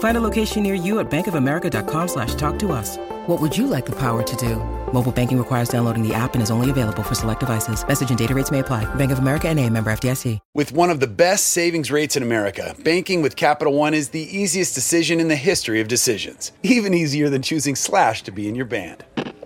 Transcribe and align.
Find 0.00 0.16
a 0.16 0.20
location 0.20 0.62
near 0.62 0.74
you 0.74 0.98
at 0.98 1.10
bankofamerica.com 1.10 2.08
slash 2.08 2.34
talk 2.34 2.58
to 2.60 2.72
us. 2.72 2.96
What 3.26 3.40
would 3.40 3.56
you 3.56 3.66
like 3.66 3.86
the 3.86 3.96
power 3.96 4.22
to 4.22 4.36
do? 4.36 4.56
Mobile 4.92 5.12
banking 5.12 5.38
requires 5.38 5.68
downloading 5.68 6.06
the 6.06 6.14
app 6.14 6.34
and 6.34 6.42
is 6.42 6.50
only 6.50 6.68
available 6.68 7.02
for 7.02 7.14
select 7.14 7.40
devices. 7.40 7.86
Message 7.86 8.08
and 8.08 8.18
data 8.18 8.34
rates 8.34 8.50
may 8.50 8.58
apply. 8.60 8.92
Bank 8.96 9.12
of 9.12 9.18
America 9.18 9.48
and 9.48 9.60
a 9.60 9.68
member 9.68 9.92
FDIC. 9.92 10.38
With 10.54 10.72
one 10.72 10.88
of 10.88 11.00
the 11.00 11.06
best 11.06 11.50
savings 11.50 11.90
rates 11.90 12.16
in 12.16 12.22
America, 12.22 12.74
banking 12.82 13.20
with 13.20 13.36
Capital 13.36 13.74
One 13.74 13.92
is 13.92 14.08
the 14.08 14.22
easiest 14.22 14.74
decision 14.74 15.20
in 15.20 15.28
the 15.28 15.36
history 15.36 15.80
of 15.80 15.88
decisions. 15.88 16.52
Even 16.62 16.94
easier 16.94 17.28
than 17.28 17.42
choosing 17.42 17.76
Slash 17.76 18.22
to 18.22 18.32
be 18.32 18.48
in 18.48 18.54
your 18.54 18.66
band. 18.66 19.04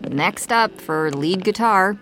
Next 0.08 0.52
up 0.52 0.80
for 0.80 1.10
lead 1.10 1.42
guitar. 1.42 1.98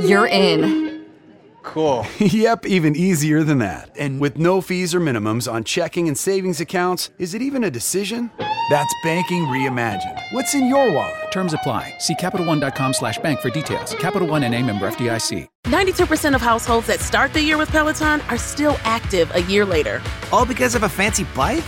You're 0.00 0.28
in. 0.28 0.91
Cool. 1.62 2.06
yep, 2.18 2.66
even 2.66 2.96
easier 2.96 3.42
than 3.44 3.58
that. 3.58 3.90
And 3.98 4.20
with 4.20 4.38
no 4.38 4.60
fees 4.60 4.94
or 4.94 5.00
minimums 5.00 5.50
on 5.50 5.64
checking 5.64 6.08
and 6.08 6.16
savings 6.18 6.60
accounts, 6.60 7.10
is 7.18 7.34
it 7.34 7.42
even 7.42 7.64
a 7.64 7.70
decision? 7.70 8.30
That's 8.70 8.94
banking 9.02 9.44
reimagined. 9.46 10.20
What's 10.32 10.54
in 10.54 10.66
your 10.66 10.92
wallet? 10.92 11.30
Terms 11.32 11.54
apply. 11.54 11.94
See 11.98 12.14
CapitalOne.com 12.14 12.94
slash 12.94 13.18
bank 13.18 13.40
for 13.40 13.50
details. 13.50 13.94
Capital 13.94 14.28
One 14.28 14.42
and 14.44 14.54
a 14.54 14.62
member 14.62 14.90
FDIC. 14.90 15.46
92% 15.64 16.34
of 16.34 16.40
households 16.40 16.86
that 16.88 17.00
start 17.00 17.32
the 17.32 17.42
year 17.42 17.56
with 17.56 17.70
Peloton 17.70 18.20
are 18.22 18.38
still 18.38 18.76
active 18.84 19.34
a 19.34 19.42
year 19.42 19.64
later. 19.64 20.02
All 20.32 20.44
because 20.44 20.74
of 20.74 20.82
a 20.82 20.88
fancy 20.88 21.24
bike? 21.34 21.64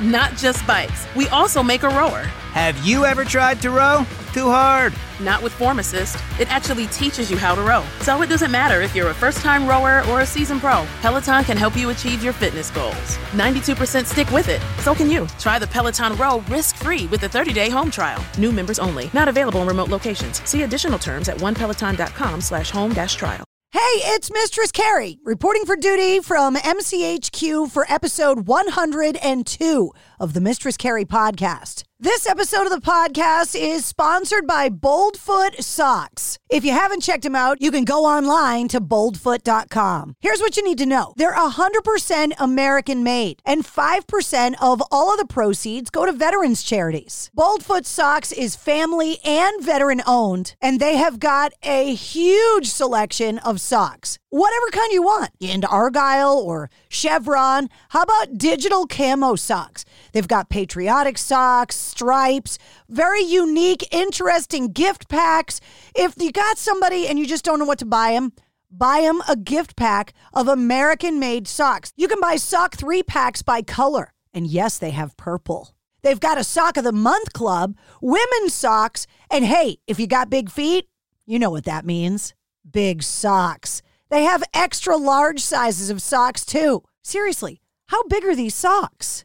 Not 0.00 0.34
just 0.36 0.66
bikes. 0.66 1.06
We 1.14 1.28
also 1.28 1.62
make 1.62 1.82
a 1.82 1.88
rower. 1.88 2.22
Have 2.52 2.78
you 2.86 3.04
ever 3.04 3.24
tried 3.24 3.60
to 3.62 3.70
row? 3.70 4.06
Too 4.32 4.48
hard. 4.48 4.94
Not 5.20 5.42
with 5.42 5.52
Form 5.52 5.78
Assist. 5.78 6.16
It 6.40 6.50
actually 6.50 6.86
teaches 6.86 7.30
you 7.30 7.36
how 7.36 7.54
to 7.54 7.60
row. 7.60 7.84
So 8.00 8.22
it 8.22 8.28
doesn't 8.28 8.50
matter 8.50 8.80
if 8.80 8.94
you're 8.94 9.10
a 9.10 9.14
first 9.14 9.38
time 9.38 9.66
rower 9.68 10.02
or 10.08 10.20
a 10.20 10.26
seasoned 10.26 10.62
pro. 10.62 10.86
Peloton 11.02 11.44
can 11.44 11.56
help 11.58 11.76
you 11.76 11.90
achieve 11.90 12.24
your 12.24 12.32
fitness 12.32 12.70
goals. 12.70 13.18
92% 13.32 14.06
stick 14.06 14.30
with 14.30 14.48
it. 14.48 14.62
So 14.78 14.94
can 14.94 15.10
you. 15.10 15.26
Try 15.38 15.58
the 15.58 15.66
Peloton 15.66 16.16
Row 16.16 16.40
risk 16.48 16.76
free 16.76 17.06
with 17.08 17.22
a 17.24 17.28
30 17.28 17.52
day 17.52 17.68
home 17.68 17.90
trial. 17.90 18.24
New 18.38 18.52
members 18.52 18.78
only. 18.78 19.10
Not 19.12 19.28
available 19.28 19.60
in 19.60 19.68
remote 19.68 19.90
locations. 19.90 20.42
See 20.48 20.62
additional 20.62 20.98
terms 20.98 21.28
at 21.28 21.36
onepeloton.com 21.36 22.40
slash 22.40 22.70
home 22.70 22.94
dash 22.94 23.16
trial. 23.16 23.49
Hey, 23.72 23.78
it's 23.78 24.32
Mistress 24.32 24.72
Carrie 24.72 25.20
reporting 25.24 25.64
for 25.64 25.76
duty 25.76 26.18
from 26.18 26.56
MCHQ 26.56 27.70
for 27.70 27.86
episode 27.88 28.48
102 28.48 29.92
of 30.18 30.34
the 30.34 30.40
Mistress 30.40 30.76
Carrie 30.76 31.04
podcast. 31.04 31.84
This 32.02 32.26
episode 32.26 32.62
of 32.62 32.70
the 32.70 32.80
podcast 32.80 33.54
is 33.54 33.84
sponsored 33.84 34.46
by 34.46 34.70
Boldfoot 34.70 35.62
Socks. 35.62 36.38
If 36.48 36.64
you 36.64 36.72
haven't 36.72 37.02
checked 37.02 37.24
them 37.24 37.36
out, 37.36 37.60
you 37.60 37.70
can 37.70 37.84
go 37.84 38.06
online 38.06 38.68
to 38.68 38.80
boldfoot.com. 38.80 40.16
Here's 40.18 40.40
what 40.40 40.56
you 40.56 40.64
need 40.64 40.78
to 40.78 40.86
know 40.86 41.12
they're 41.18 41.34
100% 41.34 42.32
American 42.38 43.04
made, 43.04 43.42
and 43.44 43.66
5% 43.66 44.54
of 44.62 44.82
all 44.90 45.12
of 45.12 45.18
the 45.18 45.26
proceeds 45.26 45.90
go 45.90 46.06
to 46.06 46.12
veterans 46.12 46.62
charities. 46.62 47.30
Boldfoot 47.36 47.84
Socks 47.84 48.32
is 48.32 48.56
family 48.56 49.18
and 49.22 49.62
veteran 49.62 50.00
owned, 50.06 50.54
and 50.62 50.80
they 50.80 50.96
have 50.96 51.20
got 51.20 51.52
a 51.62 51.94
huge 51.94 52.68
selection 52.68 53.38
of 53.40 53.60
socks. 53.60 54.18
Whatever 54.30 54.68
kind 54.70 54.92
you 54.92 55.02
want. 55.02 55.32
Into 55.38 55.66
Argyle 55.66 56.38
or 56.38 56.70
Chevron? 56.88 57.68
How 57.90 58.02
about 58.02 58.38
digital 58.38 58.86
camo 58.86 59.34
socks? 59.34 59.84
They've 60.12 60.28
got 60.28 60.48
patriotic 60.48 61.18
socks, 61.18 61.76
stripes, 61.76 62.58
very 62.88 63.22
unique, 63.22 63.86
interesting 63.92 64.72
gift 64.72 65.08
packs. 65.08 65.60
If 65.94 66.14
you 66.18 66.32
got 66.32 66.58
somebody 66.58 67.06
and 67.06 67.18
you 67.18 67.26
just 67.26 67.44
don't 67.44 67.58
know 67.58 67.64
what 67.64 67.78
to 67.80 67.86
buy 67.86 68.12
them, 68.12 68.32
buy 68.70 69.00
them 69.02 69.22
a 69.28 69.36
gift 69.36 69.76
pack 69.76 70.12
of 70.32 70.48
American 70.48 71.18
made 71.18 71.48
socks. 71.48 71.92
You 71.96 72.08
can 72.08 72.20
buy 72.20 72.36
sock 72.36 72.76
three 72.76 73.02
packs 73.02 73.42
by 73.42 73.62
color. 73.62 74.12
And 74.32 74.46
yes, 74.46 74.78
they 74.78 74.90
have 74.90 75.16
purple. 75.16 75.74
They've 76.02 76.20
got 76.20 76.38
a 76.38 76.44
sock 76.44 76.76
of 76.76 76.84
the 76.84 76.92
month 76.92 77.32
club, 77.32 77.76
women's 78.00 78.54
socks, 78.54 79.06
and 79.30 79.44
hey, 79.44 79.78
if 79.86 80.00
you 80.00 80.06
got 80.06 80.30
big 80.30 80.50
feet, 80.50 80.88
you 81.26 81.38
know 81.38 81.50
what 81.50 81.64
that 81.64 81.84
means 81.84 82.34
big 82.70 83.02
socks. 83.02 83.82
They 84.10 84.24
have 84.24 84.42
extra 84.52 84.96
large 84.96 85.40
sizes 85.40 85.90
of 85.90 86.02
socks 86.02 86.44
too. 86.44 86.82
Seriously, 87.02 87.60
how 87.86 88.02
big 88.04 88.24
are 88.24 88.34
these 88.34 88.54
socks? 88.54 89.24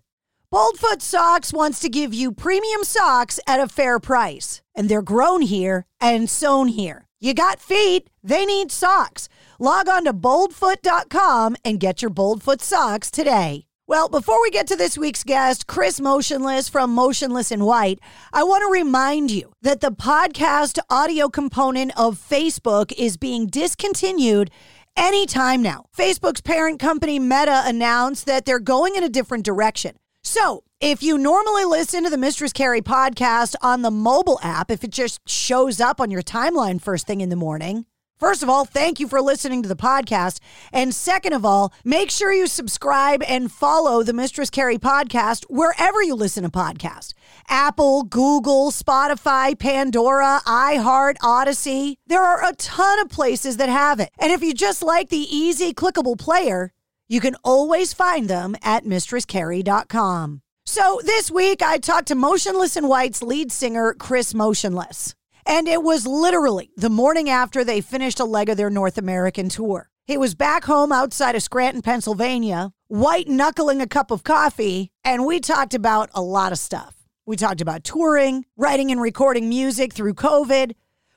Boldfoot 0.56 1.02
Socks 1.02 1.52
wants 1.52 1.82
to 1.82 1.90
give 1.90 2.14
you 2.14 2.32
premium 2.32 2.86
socks 2.86 3.42
at 3.46 3.60
a 3.60 3.68
fair 3.68 4.00
price, 4.00 4.62
and 4.74 4.88
they're 4.88 5.02
grown 5.02 5.42
here 5.42 5.86
and 6.00 6.30
sewn 6.30 6.70
here. 6.70 7.10
You 7.20 7.34
got 7.34 7.60
feet, 7.60 8.10
they 8.24 8.46
need 8.46 8.72
socks. 8.72 9.28
Log 9.60 9.90
on 9.90 10.06
to 10.06 10.14
boldfoot.com 10.14 11.58
and 11.66 11.78
get 11.78 12.02
your 12.02 12.10
Boldfoot 12.10 12.62
socks 12.62 13.12
today. 13.12 13.66
Well, 13.86 14.08
before 14.08 14.42
we 14.42 14.50
get 14.50 14.66
to 14.68 14.78
this 14.78 14.98
week's 14.98 15.26
guest, 15.26 15.68
Chris 15.68 16.00
Motionless 16.00 16.70
from 16.70 16.96
Motionless 16.96 17.52
in 17.52 17.66
White, 17.66 18.00
I 18.32 18.44
want 18.44 18.62
to 18.62 18.72
remind 18.72 19.32
you 19.32 19.52
that 19.62 19.82
the 19.82 19.92
podcast 19.92 20.80
audio 20.90 21.28
component 21.28 21.92
of 22.00 22.18
Facebook 22.18 22.94
is 22.98 23.18
being 23.18 23.48
discontinued 23.48 24.52
anytime 24.96 25.62
now. 25.62 25.88
Facebook's 25.94 26.40
parent 26.40 26.80
company 26.80 27.20
Meta 27.20 27.64
announced 27.66 28.26
that 28.28 28.46
they're 28.46 28.60
going 28.60 28.96
in 28.96 29.04
a 29.04 29.10
different 29.10 29.44
direction. 29.44 29.98
So, 30.28 30.64
if 30.82 31.04
you 31.04 31.20
normally 31.20 31.66
listen 31.66 32.04
to 32.04 32.10
the 32.10 32.18
Mistress 32.18 32.52
Carrie 32.52 32.82
podcast 32.82 33.54
on 33.62 33.84
the 33.84 33.92
mobile 33.92 34.40
app, 34.42 34.72
if 34.72 34.84
it 34.84 34.90
just 34.90 35.20
shows 35.30 35.80
up 35.80 36.02
on 36.02 36.10
your 36.10 36.24
timeline 36.24 36.82
first 36.82 37.06
thing 37.06 37.22
in 37.22 37.30
the 37.30 37.36
morning, 37.36 37.86
First 38.18 38.42
of 38.42 38.50
all, 38.50 38.64
thank 38.64 39.02
you 39.02 39.10
for 39.10 39.22
listening 39.22 39.62
to 39.62 39.68
the 39.68 39.76
podcast. 39.76 40.40
And 40.72 40.96
second 40.96 41.34
of 41.34 41.44
all, 41.44 41.74
make 41.84 42.10
sure 42.10 42.32
you 42.32 42.48
subscribe 42.48 43.22
and 43.28 43.52
follow 43.52 44.04
the 44.04 44.14
Mistress 44.14 44.50
Carrie 44.50 44.78
podcast 44.78 45.44
wherever 45.50 46.02
you 46.02 46.16
listen 46.16 46.44
to 46.44 46.50
podcasts 46.50 47.12
Apple, 47.50 48.04
Google, 48.04 48.72
Spotify, 48.72 49.60
Pandora, 49.60 50.40
iHeart, 50.48 51.18
Audacy. 51.18 51.96
There 52.08 52.24
are 52.24 52.48
a 52.48 52.56
ton 52.56 53.00
of 53.02 53.10
places 53.10 53.58
that 53.58 53.68
have 53.68 54.00
it. 54.00 54.12
And 54.18 54.32
if 54.32 54.42
you 54.42 54.54
just 54.54 54.82
like 54.82 55.10
the 55.10 55.28
easy, 55.36 55.74
clickable 55.74 56.18
player, 56.18 56.72
you 57.08 57.20
can 57.20 57.36
always 57.44 57.94
find 57.94 58.28
them 58.30 58.56
at 58.62 58.86
mistresscarrie.com. 58.86 60.42
So 60.66 61.00
this 61.04 61.30
week, 61.30 61.62
I 61.62 61.78
talked 61.78 62.08
to 62.08 62.16
Motionless 62.16 62.76
in 62.76 62.88
White's 62.88 63.22
lead 63.22 63.52
singer, 63.52 63.94
Chris 63.94 64.34
Motionless. 64.34 65.14
And 65.46 65.68
it 65.68 65.84
was 65.84 66.08
literally 66.08 66.72
the 66.76 66.90
morning 66.90 67.30
after 67.30 67.64
they 67.64 67.80
finished 67.82 68.20
a 68.20 68.26
leg 68.26 68.50
of 68.50 68.58
their 68.58 68.72
North 68.72 68.98
American 68.98 69.48
tour. 69.48 69.90
He 70.08 70.18
was 70.18 70.34
back 70.34 70.66
home 70.66 70.92
outside 70.92 71.36
of 71.36 71.44
Scranton, 71.44 71.84
Pennsylvania, 71.84 72.72
white 72.88 73.28
knuckling 73.28 73.82
a 73.82 73.88
cup 73.88 74.10
of 74.10 74.24
coffee, 74.24 74.92
and 75.04 75.26
we 75.26 75.40
talked 75.40 75.74
about 75.74 76.10
a 76.14 76.22
lot 76.22 76.52
of 76.52 76.60
stuff. 76.60 76.96
We 77.28 77.36
talked 77.36 77.62
about 77.62 77.84
touring, 77.84 78.46
writing 78.56 78.92
and 78.92 79.02
recording 79.02 79.50
music 79.50 79.94
through 79.94 80.14
COVID. 80.16 80.74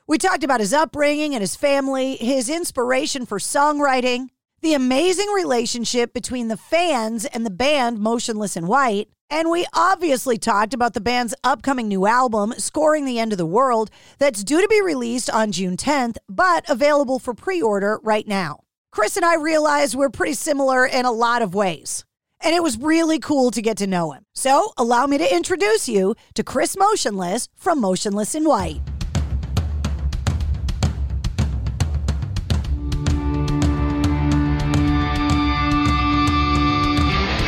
We 0.07 0.17
talked 0.17 0.43
about 0.43 0.59
his 0.59 0.73
upbringing 0.73 1.33
and 1.35 1.41
his 1.41 1.55
family, 1.55 2.15
his 2.15 2.49
inspiration 2.49 3.27
for 3.27 3.37
songwriting, 3.37 4.29
the 4.61 4.73
amazing 4.73 5.29
relationship 5.29 6.13
between 6.13 6.47
the 6.47 6.57
fans 6.57 7.25
and 7.25 7.45
the 7.45 7.51
band 7.51 7.99
Motionless 7.99 8.57
in 8.57 8.67
White. 8.67 9.09
And 9.29 9.49
we 9.49 9.65
obviously 9.73 10.37
talked 10.37 10.73
about 10.73 10.93
the 10.93 11.01
band's 11.01 11.35
upcoming 11.43 11.87
new 11.87 12.07
album, 12.07 12.53
Scoring 12.57 13.05
the 13.05 13.19
End 13.19 13.31
of 13.31 13.37
the 13.37 13.45
World, 13.45 13.91
that's 14.17 14.43
due 14.43 14.61
to 14.61 14.67
be 14.67 14.81
released 14.81 15.29
on 15.29 15.51
June 15.51 15.77
10th, 15.77 16.17
but 16.27 16.67
available 16.69 17.19
for 17.19 17.33
pre 17.33 17.61
order 17.61 17.99
right 18.03 18.27
now. 18.27 18.61
Chris 18.91 19.17
and 19.17 19.25
I 19.25 19.35
realized 19.35 19.95
we're 19.95 20.09
pretty 20.09 20.33
similar 20.33 20.85
in 20.85 21.05
a 21.05 21.11
lot 21.11 21.41
of 21.41 21.53
ways. 21.53 22.05
And 22.41 22.55
it 22.55 22.63
was 22.63 22.77
really 22.77 23.19
cool 23.19 23.51
to 23.51 23.61
get 23.61 23.77
to 23.77 23.87
know 23.87 24.13
him. 24.13 24.23
So, 24.33 24.71
allow 24.77 25.05
me 25.05 25.17
to 25.17 25.35
introduce 25.35 25.89
you 25.89 26.15
to 26.35 26.43
Chris 26.43 26.77
Motionless 26.77 27.49
from 27.55 27.81
Motionless 27.81 28.33
in 28.33 28.45
White. 28.45 28.79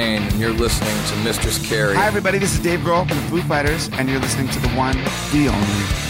And 0.00 0.32
you're 0.40 0.54
listening 0.54 0.96
to 1.08 1.16
Mistress 1.22 1.58
Carrie. 1.58 1.94
Hi, 1.94 2.06
everybody. 2.06 2.38
This 2.38 2.54
is 2.54 2.60
Dave 2.60 2.80
Grohl 2.80 3.06
from 3.06 3.18
the 3.18 3.22
Foo 3.24 3.42
Fighters, 3.42 3.90
and 3.92 4.08
you're 4.08 4.18
listening 4.18 4.48
to 4.48 4.58
the 4.58 4.68
one, 4.68 4.96
the 5.30 5.48
only 5.48 6.09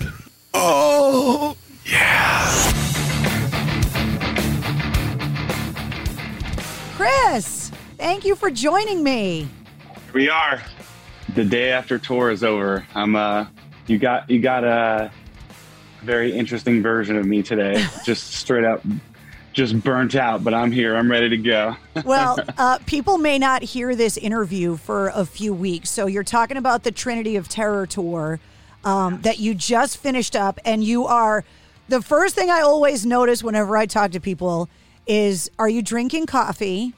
Oh, 0.53 1.55
yeah. 1.85 2.47
Chris, 6.95 7.71
thank 7.97 8.25
you 8.25 8.35
for 8.35 8.51
joining 8.51 9.03
me. 9.03 9.47
We 10.13 10.29
are. 10.29 10.61
The 11.35 11.45
day 11.45 11.71
after 11.71 11.97
tour 11.97 12.29
is 12.31 12.43
over. 12.43 12.85
I'm 12.93 13.15
uh 13.15 13.47
you 13.87 13.97
got 13.97 14.29
you 14.29 14.39
got 14.39 14.63
a 14.63 15.11
very 16.01 16.33
interesting 16.33 16.81
version 16.81 17.15
of 17.15 17.25
me 17.25 17.41
today. 17.41 17.85
just 18.05 18.33
straight 18.33 18.65
up 18.65 18.83
just 19.53 19.81
burnt 19.83 20.15
out, 20.15 20.43
but 20.43 20.53
I'm 20.53 20.71
here. 20.71 20.95
I'm 20.95 21.11
ready 21.11 21.29
to 21.29 21.37
go. 21.37 21.75
well, 22.05 22.37
uh, 22.57 22.79
people 22.85 23.17
may 23.17 23.37
not 23.37 23.63
hear 23.63 23.95
this 23.95 24.17
interview 24.17 24.77
for 24.77 25.09
a 25.09 25.25
few 25.25 25.53
weeks. 25.53 25.89
So 25.89 26.07
you're 26.07 26.23
talking 26.23 26.57
about 26.57 26.83
the 26.83 26.91
Trinity 26.91 27.35
of 27.35 27.49
Terror 27.49 27.85
tour 27.85 28.39
um, 28.83 29.21
that 29.21 29.39
you 29.39 29.53
just 29.53 29.97
finished 29.97 30.35
up, 30.35 30.59
and 30.65 30.83
you 30.83 31.05
are 31.05 31.43
the 31.87 32.01
first 32.01 32.35
thing 32.35 32.49
I 32.49 32.61
always 32.61 33.05
notice 33.05 33.43
whenever 33.43 33.75
I 33.77 33.85
talk 33.85 34.11
to 34.11 34.19
people 34.19 34.69
is 35.07 35.49
are 35.59 35.69
you 35.69 35.81
drinking 35.81 36.25
coffee 36.25 36.93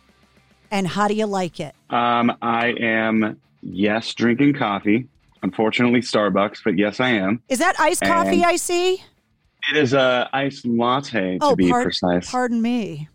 and 0.69 0.88
how 0.88 1.07
do 1.07 1.13
you 1.13 1.25
like 1.25 1.59
it? 1.59 1.75
Um, 1.89 2.35
I 2.41 2.74
am, 2.80 3.39
yes, 3.62 4.13
drinking 4.13 4.53
coffee. 4.53 5.07
Unfortunately, 5.41 6.00
Starbucks, 6.00 6.59
but 6.63 6.77
yes, 6.77 7.00
I 7.00 7.09
am. 7.09 7.41
Is 7.50 7.59
that 7.59 7.80
iced 7.80 8.01
coffee 8.01 8.44
And 8.44 8.45
I 8.45 8.56
see? 8.56 9.03
It 9.71 9.77
is 9.77 9.94
a 9.94 10.29
iced 10.33 10.65
latte, 10.65 11.38
to 11.39 11.45
oh, 11.45 11.56
be 11.56 11.69
par- 11.69 11.83
precise. 11.83 12.29
pardon 12.29 12.62
me. 12.62 13.09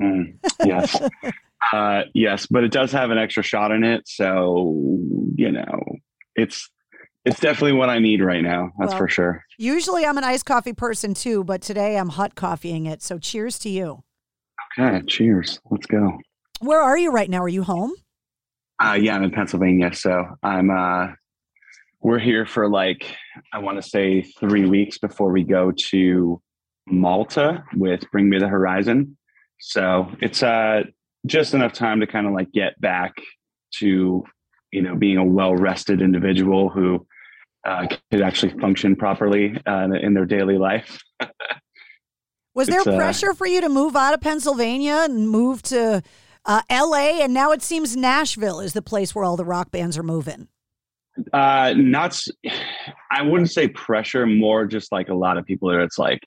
Mm, 0.00 0.36
yes. 0.64 1.00
uh, 1.72 2.02
yes, 2.14 2.46
but 2.46 2.64
it 2.64 2.72
does 2.72 2.92
have 2.92 3.10
an 3.10 3.18
extra 3.18 3.42
shot 3.42 3.70
in 3.70 3.84
it. 3.84 4.08
So, 4.08 4.74
you 5.36 5.52
know, 5.52 5.82
it's 6.36 6.70
it's 7.24 7.40
definitely 7.40 7.72
what 7.72 7.88
I 7.88 7.98
need 7.98 8.20
right 8.20 8.42
now. 8.42 8.70
That's 8.78 8.90
Well, 8.90 8.98
for 8.98 9.08
sure. 9.08 9.44
Usually 9.58 10.04
I'm 10.04 10.18
an 10.18 10.24
iced 10.24 10.44
coffee 10.44 10.72
person 10.72 11.14
too, 11.14 11.44
but 11.44 11.62
today 11.62 11.96
I'm 11.96 12.10
hot 12.10 12.34
coffeeing 12.34 12.86
it. 12.86 13.02
So 13.02 13.18
cheers 13.18 13.58
to 13.60 13.68
you. 13.68 14.02
Okay, 14.78 15.02
cheers. 15.06 15.60
Let's 15.70 15.86
go. 15.86 16.18
Where 16.60 16.80
are 16.80 16.98
you 16.98 17.10
right 17.10 17.30
now? 17.30 17.42
Are 17.42 17.48
you 17.48 17.62
home? 17.62 17.92
Uh, 18.82 18.98
yeah, 19.00 19.14
I'm 19.14 19.22
in 19.22 19.30
Pennsylvania, 19.30 19.94
so 19.94 20.24
I'm. 20.42 20.70
Uh, 20.70 21.08
we're 22.04 22.18
here 22.18 22.44
for 22.44 22.68
like 22.68 23.16
I 23.52 23.58
want 23.58 23.82
to 23.82 23.88
say 23.88 24.22
three 24.22 24.66
weeks 24.66 24.98
before 24.98 25.32
we 25.32 25.42
go 25.42 25.72
to 25.90 26.40
Malta 26.86 27.64
with 27.74 28.08
Bring 28.12 28.28
Me 28.28 28.38
the 28.38 28.46
Horizon. 28.46 29.16
So 29.58 30.10
it's 30.20 30.42
uh 30.42 30.82
just 31.26 31.54
enough 31.54 31.72
time 31.72 32.00
to 32.00 32.06
kind 32.06 32.26
of 32.26 32.34
like 32.34 32.52
get 32.52 32.78
back 32.80 33.14
to 33.78 34.22
you 34.70 34.82
know 34.82 34.94
being 34.94 35.16
a 35.16 35.24
well 35.24 35.56
rested 35.56 36.02
individual 36.02 36.68
who 36.68 37.06
uh, 37.64 37.86
could 38.10 38.22
actually 38.22 38.58
function 38.58 38.96
properly 38.96 39.56
uh, 39.66 39.88
in 40.00 40.14
their 40.14 40.26
daily 40.26 40.58
life. 40.58 41.00
Was 42.54 42.68
there 42.68 42.80
uh, 42.80 42.96
pressure 42.96 43.34
for 43.34 43.46
you 43.46 43.60
to 43.60 43.68
move 43.68 43.96
out 43.96 44.14
of 44.14 44.20
Pennsylvania 44.20 45.06
and 45.08 45.28
move 45.28 45.62
to 45.62 46.02
uh, 46.44 46.62
LA? 46.70 47.22
And 47.22 47.34
now 47.34 47.50
it 47.50 47.62
seems 47.62 47.96
Nashville 47.96 48.60
is 48.60 48.74
the 48.74 48.82
place 48.82 49.14
where 49.14 49.24
all 49.24 49.36
the 49.36 49.44
rock 49.44 49.70
bands 49.70 49.98
are 49.98 50.04
moving. 50.04 50.48
Uh, 51.32 51.74
not. 51.76 52.20
I 53.10 53.22
wouldn't 53.22 53.50
say 53.50 53.68
pressure. 53.68 54.26
More 54.26 54.66
just 54.66 54.92
like 54.92 55.08
a 55.08 55.14
lot 55.14 55.36
of 55.36 55.44
people 55.44 55.68
there. 55.68 55.80
It's 55.80 55.98
like 55.98 56.20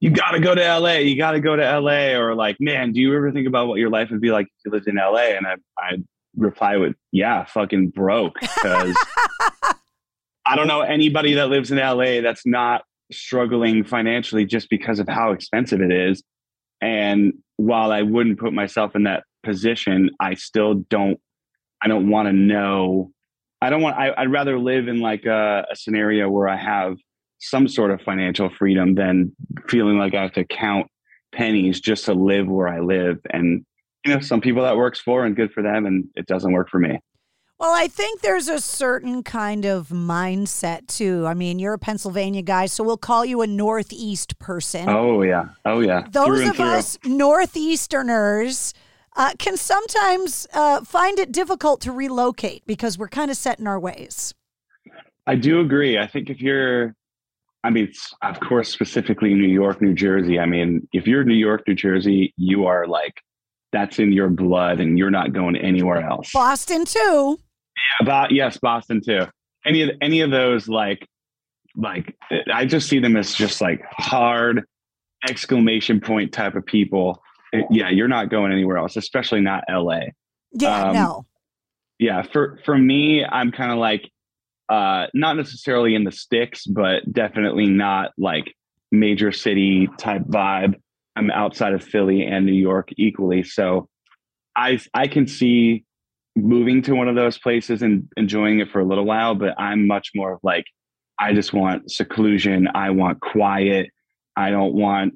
you 0.00 0.10
got 0.10 0.32
to 0.32 0.40
go 0.40 0.54
to 0.54 0.78
LA. 0.78 0.94
You 0.94 1.16
got 1.16 1.32
to 1.32 1.40
go 1.40 1.56
to 1.56 1.80
LA. 1.80 2.16
Or 2.16 2.34
like, 2.34 2.56
man, 2.60 2.92
do 2.92 3.00
you 3.00 3.14
ever 3.16 3.32
think 3.32 3.48
about 3.48 3.68
what 3.68 3.78
your 3.78 3.90
life 3.90 4.10
would 4.10 4.20
be 4.20 4.30
like 4.30 4.46
if 4.46 4.52
you 4.64 4.70
lived 4.70 4.86
in 4.86 4.96
LA? 4.96 5.36
And 5.36 5.46
I, 5.46 5.54
I 5.78 5.96
reply 6.36 6.76
with, 6.76 6.94
yeah, 7.10 7.44
fucking 7.44 7.90
broke 7.90 8.38
because 8.40 8.96
I 10.46 10.56
don't 10.56 10.68
know 10.68 10.82
anybody 10.82 11.34
that 11.34 11.48
lives 11.48 11.70
in 11.70 11.78
LA 11.78 12.20
that's 12.20 12.44
not 12.44 12.82
struggling 13.12 13.84
financially 13.84 14.44
just 14.44 14.68
because 14.68 14.98
of 14.98 15.08
how 15.08 15.32
expensive 15.32 15.80
it 15.80 15.92
is. 15.92 16.22
And 16.80 17.34
while 17.56 17.92
I 17.92 18.02
wouldn't 18.02 18.38
put 18.38 18.52
myself 18.52 18.94
in 18.94 19.04
that 19.04 19.24
position, 19.42 20.10
I 20.20 20.34
still 20.34 20.74
don't. 20.74 21.18
I 21.82 21.88
don't 21.88 22.08
want 22.08 22.28
to 22.28 22.32
know. 22.32 23.12
I 23.62 23.70
don't 23.70 23.82
want. 23.82 23.96
I, 23.96 24.12
I'd 24.16 24.32
rather 24.32 24.58
live 24.58 24.88
in 24.88 25.00
like 25.00 25.24
a, 25.24 25.66
a 25.70 25.76
scenario 25.76 26.28
where 26.28 26.48
I 26.48 26.56
have 26.56 26.96
some 27.40 27.68
sort 27.68 27.90
of 27.90 28.00
financial 28.02 28.50
freedom 28.50 28.94
than 28.94 29.34
feeling 29.68 29.98
like 29.98 30.14
I 30.14 30.22
have 30.22 30.32
to 30.32 30.44
count 30.44 30.88
pennies 31.34 31.80
just 31.80 32.06
to 32.06 32.14
live 32.14 32.46
where 32.46 32.68
I 32.68 32.80
live. 32.80 33.18
And 33.30 33.64
you 34.04 34.14
know, 34.14 34.20
some 34.20 34.40
people 34.40 34.62
that 34.62 34.76
works 34.76 35.00
for 35.00 35.24
and 35.24 35.36
good 35.36 35.52
for 35.52 35.62
them, 35.62 35.86
and 35.86 36.04
it 36.14 36.26
doesn't 36.26 36.52
work 36.52 36.68
for 36.68 36.78
me. 36.78 36.98
Well, 37.64 37.72
I 37.72 37.88
think 37.88 38.20
there's 38.20 38.48
a 38.48 38.60
certain 38.60 39.22
kind 39.22 39.64
of 39.64 39.88
mindset 39.88 40.86
too. 40.86 41.24
I 41.26 41.32
mean, 41.32 41.58
you're 41.58 41.72
a 41.72 41.78
Pennsylvania 41.78 42.42
guy, 42.42 42.66
so 42.66 42.84
we'll 42.84 42.98
call 42.98 43.24
you 43.24 43.40
a 43.40 43.46
Northeast 43.46 44.38
person. 44.38 44.86
Oh 44.86 45.22
yeah. 45.22 45.46
Oh 45.64 45.80
yeah. 45.80 46.06
Those 46.10 46.42
Through 46.42 46.50
of 46.50 46.60
us 46.60 46.98
Northeasterners 46.98 48.74
uh, 49.16 49.32
can 49.38 49.56
sometimes 49.56 50.46
uh, 50.52 50.84
find 50.84 51.18
it 51.18 51.32
difficult 51.32 51.80
to 51.80 51.92
relocate 51.92 52.66
because 52.66 52.98
we're 52.98 53.08
kind 53.08 53.30
of 53.30 53.36
set 53.38 53.58
in 53.58 53.66
our 53.66 53.80
ways. 53.80 54.34
I 55.26 55.36
do 55.36 55.60
agree. 55.60 55.96
I 55.96 56.06
think 56.06 56.28
if 56.28 56.42
you're, 56.42 56.94
I 57.64 57.70
mean, 57.70 57.90
of 58.20 58.40
course, 58.40 58.68
specifically 58.68 59.32
New 59.32 59.48
York, 59.48 59.80
New 59.80 59.94
Jersey. 59.94 60.38
I 60.38 60.44
mean, 60.44 60.86
if 60.92 61.06
you're 61.06 61.24
New 61.24 61.32
York, 61.32 61.62
New 61.66 61.76
Jersey, 61.76 62.34
you 62.36 62.66
are 62.66 62.86
like, 62.86 63.22
that's 63.72 63.98
in 63.98 64.12
your 64.12 64.28
blood 64.28 64.80
and 64.80 64.98
you're 64.98 65.10
not 65.10 65.32
going 65.32 65.56
anywhere 65.56 66.06
else. 66.06 66.30
Boston 66.30 66.84
too. 66.84 67.38
About 68.00 68.30
yes, 68.32 68.56
Boston 68.56 69.00
too. 69.04 69.22
Any 69.64 69.82
of 69.82 69.90
any 70.00 70.20
of 70.20 70.30
those 70.30 70.68
like 70.68 71.06
like 71.76 72.16
I 72.52 72.66
just 72.66 72.88
see 72.88 72.98
them 72.98 73.16
as 73.16 73.34
just 73.34 73.60
like 73.60 73.82
hard 73.92 74.64
exclamation 75.28 76.00
point 76.00 76.32
type 76.32 76.54
of 76.54 76.64
people. 76.66 77.22
Uh, 77.54 77.60
Yeah, 77.70 77.90
you're 77.90 78.08
not 78.08 78.30
going 78.30 78.52
anywhere 78.52 78.78
else, 78.78 78.96
especially 78.96 79.40
not 79.40 79.64
LA. 79.68 80.00
Yeah, 80.52 80.84
Um, 80.84 80.94
no. 80.94 81.26
Yeah, 81.98 82.22
for 82.22 82.58
for 82.64 82.76
me, 82.76 83.24
I'm 83.24 83.52
kind 83.52 83.70
of 83.72 83.78
like 83.78 84.10
uh 84.68 85.06
not 85.14 85.36
necessarily 85.36 85.94
in 85.94 86.04
the 86.04 86.12
sticks, 86.12 86.66
but 86.66 87.10
definitely 87.12 87.66
not 87.66 88.12
like 88.18 88.54
major 88.90 89.32
city 89.32 89.88
type 89.98 90.22
vibe. 90.22 90.74
I'm 91.16 91.30
outside 91.30 91.74
of 91.74 91.82
Philly 91.84 92.24
and 92.24 92.44
New 92.44 92.52
York 92.52 92.88
equally, 92.96 93.44
so 93.44 93.88
I 94.56 94.78
I 94.92 95.06
can 95.06 95.26
see 95.26 95.84
moving 96.36 96.82
to 96.82 96.94
one 96.94 97.08
of 97.08 97.14
those 97.14 97.38
places 97.38 97.82
and 97.82 98.08
enjoying 98.16 98.60
it 98.60 98.70
for 98.70 98.80
a 98.80 98.84
little 98.84 99.04
while, 99.04 99.34
but 99.34 99.58
I'm 99.58 99.86
much 99.86 100.10
more 100.14 100.34
of 100.34 100.40
like 100.42 100.64
I 101.18 101.32
just 101.32 101.52
want 101.52 101.90
seclusion, 101.90 102.68
I 102.74 102.90
want 102.90 103.20
quiet. 103.20 103.90
I 104.36 104.50
don't 104.50 104.74
want 104.74 105.14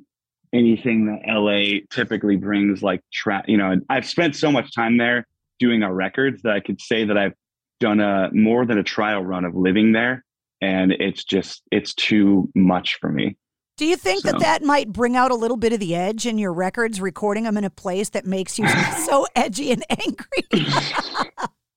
anything 0.53 1.07
that 1.07 1.21
LA 1.27 1.81
typically 1.91 2.37
brings 2.37 2.83
like 2.83 3.01
you 3.47 3.57
know, 3.57 3.77
I've 3.91 4.07
spent 4.07 4.37
so 4.37 4.53
much 4.53 4.75
time 4.75 4.97
there 4.97 5.27
doing 5.59 5.83
our 5.83 5.93
records 5.93 6.43
that 6.43 6.53
I 6.53 6.61
could 6.61 6.81
say 6.81 7.05
that 7.05 7.19
I've 7.19 7.35
done 7.81 8.01
a 8.01 8.31
more 8.33 8.65
than 8.65 8.79
a 8.79 8.83
trial 8.83 9.25
run 9.25 9.45
of 9.45 9.55
living 9.55 9.93
there 9.93 10.25
and 10.61 10.93
it's 10.93 11.25
just 11.25 11.63
it's 11.71 11.95
too 11.95 12.51
much 12.55 12.99
for 13.01 13.11
me. 13.11 13.37
Do 13.79 13.87
you 13.87 13.97
think 13.97 14.23
So- 14.23 14.33
that 14.33 14.41
that 14.41 14.63
might 14.63 14.93
bring 14.93 15.17
out 15.17 15.31
a 15.31 15.37
little 15.37 15.57
bit 15.57 15.73
of 15.73 15.79
the 15.79 15.95
edge 15.95 16.27
in 16.27 16.37
your 16.37 16.53
records, 16.53 17.01
recording 17.01 17.45
them 17.45 17.57
in 17.57 17.65
a 17.65 17.71
place 17.71 18.11
that 18.11 18.27
makes 18.27 18.59
you 18.59 18.69
so 19.07 19.27
edgy 19.35 19.73
and 19.73 19.85
angry? 19.89 20.67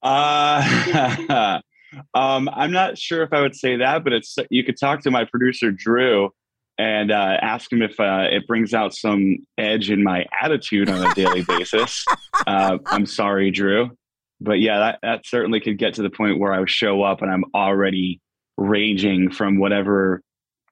Uh, 0.03 1.59
um, 2.15 2.49
I'm 2.51 2.71
not 2.71 2.97
sure 2.97 3.21
if 3.21 3.31
I 3.33 3.41
would 3.41 3.55
say 3.55 3.77
that, 3.77 4.03
but 4.03 4.13
it's 4.13 4.35
you 4.49 4.63
could 4.63 4.79
talk 4.79 5.01
to 5.01 5.11
my 5.11 5.25
producer 5.25 5.71
Drew 5.71 6.31
and 6.79 7.11
uh, 7.11 7.37
ask 7.39 7.71
him 7.71 7.83
if 7.83 7.99
uh, 7.99 8.25
it 8.31 8.47
brings 8.47 8.73
out 8.73 8.95
some 8.95 9.37
edge 9.59 9.91
in 9.91 10.03
my 10.03 10.25
attitude 10.41 10.89
on 10.89 11.05
a 11.05 11.13
daily 11.13 11.43
basis. 11.43 12.03
Uh, 12.47 12.79
I'm 12.87 13.05
sorry, 13.05 13.51
Drew, 13.51 13.91
but 14.39 14.59
yeah, 14.59 14.79
that, 14.79 14.99
that 15.03 15.27
certainly 15.27 15.59
could 15.59 15.77
get 15.77 15.93
to 15.93 16.01
the 16.01 16.09
point 16.09 16.39
where 16.39 16.51
I 16.51 16.63
show 16.65 17.03
up 17.03 17.21
and 17.21 17.31
I'm 17.31 17.45
already 17.53 18.21
raging 18.57 19.29
from 19.29 19.59
whatever 19.59 20.23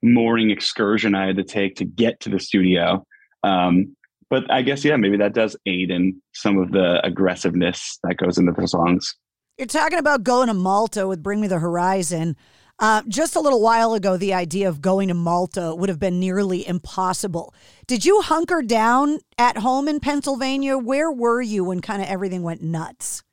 morning 0.02 0.52
excursion 0.52 1.16
I 1.16 1.28
had 1.28 1.38
to 1.38 1.44
take 1.44 1.76
to 1.76 1.86
get 1.86 2.20
to 2.22 2.30
the 2.30 2.40
studio. 2.40 3.06
Um, 3.44 3.96
but 4.30 4.50
I 4.52 4.62
guess 4.62 4.86
yeah, 4.86 4.96
maybe 4.96 5.18
that 5.18 5.34
does 5.34 5.56
aid 5.66 5.92
in 5.92 6.22
some 6.34 6.58
of 6.58 6.72
the 6.72 7.06
aggressiveness 7.06 8.00
that 8.04 8.18
goes 8.18 8.38
into 8.38 8.52
the 8.52 8.68
songs. 8.68 9.16
You're 9.58 9.68
talking 9.68 10.00
about 10.00 10.24
going 10.24 10.48
to 10.48 10.54
Malta 10.54 11.08
with 11.08 11.22
Bring 11.22 11.42
Me 11.42 11.48
the 11.48 11.60
Horizon. 11.60 12.38
Uh, 12.80 13.02
just 13.10 13.36
a 13.36 13.42
little 13.42 13.62
while 13.62 13.94
ago, 13.94 14.16
the 14.16 14.34
idea 14.34 14.70
of 14.70 14.80
going 14.80 15.10
to 15.10 15.14
Malta 15.14 15.76
would 15.76 15.90
have 15.90 16.00
been 16.00 16.18
nearly 16.18 16.66
impossible. 16.66 17.54
Did 17.86 18.06
you 18.06 18.22
hunker 18.22 18.62
down 18.62 19.20
at 19.38 19.58
home 19.58 19.90
in 19.90 20.00
Pennsylvania? 20.00 20.78
Where 20.78 21.12
were 21.12 21.42
you 21.42 21.66
when 21.66 21.82
kind 21.82 22.02
of 22.02 22.08
everything 22.08 22.42
went 22.42 22.62
nuts? 22.62 23.24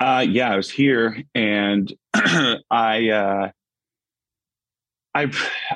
Uh, 0.00 0.24
yeah, 0.28 0.52
I 0.52 0.56
was 0.56 0.70
here, 0.70 1.22
and 1.34 1.92
I, 2.14 3.10
uh, 3.10 3.50
I, 5.18 5.30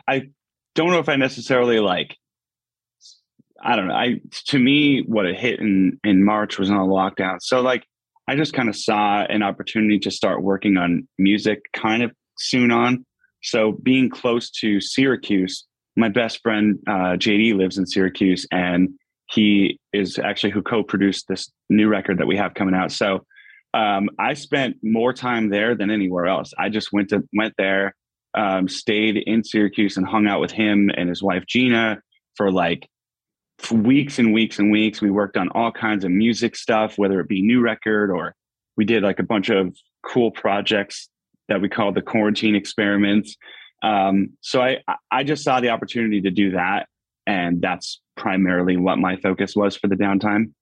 I 0.09 0.23
don't 0.75 0.91
know 0.91 0.99
if 0.99 1.09
I 1.09 1.17
necessarily 1.17 1.81
like. 1.81 2.17
I 3.65 3.77
don't 3.77 3.89
know. 3.89 3.95
I 3.95 4.21
to 4.49 4.59
me, 4.59 5.03
what 5.03 5.27
it 5.27 5.39
hit 5.39 5.61
in 5.61 5.99
in 6.05 6.25
March 6.25 6.59
was 6.59 6.71
on 6.71 6.77
a 6.77 6.87
lockdown. 6.87 7.39
So 7.41 7.61
like, 7.61 7.85
I 8.29 8.37
just 8.37 8.53
kind 8.53 8.69
of 8.69 8.77
saw 8.77 9.23
an 9.23 9.43
opportunity 9.43 9.99
to 10.01 10.11
start 10.11 10.43
working 10.43 10.77
on 10.77 11.07
music, 11.19 11.61
kind 11.73 12.03
of 12.03 12.13
soon 12.39 12.71
on. 12.71 13.05
So 13.43 13.73
being 13.83 14.09
close 14.09 14.51
to 14.61 14.81
Syracuse, 14.81 15.65
my 15.97 16.09
best 16.09 16.41
friend 16.43 16.79
uh, 16.89 17.17
JD 17.17 17.57
lives 17.57 17.79
in 17.79 17.87
Syracuse, 17.87 18.47
and 18.51 18.91
he 19.31 19.79
is 19.93 20.19
actually 20.19 20.51
who 20.51 20.63
co-produced 20.63 21.27
this 21.29 21.51
new 21.71 21.89
record 21.89 22.19
that 22.19 22.27
we 22.27 22.37
have 22.37 22.55
coming 22.55 22.75
out. 22.75 22.93
So 22.93 23.25
um, 23.75 24.11
I 24.19 24.35
spent 24.35 24.77
more 24.83 25.13
time 25.13 25.49
there 25.51 25.75
than 25.75 25.91
anywhere 25.91 26.27
else. 26.27 26.53
I 26.59 26.69
just 26.69 26.93
went 26.93 27.09
to 27.11 27.23
went 27.33 27.55
there, 27.59 27.95
um, 28.35 28.69
stayed 28.69 29.17
in 29.17 29.45
Syracuse, 29.45 29.97
and 29.97 30.07
hung 30.07 30.27
out 30.27 30.41
with 30.41 30.51
him 30.51 30.91
and 30.97 31.09
his 31.09 31.23
wife 31.23 31.45
Gina 31.47 32.01
for 32.37 32.51
like 32.51 32.89
weeks 33.71 34.19
and 34.19 34.33
weeks 34.33 34.59
and 34.59 34.73
weeks. 34.73 35.01
We 35.01 35.11
worked 35.11 35.37
on 35.37 35.49
all 35.51 35.71
kinds 35.71 36.05
of 36.05 36.11
music 36.11 36.57
stuff, 36.57 36.99
whether 36.99 37.21
it 37.21 37.29
be 37.29 37.43
new 37.43 37.61
record 37.61 38.11
or 38.11 38.35
we 38.77 38.85
did 38.85 39.03
like 39.03 39.19
a 39.19 39.25
bunch 39.25 39.51
of 39.51 39.77
cool 40.03 40.31
projects 40.31 41.09
that 41.49 41.61
we 41.61 41.69
called 41.69 41.95
the 41.95 42.03
quarantine 42.03 42.55
experiments. 42.55 43.37
Um, 43.83 44.31
so 44.41 44.63
I 44.63 44.79
I 45.11 45.25
just 45.25 45.45
saw 45.45 45.61
the 45.61 45.71
opportunity 45.71 46.21
to 46.23 46.31
do 46.31 46.53
that, 46.53 46.89
and 47.27 47.61
that's 47.61 48.01
primarily 48.17 48.77
what 48.77 48.99
my 48.99 49.17
focus 49.17 49.55
was 49.57 49.77
for 49.77 49.89
the 49.89 49.97
downtime. 49.97 50.53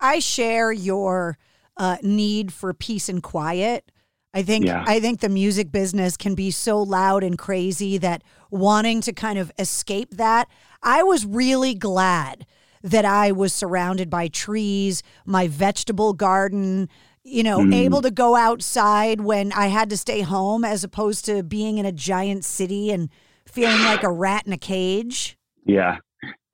I 0.00 0.18
share 0.18 0.72
your 0.72 1.38
uh, 1.76 1.96
need 2.02 2.52
for 2.52 2.72
peace 2.72 3.08
and 3.08 3.22
quiet. 3.22 3.90
I 4.34 4.42
think 4.42 4.64
Yeah. 4.64 4.84
I 4.86 4.98
think 5.00 5.20
the 5.20 5.28
music 5.28 5.70
business 5.70 6.16
can 6.16 6.34
be 6.34 6.50
so 6.50 6.80
loud 6.82 7.22
and 7.22 7.36
crazy 7.36 7.98
that 7.98 8.22
wanting 8.50 9.00
to 9.02 9.12
kind 9.12 9.38
of 9.38 9.52
escape 9.58 10.10
that, 10.16 10.48
I 10.82 11.02
was 11.02 11.26
really 11.26 11.74
glad 11.74 12.46
that 12.82 13.04
I 13.04 13.30
was 13.32 13.52
surrounded 13.52 14.10
by 14.10 14.28
trees, 14.28 15.02
my 15.24 15.46
vegetable 15.48 16.14
garden, 16.14 16.88
you 17.22 17.42
know, 17.44 17.60
Mm. 17.60 17.74
able 17.74 18.02
to 18.02 18.10
go 18.10 18.34
outside 18.34 19.20
when 19.20 19.52
I 19.52 19.68
had 19.68 19.88
to 19.90 19.96
stay 19.96 20.22
home 20.22 20.64
as 20.64 20.82
opposed 20.82 21.24
to 21.26 21.42
being 21.42 21.78
in 21.78 21.86
a 21.86 21.92
giant 21.92 22.44
city 22.44 22.90
and 22.90 23.08
feeling 23.46 23.82
like 23.84 24.02
a 24.02 24.10
rat 24.10 24.46
in 24.46 24.52
a 24.52 24.58
cage. 24.58 25.36
Yeah. 25.64 25.98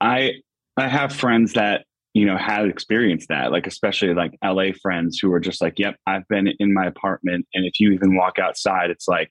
I 0.00 0.32
I 0.76 0.86
have 0.88 1.12
friends 1.12 1.54
that, 1.54 1.84
you 2.18 2.26
know, 2.26 2.36
had 2.36 2.66
experienced 2.66 3.28
that, 3.28 3.52
like 3.52 3.68
especially 3.68 4.12
like 4.12 4.36
LA 4.44 4.72
friends 4.82 5.20
who 5.20 5.32
are 5.32 5.38
just 5.38 5.62
like, 5.62 5.78
yep, 5.78 5.94
I've 6.04 6.26
been 6.26 6.48
in 6.58 6.74
my 6.74 6.84
apartment 6.84 7.46
and 7.54 7.64
if 7.64 7.78
you 7.78 7.92
even 7.92 8.16
walk 8.16 8.40
outside, 8.40 8.90
it's 8.90 9.06
like 9.06 9.30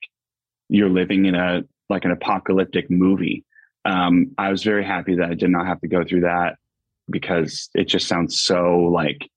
you're 0.70 0.88
living 0.88 1.26
in 1.26 1.34
a 1.34 1.64
like 1.90 2.06
an 2.06 2.12
apocalyptic 2.12 2.90
movie. 2.90 3.44
Um, 3.84 4.30
I 4.38 4.50
was 4.50 4.62
very 4.62 4.86
happy 4.86 5.16
that 5.16 5.28
I 5.30 5.34
did 5.34 5.50
not 5.50 5.66
have 5.66 5.82
to 5.82 5.86
go 5.86 6.02
through 6.02 6.22
that 6.22 6.56
because 7.10 7.68
it 7.74 7.88
just 7.88 8.08
sounds 8.08 8.40
so 8.40 8.90
like 8.90 9.28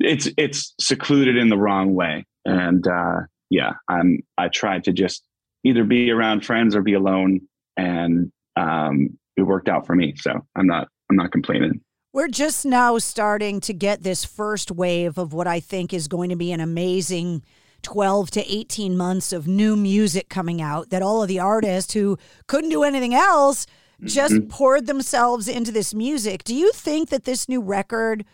it's 0.00 0.30
it's 0.38 0.74
secluded 0.80 1.36
in 1.36 1.50
the 1.50 1.58
wrong 1.58 1.94
way. 1.94 2.24
And 2.46 2.86
uh 2.88 3.20
yeah, 3.50 3.74
I'm 3.86 4.20
I 4.38 4.48
tried 4.48 4.84
to 4.84 4.94
just 4.94 5.22
either 5.62 5.84
be 5.84 6.10
around 6.10 6.46
friends 6.46 6.74
or 6.74 6.80
be 6.80 6.94
alone 6.94 7.42
and 7.76 8.32
um 8.56 9.18
it 9.36 9.42
worked 9.42 9.68
out 9.68 9.86
for 9.86 9.94
me. 9.94 10.14
So 10.16 10.40
I'm 10.56 10.66
not 10.66 10.88
I'm 11.10 11.16
not 11.16 11.32
complaining. 11.32 11.82
We're 12.16 12.28
just 12.28 12.64
now 12.64 12.96
starting 12.96 13.60
to 13.60 13.74
get 13.74 14.02
this 14.02 14.24
first 14.24 14.70
wave 14.70 15.18
of 15.18 15.34
what 15.34 15.46
I 15.46 15.60
think 15.60 15.92
is 15.92 16.08
going 16.08 16.30
to 16.30 16.34
be 16.34 16.50
an 16.50 16.60
amazing 16.60 17.42
12 17.82 18.30
to 18.30 18.50
18 18.50 18.96
months 18.96 19.34
of 19.34 19.46
new 19.46 19.76
music 19.76 20.30
coming 20.30 20.62
out 20.62 20.88
that 20.88 21.02
all 21.02 21.22
of 21.22 21.28
the 21.28 21.40
artists 21.40 21.92
who 21.92 22.16
couldn't 22.46 22.70
do 22.70 22.84
anything 22.84 23.12
else 23.12 23.66
just 24.02 24.32
Mhm. 24.32 24.48
poured 24.48 24.86
themselves 24.86 25.46
into 25.46 25.70
this 25.70 25.92
music. 25.92 26.42
Do 26.42 26.54
you 26.54 26.72
think 26.72 27.10
that 27.10 27.24
this 27.24 27.50
new 27.50 27.60
record 27.60 28.24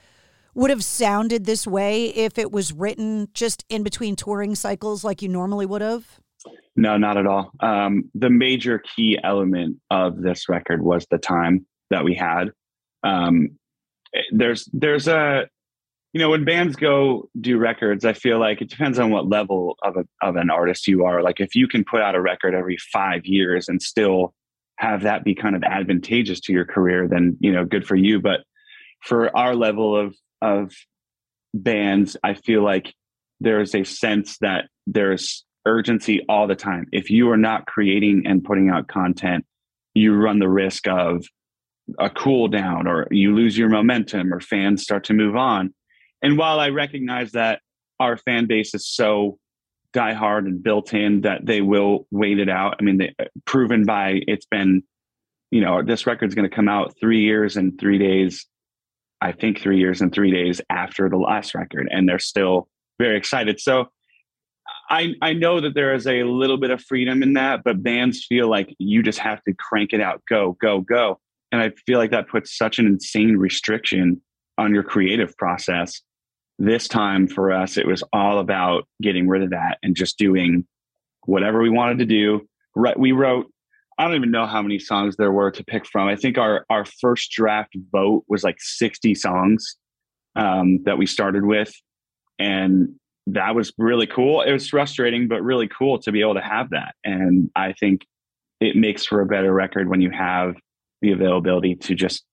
would 0.55 0.71
have 0.71 0.85
sounded 0.85 1.45
this 1.45 1.67
way 1.67 2.11
if 2.11 2.39
it 2.39 2.53
was 2.53 2.73
written 2.73 3.31
just 3.35 3.65
in 3.69 3.83
between 3.83 4.15
touring 4.15 4.55
cycles 4.55 5.03
like 5.03 5.23
you 5.23 5.29
normally 5.29 5.67
would 5.67 5.83
have? 5.83 6.21
No, 6.77 6.97
not 6.99 7.17
at 7.17 7.27
all. 7.27 7.51
Um, 7.59 8.05
the 8.15 8.31
major 8.31 8.79
key 8.79 9.19
element 9.25 9.79
of 9.91 10.23
this 10.23 10.49
record 10.49 10.83
was 10.83 11.05
the 11.11 11.19
time 11.19 11.67
that 11.91 12.05
we 12.05 12.15
had. 12.15 12.53
Um, 13.03 13.59
there's 14.31 14.69
there's 14.73 15.09
a 15.09 15.49
you 16.12 16.21
know 16.21 16.31
when 16.31 16.45
bands 16.45 16.76
go 16.76 17.28
do 17.40 17.59
records, 17.59 18.04
I 18.04 18.12
feel 18.12 18.38
like 18.38 18.61
it 18.61 18.71
depends 18.71 18.99
on 18.99 19.11
what 19.11 19.28
level 19.28 19.76
of 19.83 19.97
a, 19.97 20.04
of 20.26 20.37
an 20.37 20.50
artist 20.50 20.87
you 20.87 21.04
are. 21.04 21.23
Like 21.23 21.40
if 21.40 21.54
you 21.54 21.69
can 21.69 21.85
put 21.85 22.02
out 22.02 22.14
a 22.14 22.21
record 22.21 22.54
every 22.54 22.76
five 22.92 23.25
years 23.25 23.69
and 23.69 23.81
still 23.81 24.35
have 24.76 25.02
that 25.02 25.25
be 25.25 25.35
kind 25.35 25.54
of 25.57 25.62
advantageous 25.62 26.40
to 26.40 26.52
your 26.52 26.64
career, 26.64 27.09
then 27.09 27.37
you 27.40 27.52
know 27.52 27.64
good 27.64 27.87
for 27.87 27.97
you. 27.97 28.21
But 28.21 28.40
for 29.02 29.35
our 29.37 29.54
level 29.54 29.97
of 29.97 30.14
of 30.40 30.73
bands, 31.54 32.16
I 32.23 32.35
feel 32.35 32.62
like 32.62 32.92
there 33.40 33.61
is 33.61 33.75
a 33.75 33.85
sense 33.85 34.38
that 34.38 34.66
there's 34.87 35.45
urgency 35.66 36.25
all 36.28 36.47
the 36.47 36.57
time. 36.57 36.87
If 36.92 37.11
you 37.11 37.31
are 37.31 37.37
not 37.37 37.66
creating 37.66 38.25
and 38.26 38.42
putting 38.42 38.69
out 38.69 38.88
content, 38.88 39.45
you 39.95 40.14
run 40.14 40.38
the 40.38 40.49
risk 40.49 40.88
of 40.88 41.25
a 41.99 42.11
cool 42.11 42.49
down 42.49 42.87
or 42.87 43.09
you 43.11 43.35
lose 43.35 43.57
your 43.57 43.69
momentum 43.69 44.33
or 44.33 44.41
fans 44.41 44.83
start 44.83 45.05
to 45.05 45.15
move 45.15 45.37
on. 45.37 45.75
And 46.23 46.39
while 46.39 46.61
I 46.61 46.69
recognize 46.69 47.33
that 47.33 47.61
our 47.99 48.17
fan 48.17 48.47
base 48.47 48.75
is 48.75 48.89
so 48.89 49.39
diehard 49.93 50.47
and 50.47 50.62
built 50.62 50.95
in 50.95 51.23
that 51.23 51.45
they 51.45 51.61
will 51.61 52.07
wait 52.11 52.39
it 52.39 52.49
out. 52.49 52.77
I 52.81 52.83
mean, 52.83 52.99
they, 52.99 53.15
uh, 53.19 53.25
proven 53.45 53.85
by 53.85 54.21
it's 54.27 54.47
been, 54.47 54.83
you 55.51 55.61
know, 55.61 55.83
this 55.83 56.07
record's 56.07 56.35
going 56.35 56.49
to 56.49 56.55
come 56.55 56.69
out 56.69 56.95
three 56.99 57.21
years 57.21 57.57
and 57.57 57.79
three 57.79 57.99
days. 57.99 58.47
I 59.21 59.33
think 59.33 59.61
three 59.61 59.79
years 59.79 60.01
and 60.01 60.12
three 60.12 60.33
days 60.33 60.61
after 60.69 61.09
the 61.09 61.17
last 61.17 61.55
record, 61.55 61.89
and 61.91 62.09
they're 62.09 62.19
still 62.19 62.69
very 62.99 63.17
excited. 63.17 63.61
So 63.61 63.87
I 64.91 65.15
I 65.23 65.33
know 65.35 65.61
that 65.61 65.75
there 65.75 65.95
is 65.95 66.07
a 66.07 66.25
little 66.25 66.57
bit 66.57 66.71
of 66.71 66.83
freedom 66.83 67.23
in 67.23 67.35
that, 67.35 67.61
but 67.65 67.83
bands 67.83 68.27
feel 68.29 68.49
like 68.49 68.75
you 68.79 69.03
just 69.03 69.21
have 69.21 69.43
to 69.45 69.55
crank 69.55 69.93
it 69.93 70.01
out, 70.01 70.23
go, 70.29 70.57
go, 70.61 70.81
go. 70.81 71.21
And 71.52 71.61
I 71.61 71.71
feel 71.87 71.99
like 71.99 72.11
that 72.11 72.28
puts 72.28 72.56
such 72.56 72.78
an 72.78 72.87
insane 72.87 73.37
restriction 73.37 74.21
on 74.59 74.75
your 74.75 74.82
creative 74.82 75.37
process. 75.37 76.00
This 76.59 76.88
time 76.88 77.28
for 77.28 77.52
us, 77.52 77.76
it 77.76 77.87
was 77.87 78.02
all 78.12 78.38
about 78.38 78.88
getting 79.00 79.28
rid 79.28 79.42
of 79.42 79.50
that 79.50 79.78
and 79.82 79.94
just 79.94 80.18
doing 80.18 80.66
whatever 81.26 81.61
we 81.61 81.71
wanted 81.71 81.99
to 81.99 82.06
do. 82.06 82.49
We 82.97 83.12
wrote. 83.12 83.47
I 83.99 84.04
don't 84.04 84.16
even 84.16 84.30
know 84.30 84.47
how 84.47 84.62
many 84.62 84.78
songs 84.78 85.16
there 85.16 85.30
were 85.30 85.50
to 85.50 85.62
pick 85.64 85.87
from. 85.87 86.09
I 86.09 86.16
think 86.16 86.38
our 86.38 86.64
our 86.71 86.87
first 87.00 87.30
draft 87.30 87.76
vote 87.92 88.25
was 88.26 88.42
like 88.42 88.56
sixty 88.59 89.14
songs 89.14 89.76
um, 90.35 90.82
that 90.85 90.97
we 90.97 91.06
started 91.06 91.44
with, 91.44 91.73
and 92.38 92.88
that 93.26 93.54
was 93.54 93.73
really 93.76 94.06
cool. 94.06 94.40
It 94.40 94.52
was 94.52 94.68
frustrating, 94.68 95.28
but 95.28 95.42
really 95.42 95.68
cool 95.68 95.99
to 96.00 96.11
be 96.11 96.23
able 96.23 96.35
to 96.35 96.40
have 96.40 96.71
that. 96.71 96.94
And 97.04 97.50
I 97.54 97.75
think 97.75 98.06
it 98.61 98.76
makes 98.76 99.04
for 99.04 99.21
a 99.21 99.26
better 99.26 99.52
record 99.52 99.88
when 99.88 100.00
you 100.00 100.11
have 100.11 100.56
the 101.02 101.12
availability 101.12 101.75
to 101.75 101.94
just 101.94 102.25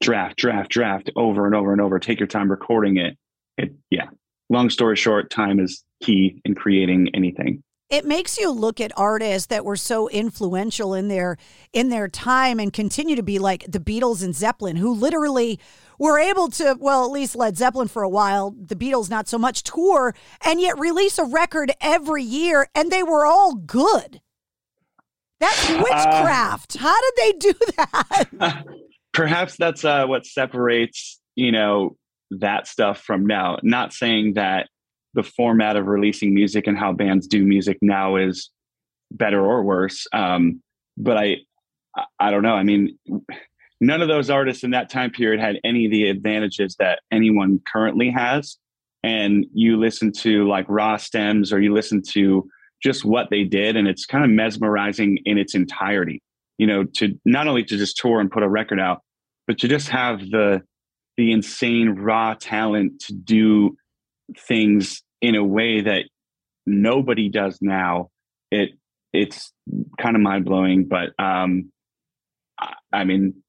draft, 0.00 0.36
draft, 0.38 0.70
draft 0.70 1.10
over 1.14 1.44
and 1.44 1.54
over 1.54 1.72
and 1.72 1.80
over. 1.82 1.98
Take 1.98 2.18
your 2.18 2.26
time 2.26 2.50
recording 2.50 2.96
it. 2.96 3.18
It, 3.58 3.74
yeah. 3.90 4.06
Long 4.48 4.70
story 4.70 4.96
short, 4.96 5.28
time 5.30 5.60
is 5.60 5.84
key 6.02 6.40
in 6.44 6.54
creating 6.54 7.10
anything. 7.14 7.62
it 7.92 8.06
makes 8.06 8.38
you 8.38 8.50
look 8.50 8.80
at 8.80 8.90
artists 8.96 9.48
that 9.48 9.66
were 9.66 9.76
so 9.76 10.08
influential 10.08 10.94
in 10.94 11.08
their 11.08 11.36
in 11.74 11.90
their 11.90 12.08
time 12.08 12.58
and 12.58 12.72
continue 12.72 13.14
to 13.14 13.22
be 13.22 13.38
like 13.38 13.66
the 13.68 13.78
Beatles 13.78 14.24
and 14.24 14.34
Zeppelin 14.34 14.76
who 14.76 14.94
literally 14.94 15.60
were 15.98 16.18
able 16.18 16.48
to, 16.48 16.74
well, 16.80 17.04
at 17.04 17.10
least 17.10 17.36
Led 17.36 17.58
Zeppelin 17.58 17.88
for 17.88 18.02
a 18.02 18.08
while, 18.08 18.56
the 18.58 18.74
Beatles 18.74 19.10
not 19.10 19.28
so 19.28 19.36
much, 19.36 19.62
tour 19.62 20.14
and 20.40 20.58
yet 20.58 20.78
release 20.78 21.18
a 21.18 21.24
record 21.24 21.70
every 21.82 22.22
year, 22.22 22.66
and 22.74 22.90
they 22.90 23.02
were 23.02 23.26
all 23.26 23.54
good. 23.56 24.21
That's 25.42 25.70
Uh, 25.70 25.82
witchcraft. 25.82 26.76
How 26.78 26.96
did 27.00 27.14
they 27.16 27.32
do 27.38 27.52
that? 27.76 28.64
perhaps 29.12 29.56
that's 29.56 29.84
uh, 29.84 30.06
what 30.06 30.24
separates 30.24 31.20
you 31.36 31.52
know 31.52 31.96
that 32.30 32.66
stuff 32.66 32.98
from 33.02 33.26
now 33.26 33.58
not 33.62 33.92
saying 33.92 34.34
that 34.34 34.68
the 35.14 35.22
format 35.22 35.76
of 35.76 35.86
releasing 35.86 36.32
music 36.32 36.66
and 36.66 36.78
how 36.78 36.92
bands 36.94 37.26
do 37.26 37.44
music 37.44 37.76
now 37.82 38.16
is 38.16 38.48
better 39.10 39.44
or 39.44 39.62
worse 39.62 40.06
um, 40.14 40.62
but 40.96 41.18
I- 41.18 41.36
i 42.18 42.30
don't 42.30 42.42
know 42.42 42.54
i 42.54 42.62
mean 42.62 42.98
none 43.82 44.00
of 44.00 44.08
those 44.08 44.30
artists 44.30 44.64
in 44.64 44.70
that 44.70 44.88
time 44.88 45.10
period 45.10 45.40
had 45.40 45.56
any 45.62 45.84
of 45.84 45.90
the 45.90 46.08
advantages 46.08 46.76
that 46.78 47.00
anyone 47.10 47.60
currently 47.70 48.08
has 48.08 48.56
and 49.02 49.44
you 49.52 49.76
listen 49.78 50.10
to 50.12 50.48
like 50.48 50.64
raw 50.70 50.96
stems 50.96 51.52
or 51.52 51.60
you 51.60 51.74
listen 51.74 52.00
to 52.12 52.48
just 52.82 53.04
what 53.04 53.28
they 53.30 53.44
did 53.44 53.76
and 53.76 53.86
it's 53.88 54.06
kind 54.06 54.24
of 54.24 54.30
mesmerizing 54.30 55.18
in 55.24 55.38
its 55.38 55.54
entirety. 55.54 56.20
You 56.58 56.66
know 56.66 56.84
to 56.96 57.18
not 57.24 57.48
only 57.48 57.64
to 57.64 57.76
just 57.76 57.96
tour 57.96 58.20
and 58.20 58.30
put 58.30 58.42
a 58.42 58.48
record 58.48 58.78
out 58.78 59.02
but 59.46 59.58
to 59.58 59.68
just 59.68 59.88
have 59.88 60.20
the 60.20 60.62
the 61.16 61.32
insane 61.32 61.90
raw 61.90 62.34
talent 62.34 63.00
to 63.00 63.12
do 63.12 63.76
things 64.36 65.02
in 65.20 65.34
a 65.34 65.44
way 65.44 65.80
that 65.80 66.04
nobody 66.66 67.28
does 67.28 67.58
now 67.60 68.08
it 68.50 68.70
it's 69.12 69.52
kind 69.98 70.16
of 70.16 70.22
mind-blowing 70.22 70.86
but 70.86 71.10
um 71.18 71.70
I, 72.58 72.74
I 72.92 73.04
mean 73.04 73.42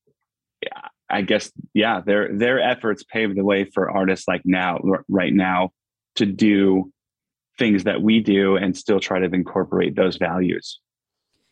i 1.10 1.22
guess 1.22 1.52
yeah 1.74 2.02
their 2.02 2.36
their 2.36 2.60
efforts 2.60 3.04
paved 3.04 3.38
the 3.38 3.44
way 3.44 3.66
for 3.66 3.90
artists 3.90 4.28
like 4.28 4.42
now 4.46 4.80
right 5.08 5.34
now 5.34 5.72
to 6.16 6.26
do 6.26 6.92
things 7.58 7.84
that 7.84 8.02
we 8.02 8.20
do 8.20 8.56
and 8.56 8.76
still 8.76 9.00
try 9.00 9.20
to 9.20 9.26
incorporate 9.26 9.96
those 9.96 10.18
values 10.18 10.80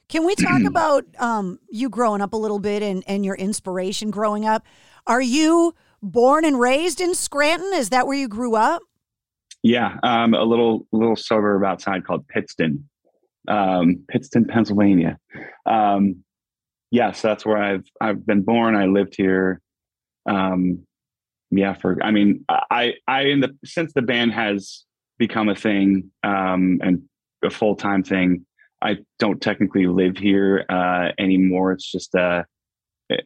Can 0.09 0.25
we 0.25 0.35
talk 0.35 0.63
about 0.65 1.05
um, 1.19 1.59
you 1.69 1.89
growing 1.89 2.21
up 2.21 2.33
a 2.33 2.37
little 2.37 2.59
bit 2.59 2.83
and, 2.83 3.03
and 3.07 3.25
your 3.25 3.35
inspiration 3.35 4.11
growing 4.11 4.45
up? 4.45 4.65
Are 5.07 5.21
you 5.21 5.73
born 6.01 6.45
and 6.45 6.59
raised 6.59 7.01
in 7.01 7.15
Scranton? 7.15 7.71
Is 7.73 7.89
that 7.89 8.07
where 8.07 8.17
you 8.17 8.27
grew 8.27 8.55
up? 8.55 8.81
Yeah, 9.63 9.97
um, 10.03 10.33
a 10.33 10.43
little 10.43 10.87
little 10.91 11.15
suburb 11.15 11.63
outside 11.63 12.03
called 12.03 12.27
Pittston, 12.27 12.89
um, 13.47 14.03
Pittston, 14.07 14.45
Pennsylvania. 14.45 15.19
Um, 15.67 16.23
yes, 16.89 17.21
that's 17.21 17.45
where 17.45 17.57
I've 17.57 17.85
I've 17.99 18.25
been 18.25 18.41
born. 18.41 18.75
I 18.75 18.85
lived 18.87 19.15
here. 19.15 19.61
Um, 20.27 20.87
yeah, 21.51 21.73
for 21.73 21.97
I 22.01 22.09
mean, 22.09 22.43
I 22.49 22.93
I 23.07 23.23
in 23.25 23.41
the 23.41 23.55
since 23.63 23.93
the 23.93 24.01
band 24.01 24.33
has 24.33 24.83
become 25.21 25.49
a 25.49 25.55
thing 25.55 26.09
um, 26.23 26.79
and 26.81 27.03
a 27.45 27.49
full 27.51 27.75
time 27.75 28.03
thing. 28.03 28.43
I 28.81 28.97
don't 29.19 29.39
technically 29.39 29.85
live 29.85 30.17
here 30.17 30.65
uh, 30.67 31.09
anymore. 31.19 31.71
It's 31.71 31.89
just 31.89 32.15
a 32.15 32.45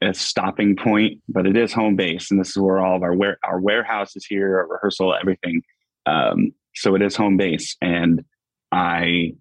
a 0.02 0.14
stopping 0.14 0.76
point, 0.76 1.22
but 1.30 1.46
it 1.46 1.56
is 1.56 1.72
home 1.72 1.96
base, 1.96 2.32
and 2.32 2.40
this 2.40 2.50
is 2.50 2.58
where 2.58 2.80
all 2.80 2.98
of 2.98 3.04
our 3.04 3.16
ware 3.16 3.38
our 3.44 3.60
warehouse 3.60 4.16
is 4.16 4.26
here, 4.26 4.58
our 4.58 4.68
rehearsal, 4.68 5.16
everything. 5.16 5.62
Um, 6.06 6.52
so 6.76 6.96
it 6.96 7.02
is 7.02 7.16
home 7.16 7.38
base, 7.38 7.78
and 7.82 8.26
I 8.72 9.36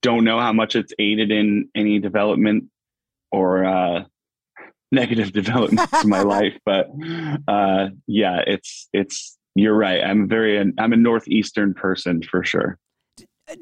don't 0.00 0.24
know 0.24 0.40
how 0.40 0.52
much 0.52 0.74
it's 0.74 0.94
aided 0.98 1.30
in 1.30 1.68
any 1.74 1.98
development 1.98 2.64
or 3.30 3.64
uh, 3.64 4.04
negative 4.92 5.32
development 5.32 5.90
to 6.00 6.08
my 6.08 6.22
life, 6.36 6.56
but 6.64 6.88
uh, 7.46 7.88
yeah, 8.06 8.40
it's 8.46 8.88
it's. 8.92 9.36
You're 9.54 9.76
right. 9.76 10.02
I'm 10.02 10.28
very. 10.28 10.58
I'm 10.58 10.92
a 10.92 10.96
northeastern 10.96 11.74
person 11.74 12.22
for 12.22 12.44
sure. 12.44 12.78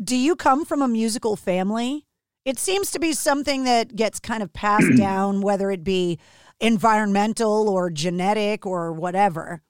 Do 0.02 0.16
you 0.16 0.36
come 0.36 0.64
from 0.64 0.82
a 0.82 0.88
musical 0.88 1.36
family? 1.36 2.06
It 2.44 2.58
seems 2.58 2.90
to 2.92 2.98
be 2.98 3.12
something 3.12 3.64
that 3.64 3.96
gets 3.96 4.20
kind 4.20 4.42
of 4.42 4.52
passed 4.52 4.92
down, 4.96 5.40
whether 5.40 5.70
it 5.70 5.84
be 5.84 6.18
environmental 6.60 7.68
or 7.68 7.90
genetic 7.90 8.66
or 8.66 8.92
whatever. 8.92 9.62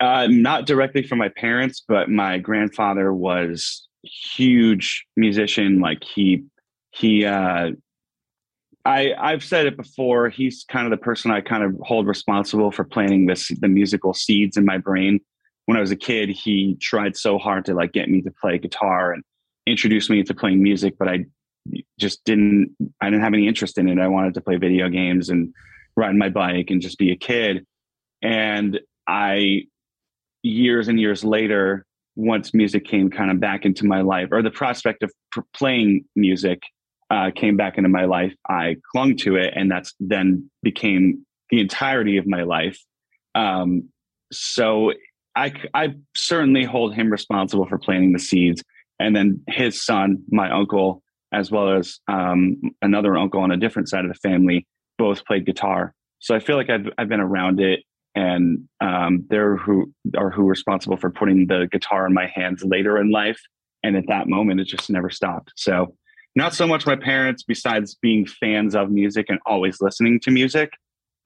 Uh, 0.00 0.26
not 0.30 0.66
directly 0.66 1.02
from 1.02 1.18
my 1.18 1.28
parents, 1.28 1.82
but 1.86 2.08
my 2.08 2.38
grandfather 2.38 3.12
was 3.12 3.88
huge 4.02 5.04
musician. 5.16 5.80
Like 5.80 6.02
he, 6.04 6.44
he, 6.92 7.24
uh, 7.24 7.72
I, 8.88 9.12
I've 9.18 9.44
said 9.44 9.66
it 9.66 9.76
before. 9.76 10.30
He's 10.30 10.64
kind 10.64 10.86
of 10.86 10.90
the 10.90 11.04
person 11.04 11.30
I 11.30 11.42
kind 11.42 11.62
of 11.62 11.76
hold 11.82 12.06
responsible 12.06 12.72
for 12.72 12.84
planting 12.84 13.26
this, 13.26 13.48
the 13.60 13.68
musical 13.68 14.14
seeds 14.14 14.56
in 14.56 14.64
my 14.64 14.78
brain. 14.78 15.20
When 15.66 15.76
I 15.76 15.80
was 15.82 15.90
a 15.90 15.96
kid, 15.96 16.30
he 16.30 16.74
tried 16.80 17.14
so 17.14 17.36
hard 17.36 17.66
to 17.66 17.74
like 17.74 17.92
get 17.92 18.08
me 18.08 18.22
to 18.22 18.30
play 18.40 18.56
guitar 18.56 19.12
and 19.12 19.22
introduce 19.66 20.08
me 20.08 20.22
to 20.22 20.32
playing 20.32 20.62
music, 20.62 20.94
but 20.98 21.06
I 21.06 21.26
just 22.00 22.24
didn't, 22.24 22.74
I 23.02 23.10
didn't 23.10 23.20
have 23.24 23.34
any 23.34 23.46
interest 23.46 23.76
in 23.76 23.90
it. 23.90 23.98
I 23.98 24.08
wanted 24.08 24.32
to 24.34 24.40
play 24.40 24.56
video 24.56 24.88
games 24.88 25.28
and 25.28 25.52
ride 25.94 26.16
my 26.16 26.30
bike 26.30 26.70
and 26.70 26.80
just 26.80 26.96
be 26.96 27.12
a 27.12 27.16
kid. 27.16 27.66
And 28.22 28.80
I, 29.06 29.64
years 30.42 30.88
and 30.88 30.98
years 30.98 31.22
later, 31.22 31.84
once 32.16 32.54
music 32.54 32.86
came 32.86 33.10
kind 33.10 33.30
of 33.30 33.38
back 33.38 33.66
into 33.66 33.84
my 33.84 34.00
life, 34.00 34.28
or 34.32 34.40
the 34.40 34.50
prospect 34.50 35.02
of 35.02 35.12
playing 35.52 36.06
music 36.16 36.62
uh, 37.10 37.30
came 37.34 37.56
back 37.56 37.78
into 37.78 37.88
my 37.88 38.04
life, 38.04 38.34
I 38.48 38.76
clung 38.92 39.16
to 39.18 39.36
it, 39.36 39.54
and 39.56 39.70
that's 39.70 39.94
then 40.00 40.50
became 40.62 41.24
the 41.50 41.60
entirety 41.60 42.18
of 42.18 42.26
my 42.26 42.42
life. 42.42 42.78
Um, 43.34 43.88
so 44.32 44.92
I, 45.34 45.52
I 45.72 45.94
certainly 46.14 46.64
hold 46.64 46.94
him 46.94 47.10
responsible 47.10 47.66
for 47.66 47.78
planting 47.78 48.12
the 48.12 48.18
seeds, 48.18 48.62
and 48.98 49.14
then 49.16 49.42
his 49.48 49.84
son, 49.84 50.22
my 50.30 50.50
uncle, 50.50 51.02
as 51.32 51.50
well 51.50 51.76
as 51.76 52.00
um, 52.08 52.56
another 52.82 53.16
uncle 53.16 53.40
on 53.40 53.50
a 53.50 53.56
different 53.56 53.88
side 53.88 54.04
of 54.04 54.12
the 54.12 54.28
family, 54.28 54.66
both 54.98 55.24
played 55.24 55.46
guitar. 55.46 55.94
So 56.18 56.34
I 56.34 56.40
feel 56.40 56.56
like 56.56 56.70
I've 56.70 56.88
I've 56.98 57.08
been 57.08 57.20
around 57.20 57.60
it 57.60 57.80
and 58.18 58.68
um, 58.80 59.24
they're 59.28 59.56
who 59.56 59.92
are 60.16 60.30
who 60.30 60.42
responsible 60.42 60.96
for 60.96 61.10
putting 61.10 61.46
the 61.46 61.68
guitar 61.70 62.06
in 62.06 62.12
my 62.12 62.26
hands 62.26 62.64
later 62.64 62.98
in 62.98 63.10
life. 63.10 63.40
And 63.84 63.96
at 63.96 64.08
that 64.08 64.26
moment, 64.26 64.60
it 64.60 64.66
just 64.66 64.90
never 64.90 65.08
stopped. 65.08 65.52
So, 65.54 65.94
not 66.38 66.54
so 66.54 66.66
much 66.66 66.86
my 66.86 66.96
parents, 66.96 67.42
besides 67.42 67.96
being 67.96 68.24
fans 68.24 68.74
of 68.74 68.90
music 68.90 69.26
and 69.28 69.38
always 69.44 69.80
listening 69.80 70.20
to 70.20 70.30
music, 70.30 70.72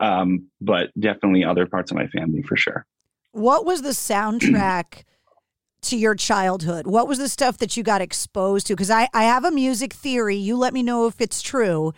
um, 0.01 0.49
but 0.61 0.91
definitely 0.99 1.45
other 1.45 1.67
parts 1.67 1.91
of 1.91 1.97
my 1.97 2.07
family 2.09 2.43
for 2.43 2.57
sure. 2.57 2.87
What 3.31 3.65
was 3.65 3.83
the 3.83 3.91
soundtrack 3.91 5.05
to 5.83 5.97
your 5.97 6.15
childhood? 6.15 6.87
What 6.87 7.07
was 7.07 7.19
the 7.19 7.29
stuff 7.29 7.59
that 7.59 7.77
you 7.77 7.83
got 7.83 8.01
exposed 8.01 8.67
to? 8.69 8.73
Because 8.75 8.91
I, 8.91 9.09
I 9.13 9.25
have 9.25 9.45
a 9.45 9.51
music 9.51 9.93
theory. 9.93 10.37
You 10.37 10.57
let 10.57 10.73
me 10.73 10.83
know 10.83 11.07
if 11.07 11.21
it's 11.21 11.43
true 11.43 11.93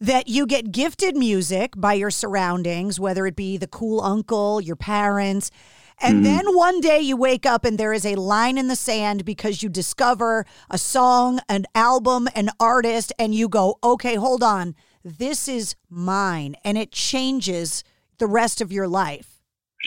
that 0.00 0.28
you 0.28 0.46
get 0.46 0.72
gifted 0.72 1.16
music 1.16 1.74
by 1.76 1.94
your 1.94 2.10
surroundings, 2.10 2.98
whether 2.98 3.26
it 3.26 3.36
be 3.36 3.56
the 3.56 3.68
cool 3.68 4.00
uncle, 4.00 4.60
your 4.60 4.76
parents. 4.76 5.50
And 6.00 6.16
Mm-hmm. 6.16 6.20
mm. 6.20 6.24
then 6.24 6.56
one 6.56 6.80
day 6.80 7.00
you 7.00 7.16
wake 7.16 7.46
up 7.46 7.64
and 7.64 7.78
there 7.78 7.92
is 7.92 8.04
a 8.06 8.14
line 8.16 8.58
in 8.58 8.68
the 8.68 8.76
sand 8.76 9.24
because 9.24 9.62
you 9.62 9.68
discover 9.68 10.44
a 10.70 10.78
song, 10.78 11.40
an 11.48 11.66
album, 11.74 12.28
an 12.34 12.50
artist, 12.58 13.12
and 13.18 13.34
you 13.34 13.48
go, 13.48 13.78
okay, 13.82 14.14
hold 14.16 14.42
on, 14.42 14.74
this 15.04 15.48
is 15.48 15.74
mine. 15.88 16.56
And 16.64 16.76
it 16.78 16.92
changes 16.92 17.84
the 18.18 18.26
rest 18.26 18.60
of 18.60 18.70
your 18.72 18.88
life. 18.88 19.42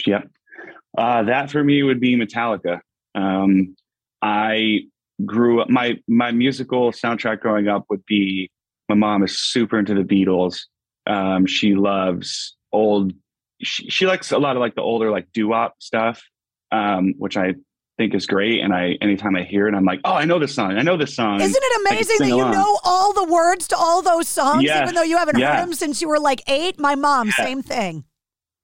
Yep. 0.06 0.30
Uh, 0.98 1.24
that 1.24 1.52
for 1.52 1.64
me 1.64 1.84
would 1.84 2.00
be 2.00 2.16
Metallica. 2.16 2.80
Um, 3.14 3.76
I 4.22 4.82
grew 5.26 5.62
up, 5.62 5.70
my, 5.70 5.98
my 6.08 6.32
musical 6.32 6.92
soundtrack 6.92 7.40
growing 7.40 7.68
up 7.68 7.86
would 7.90 8.06
be 8.06 8.50
my 8.90 8.96
mom 8.96 9.24
is 9.24 9.40
super 9.40 9.80
into 9.80 9.94
the 9.94 10.04
Beatles. 10.04 10.60
Um, 11.08 11.46
she 11.46 11.76
loves 11.76 12.56
old. 12.72 13.14
She, 13.62 13.90
she, 13.90 14.06
likes 14.06 14.32
a 14.32 14.38
lot 14.38 14.56
of 14.56 14.60
like 14.60 14.76
the 14.76 14.82
older 14.82 15.12
like 15.12 15.28
doo 15.34 15.48
wop 15.48 15.76
stuff, 15.80 16.24
um, 16.72 17.14
which 17.18 17.38
I 17.38 17.56
think 17.98 18.14
is 18.14 18.28
great. 18.28 18.62
And 18.62 18.74
I 18.74 18.98
anytime 19.02 19.36
I 19.36 19.44
hear 19.44 19.68
it, 19.68 19.74
I'm 19.74 19.86
like, 19.86 20.02
oh, 20.04 20.14
I 20.14 20.26
know 20.26 20.40
this 20.40 20.54
song. 20.54 20.78
I 20.78 20.82
know 20.82 20.98
this 20.98 21.16
song. 21.16 21.42
Isn't 21.42 21.64
it 21.64 21.82
amazing 21.88 22.18
that 22.20 22.28
you 22.28 22.52
know 22.52 22.80
all 22.84 23.14
the 23.14 23.26
words 23.26 23.68
to 23.70 23.78
all 23.78 24.02
those 24.02 24.28
songs, 24.28 24.64
yes. 24.64 24.84
even 24.84 24.96
though 24.96 25.04
you 25.04 25.18
haven't 25.18 25.36
heard 25.40 25.58
them 25.60 25.74
since 25.74 26.02
you 26.02 26.10
were 26.10 26.20
like 26.20 26.42
eight? 26.48 26.80
My 26.80 26.96
mom, 26.96 27.28
Yeah. 27.28 27.46
same 27.46 27.62
thing. 27.62 28.04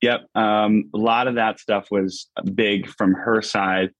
Yep. 0.01 0.25
Um, 0.35 0.89
a 0.95 0.97
lot 0.97 1.27
of 1.27 1.35
that 1.35 1.59
stuff 1.59 1.87
was 1.91 2.27
big 2.55 2.89
from 2.89 3.13
her 3.13 3.41
side. 3.41 3.91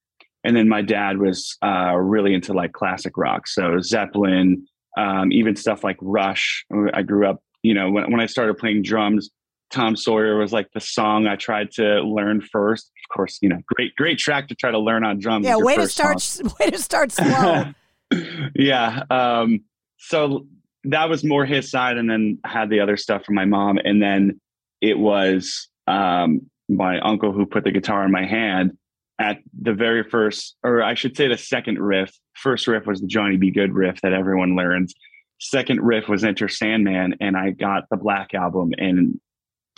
And 0.43 0.55
then 0.55 0.67
my 0.67 0.81
dad 0.81 1.19
was 1.19 1.57
uh, 1.63 1.95
really 1.95 2.33
into 2.33 2.53
like 2.53 2.73
classic 2.73 3.15
rock. 3.17 3.47
So 3.47 3.79
Zeppelin, 3.81 4.65
um, 4.97 5.31
even 5.31 5.55
stuff 5.55 5.83
like 5.83 5.97
Rush. 6.01 6.65
I 6.93 7.03
grew 7.03 7.27
up, 7.27 7.43
you 7.61 7.75
know, 7.75 7.91
when, 7.91 8.11
when 8.11 8.19
I 8.19 8.25
started 8.25 8.57
playing 8.57 8.81
drums, 8.81 9.29
Tom 9.71 9.95
Sawyer 9.95 10.37
was 10.37 10.51
like 10.51 10.69
the 10.73 10.79
song 10.79 11.27
I 11.27 11.35
tried 11.35 11.71
to 11.73 12.01
learn 12.01 12.41
first. 12.41 12.91
Of 13.09 13.15
course, 13.15 13.39
you 13.41 13.49
know, 13.49 13.59
great, 13.67 13.95
great 13.95 14.17
track 14.17 14.47
to 14.49 14.55
try 14.55 14.71
to 14.71 14.79
learn 14.79 15.03
on 15.03 15.19
drums. 15.19 15.45
Yeah, 15.45 15.57
way 15.57 15.75
to 15.75 15.87
start. 15.87 16.21
song. 16.21 16.51
Way 16.59 16.71
to 16.71 16.77
start 16.77 17.11
slow. 17.11 17.65
yeah. 18.55 19.03
Um, 19.09 19.61
so 19.97 20.45
that 20.85 21.09
was 21.09 21.23
more 21.23 21.45
his 21.45 21.69
side, 21.69 21.97
and 21.97 22.09
then 22.09 22.39
I 22.43 22.49
had 22.49 22.69
the 22.69 22.79
other 22.79 22.97
stuff 22.97 23.23
from 23.23 23.35
my 23.35 23.45
mom, 23.45 23.79
and 23.83 24.01
then 24.01 24.39
it 24.81 24.97
was 24.97 25.67
um, 25.87 26.49
my 26.67 26.99
uncle 26.99 27.31
who 27.31 27.45
put 27.45 27.63
the 27.63 27.71
guitar 27.71 28.03
in 28.03 28.11
my 28.11 28.25
hand 28.25 28.77
at 29.19 29.39
the 29.59 29.73
very 29.73 30.03
first, 30.03 30.57
or 30.63 30.81
I 30.81 30.95
should 30.95 31.15
say 31.15 31.27
the 31.27 31.37
second 31.37 31.79
riff. 31.79 32.11
First 32.33 32.67
riff 32.67 32.87
was 32.87 33.01
the 33.01 33.07
Johnny 33.07 33.37
B. 33.37 33.51
Goode 33.51 33.73
riff 33.73 34.01
that 34.01 34.13
everyone 34.13 34.55
learns. 34.55 34.93
Second 35.39 35.81
riff 35.81 36.07
was 36.07 36.23
Enter 36.23 36.47
Sandman, 36.47 37.15
and 37.21 37.37
I 37.37 37.51
got 37.51 37.83
the 37.89 37.97
Black 37.97 38.33
album, 38.33 38.71
and 38.77 39.19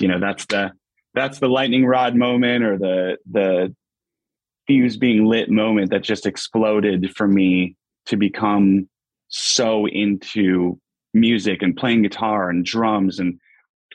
you 0.04 0.10
know 0.10 0.20
that's 0.20 0.46
the 0.48 0.70
that's 1.13 1.39
the 1.39 1.48
lightning 1.48 1.86
rod 1.86 2.13
moment 2.13 2.62
or 2.66 2.78
the 2.78 3.18
the 3.32 3.74
fuse 4.68 4.98
being 4.98 5.26
lit 5.26 5.50
moment 5.50 5.92
that 5.92 6.04
just 6.04 6.26
exploded 6.26 7.10
for 7.16 7.26
me 7.26 7.78
to 8.06 8.18
become 8.18 8.89
so 9.30 9.88
into 9.88 10.78
music 11.13 11.62
and 11.62 11.78
playing 11.78 12.02
guitar 12.02 12.50
and 12.50 12.66
drums. 12.66 13.18
And 13.18 13.39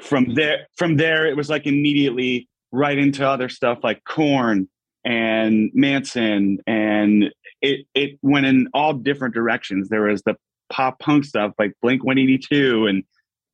from 0.01 0.35
there 0.35 0.67
from 0.79 0.97
there 0.97 1.27
it 1.27 1.37
was 1.37 1.51
like 1.51 1.67
immediately 1.67 2.49
right 2.73 2.97
into 2.97 3.29
other 3.29 3.51
stuff 3.51 3.81
like 3.83 4.03
Korn 4.05 4.67
and 5.05 5.71
Manson. 5.75 6.59
And 6.67 7.35
it 7.61 7.87
it 7.95 8.19
went 8.23 8.47
in 8.47 8.69
all 8.73 8.95
different 8.95 9.35
directions. 9.35 9.91
There 9.91 10.05
was 10.05 10.23
the 10.23 10.37
pop 10.71 11.01
punk 11.01 11.27
stuff 11.27 11.53
like 11.59 11.73
Blink 11.83 12.03
182 12.03 12.87
and 12.87 13.05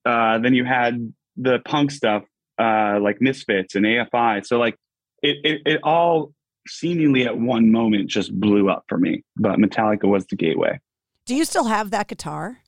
uh, 0.05 0.39
then 0.39 0.55
you 0.55 0.65
had 0.65 1.13
the 1.37 1.59
punk 1.65 1.91
stuff 1.91 2.23
uh, 2.59 2.99
like 3.01 3.21
Misfits 3.21 3.75
and 3.75 3.85
AFI 3.85 4.45
so 4.47 4.59
like 4.59 4.77
it, 5.23 5.39
it 5.45 5.63
it 5.67 5.81
all 5.83 6.33
seemingly 6.67 7.25
at 7.25 7.39
one 7.39 7.71
moment 7.71 8.09
just 8.09 8.33
blew 8.39 8.71
up 8.71 8.85
for 8.89 8.99
me 8.99 9.23
but 9.37 9.59
Metallica 9.59 10.05
was 10.05 10.27
the 10.27 10.37
gateway 10.37 10.79
Do 11.27 11.35
you 11.35 11.45
still 11.45 11.65
have 11.65 11.91
that 11.91 12.09
guitar? 12.09 12.61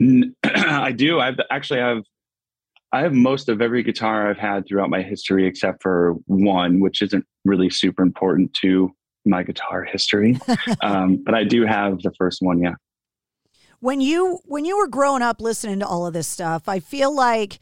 I 0.44 0.92
do. 0.92 1.20
I've 1.20 1.38
actually 1.50 1.80
have 1.80 2.02
I 2.92 3.00
have 3.00 3.14
most 3.14 3.48
of 3.48 3.62
every 3.62 3.82
guitar 3.82 4.28
I've 4.28 4.38
had 4.38 4.66
throughout 4.66 4.90
my 4.90 5.00
history 5.00 5.46
except 5.46 5.82
for 5.82 6.12
one, 6.26 6.80
which 6.80 7.00
isn't 7.00 7.24
really 7.44 7.70
super 7.70 8.02
important 8.02 8.52
to 8.60 8.90
my 9.24 9.42
guitar 9.42 9.82
history. 9.82 10.38
um, 10.82 11.16
but 11.24 11.34
I 11.34 11.44
do 11.44 11.64
have 11.64 12.02
the 12.02 12.12
first 12.18 12.42
one, 12.42 12.60
yeah. 12.60 12.74
When 13.80 14.00
you 14.00 14.40
when 14.44 14.64
you 14.64 14.76
were 14.76 14.88
growing 14.88 15.22
up 15.22 15.40
listening 15.40 15.80
to 15.80 15.86
all 15.86 16.06
of 16.06 16.12
this 16.12 16.28
stuff, 16.28 16.68
I 16.68 16.80
feel 16.80 17.12
like 17.14 17.58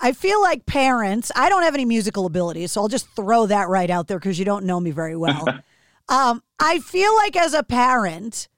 I 0.00 0.12
feel 0.12 0.40
like 0.40 0.66
parents, 0.66 1.32
I 1.34 1.48
don't 1.48 1.62
have 1.62 1.74
any 1.74 1.84
musical 1.84 2.26
ability, 2.26 2.66
so 2.66 2.80
I'll 2.80 2.88
just 2.88 3.08
throw 3.16 3.46
that 3.46 3.68
right 3.68 3.90
out 3.90 4.06
there 4.06 4.18
because 4.18 4.38
you 4.38 4.44
don't 4.44 4.64
know 4.64 4.80
me 4.80 4.90
very 4.90 5.16
well. 5.16 5.46
um, 6.08 6.42
I 6.58 6.78
feel 6.78 7.14
like 7.16 7.36
as 7.36 7.54
a 7.54 7.62
parent, 7.62 8.48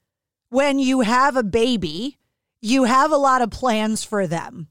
when 0.51 0.79
you 0.79 1.01
have 1.01 1.37
a 1.37 1.43
baby, 1.43 2.19
you 2.61 2.85
have 2.85 3.11
a 3.11 3.17
lot 3.17 3.43
of 3.43 3.51
plans 3.51 4.05
for 4.05 4.27
them. 4.27 4.69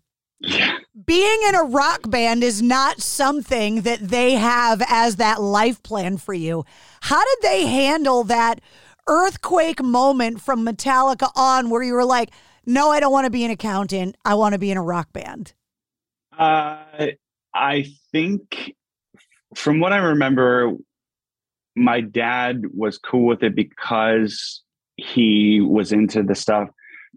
Being 1.06 1.40
in 1.48 1.56
a 1.56 1.64
rock 1.64 2.10
band 2.10 2.44
is 2.44 2.62
not 2.62 3.02
something 3.02 3.82
that 3.82 4.00
they 4.00 4.34
have 4.34 4.82
as 4.88 5.18
that 5.18 5.42
life 5.42 5.82
plan 5.84 6.18
for 6.18 6.34
you. 6.34 6.66
How 7.02 7.24
did 7.24 7.38
they 7.42 7.66
handle 7.68 8.24
that 8.26 8.62
earthquake 9.08 9.84
moment 9.84 10.42
from 10.42 10.66
Metallica 10.66 11.32
on 11.36 11.70
where 11.70 11.84
you 11.84 11.94
were 11.94 12.06
like, 12.06 12.32
no, 12.66 12.92
I 12.92 13.00
don't 13.00 13.12
want 13.12 13.26
to 13.26 13.32
be 13.32 13.44
an 13.44 13.52
accountant. 13.52 14.16
I 14.24 14.36
want 14.36 14.54
to 14.54 14.60
be 14.60 14.72
in 14.72 14.78
a 14.78 14.84
rock 14.84 15.14
band? 15.14 15.54
Uh, 16.38 17.08
I 17.54 17.86
think 18.12 18.74
from 19.56 19.80
what 19.80 19.94
I 19.94 19.98
remember, 19.98 20.74
my 21.76 22.02
dad 22.02 22.64
was 22.74 22.98
cool 22.98 23.26
with 23.26 23.44
it 23.44 23.56
because 23.56 24.62
he 24.98 25.62
was 25.62 25.92
into 25.92 26.24
the 26.24 26.36
stuff. 26.36 26.70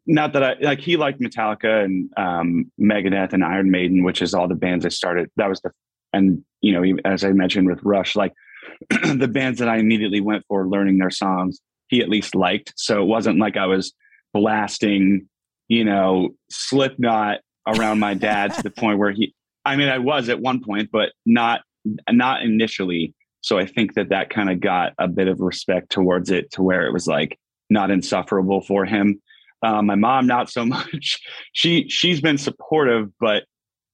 Not 0.07 0.33
that 0.35 0.43
I 0.43 0.55
like 0.61 0.81
he 0.81 0.97
liked 0.97 1.21
Metallica 1.21 1.85
and 1.85 2.11
um, 2.17 2.71
Megadeth 2.81 3.33
and 3.33 3.45
Iron 3.45 3.71
Maiden, 3.71 4.05
which 4.05 4.21
is 4.21 4.35
all 4.35 4.49
the 4.49 4.55
bands 4.55 4.85
I 4.85 4.91
started. 4.91 5.31
That 5.37 5.49
was 5.49 5.61
the 5.61 5.71
and 6.13 6.45
you 6.61 6.73
know 6.73 6.99
as 7.05 7.25
I 7.25 7.33
mentioned 7.33 7.69
with 7.69 7.81
Rush, 7.83 8.15
like 8.15 8.33
the 8.91 9.29
bands 9.29 9.61
that 9.61 9.69
I 9.69 9.79
immediately 9.79 10.21
went 10.21 10.45
for 10.47 10.69
learning 10.69 10.99
their 10.99 11.11
songs, 11.11 11.61
he 11.89 12.01
at 12.01 12.09
least 12.09 12.35
liked. 12.35 12.75
So 12.77 13.03
it 13.03 13.07
wasn't 13.07 13.39
like 13.39 13.57
I 13.57 13.67
was 13.67 13.95
blasting, 14.33 15.29
you 15.69 15.85
know, 15.85 16.31
Slipknot 16.51 17.39
around 17.67 17.99
my 17.99 18.15
dad 18.15 18.55
to 18.55 18.63
the 18.63 18.71
point 18.71 18.99
where 18.99 19.13
he. 19.13 19.35
I 19.65 19.77
mean, 19.77 19.89
I 19.89 19.99
was 19.99 20.29
at 20.29 20.41
one 20.41 20.63
point, 20.63 20.91
but 20.93 21.13
not 21.25 21.63
not 22.11 22.43
initially. 22.43 23.15
So 23.41 23.59
I 23.59 23.67
think 23.67 23.95
that 23.95 24.09
that 24.09 24.31
kind 24.31 24.51
of 24.51 24.61
got 24.61 24.93
a 24.99 25.09
bit 25.09 25.29
of 25.29 25.41
respect 25.41 25.91
towards 25.91 26.31
it, 26.31 26.51
to 26.53 26.63
where 26.63 26.87
it 26.87 26.93
was 26.93 27.07
like 27.07 27.39
not 27.71 27.91
insufferable 27.91 28.63
for 28.63 28.85
him. 28.85 29.21
Uh, 29.63 29.83
my 29.83 29.95
mom, 29.95 30.27
not 30.27 30.51
so 30.51 30.65
much. 30.67 31.21
She 31.53 31.89
she's 31.89 32.21
been 32.21 32.39
supportive, 32.39 33.11
but 33.19 33.45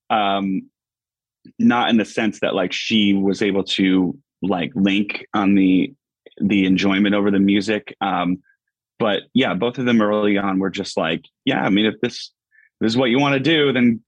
um, 0.08 0.62
not 1.58 1.90
in 1.90 1.96
the 1.96 2.04
sense 2.04 2.40
that 2.40 2.54
like 2.54 2.72
she 2.72 3.12
was 3.12 3.42
able 3.42 3.64
to 3.64 4.18
like 4.42 4.72
link 4.74 5.24
on 5.34 5.54
the 5.54 5.94
the 6.40 6.66
enjoyment 6.66 7.14
over 7.14 7.30
the 7.30 7.38
music. 7.38 7.94
Um, 8.00 8.42
but 8.98 9.22
yeah, 9.34 9.54
both 9.54 9.78
of 9.78 9.86
them 9.86 10.02
early 10.02 10.36
on 10.36 10.58
were 10.58 10.70
just 10.70 10.96
like, 10.96 11.24
yeah, 11.44 11.62
I 11.62 11.70
mean, 11.70 11.86
if 11.86 11.94
this 12.00 12.32
this 12.80 12.92
is 12.92 12.96
what 12.96 13.10
you 13.10 13.18
want 13.18 13.34
to 13.34 13.40
do, 13.40 13.72
then 13.72 14.02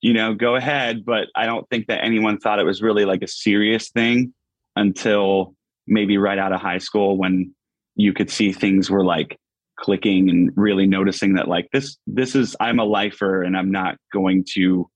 you 0.00 0.12
know, 0.12 0.34
go 0.34 0.56
ahead. 0.56 1.04
But 1.04 1.28
I 1.34 1.46
don't 1.46 1.68
think 1.68 1.86
that 1.86 2.04
anyone 2.04 2.38
thought 2.38 2.58
it 2.58 2.64
was 2.64 2.82
really 2.82 3.04
like 3.04 3.22
a 3.22 3.28
serious 3.28 3.90
thing 3.90 4.34
until 4.74 5.54
maybe 5.86 6.18
right 6.18 6.38
out 6.38 6.52
of 6.52 6.60
high 6.60 6.78
school 6.78 7.16
when 7.16 7.54
you 7.94 8.12
could 8.12 8.30
see 8.30 8.52
things 8.52 8.90
were 8.90 9.04
like 9.04 9.38
clicking 9.78 10.28
and 10.28 10.50
really 10.56 10.86
noticing 10.86 11.34
that 11.34 11.48
like 11.48 11.68
this 11.72 11.98
this 12.06 12.34
is 12.34 12.56
I'm 12.60 12.78
a 12.78 12.84
lifer 12.84 13.42
and 13.42 13.56
I'm 13.56 13.70
not 13.70 13.96
going 14.12 14.44
to 14.54 14.88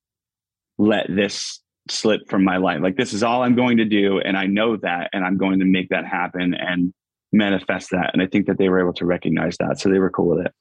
let 0.78 1.06
this 1.08 1.60
slip 1.88 2.22
from 2.28 2.44
my 2.44 2.56
life. 2.56 2.80
Like 2.82 2.96
this 2.96 3.12
is 3.12 3.22
all 3.22 3.42
I'm 3.42 3.54
going 3.54 3.78
to 3.78 3.84
do 3.84 4.20
and 4.20 4.36
I 4.36 4.46
know 4.46 4.76
that 4.76 5.10
and 5.12 5.24
I'm 5.24 5.38
going 5.38 5.60
to 5.60 5.64
make 5.64 5.90
that 5.90 6.06
happen 6.06 6.54
and 6.54 6.92
manifest 7.32 7.90
that. 7.90 8.10
And 8.12 8.22
I 8.22 8.26
think 8.26 8.46
that 8.46 8.58
they 8.58 8.68
were 8.68 8.80
able 8.80 8.94
to 8.94 9.06
recognize 9.06 9.56
that. 9.58 9.78
So 9.80 9.88
they 9.88 9.98
were 9.98 10.10
cool 10.10 10.36
with 10.36 10.46
it. 10.46 10.52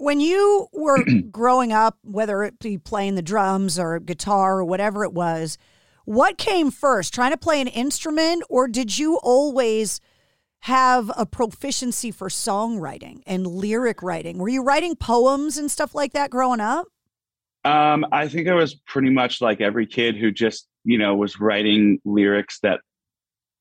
When 0.00 0.18
you 0.18 0.68
were 0.72 1.04
growing 1.30 1.72
up, 1.72 1.98
whether 2.02 2.42
it 2.42 2.58
be 2.58 2.78
playing 2.78 3.16
the 3.16 3.22
drums 3.22 3.78
or 3.78 4.00
guitar 4.00 4.58
or 4.58 4.64
whatever 4.64 5.04
it 5.04 5.12
was, 5.12 5.58
what 6.06 6.38
came 6.38 6.70
first, 6.70 7.12
trying 7.12 7.32
to 7.32 7.36
play 7.36 7.60
an 7.60 7.68
instrument, 7.68 8.42
or 8.48 8.66
did 8.66 8.98
you 8.98 9.18
always 9.18 10.00
have 10.60 11.10
a 11.18 11.26
proficiency 11.26 12.10
for 12.10 12.28
songwriting 12.28 13.20
and 13.26 13.46
lyric 13.46 14.02
writing? 14.02 14.38
Were 14.38 14.48
you 14.48 14.62
writing 14.62 14.96
poems 14.96 15.58
and 15.58 15.70
stuff 15.70 15.94
like 15.94 16.14
that 16.14 16.30
growing 16.30 16.60
up? 16.60 16.86
Um, 17.66 18.06
I 18.10 18.26
think 18.26 18.48
I 18.48 18.54
was 18.54 18.74
pretty 18.74 19.10
much 19.10 19.42
like 19.42 19.60
every 19.60 19.86
kid 19.86 20.16
who 20.16 20.30
just, 20.30 20.66
you 20.82 20.96
know, 20.96 21.14
was 21.14 21.38
writing 21.38 22.00
lyrics 22.06 22.58
that 22.60 22.80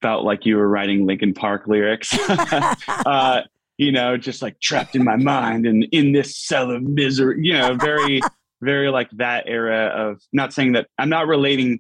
felt 0.02 0.24
like 0.24 0.46
you 0.46 0.56
were 0.56 0.70
writing 0.70 1.06
Linkin 1.06 1.34
Park 1.34 1.68
lyrics. 1.68 2.18
uh, 2.30 3.42
you 3.80 3.94
know, 3.94 4.18
just 4.18 4.42
like 4.42 4.60
trapped 4.60 4.94
in 4.94 5.06
my 5.06 5.16
mind 5.16 5.66
and 5.66 5.88
in 5.94 6.12
this 6.12 6.36
cell 6.36 6.70
of 6.70 6.84
misery, 6.84 7.38
you 7.40 7.54
know, 7.54 7.76
very, 7.76 8.20
very 8.62 8.90
like 8.90 9.10
that 9.12 9.46
era 9.48 9.86
of 9.88 10.22
not 10.34 10.54
saying 10.54 10.74
that 10.74 10.88
I'm 10.98 11.08
not 11.08 11.28
relating, 11.28 11.80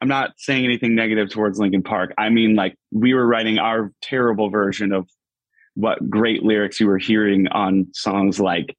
I'm 0.00 0.06
not 0.06 0.30
saying 0.36 0.64
anything 0.64 0.94
negative 0.94 1.28
towards 1.28 1.58
Linkin 1.58 1.82
Park. 1.82 2.14
I 2.16 2.28
mean, 2.28 2.54
like 2.54 2.76
we 2.92 3.14
were 3.14 3.26
writing 3.26 3.58
our 3.58 3.92
terrible 4.00 4.48
version 4.48 4.92
of 4.92 5.08
what 5.74 6.08
great 6.08 6.44
lyrics 6.44 6.78
you 6.78 6.86
were 6.86 6.98
hearing 6.98 7.48
on 7.48 7.88
songs 7.94 8.38
like, 8.38 8.76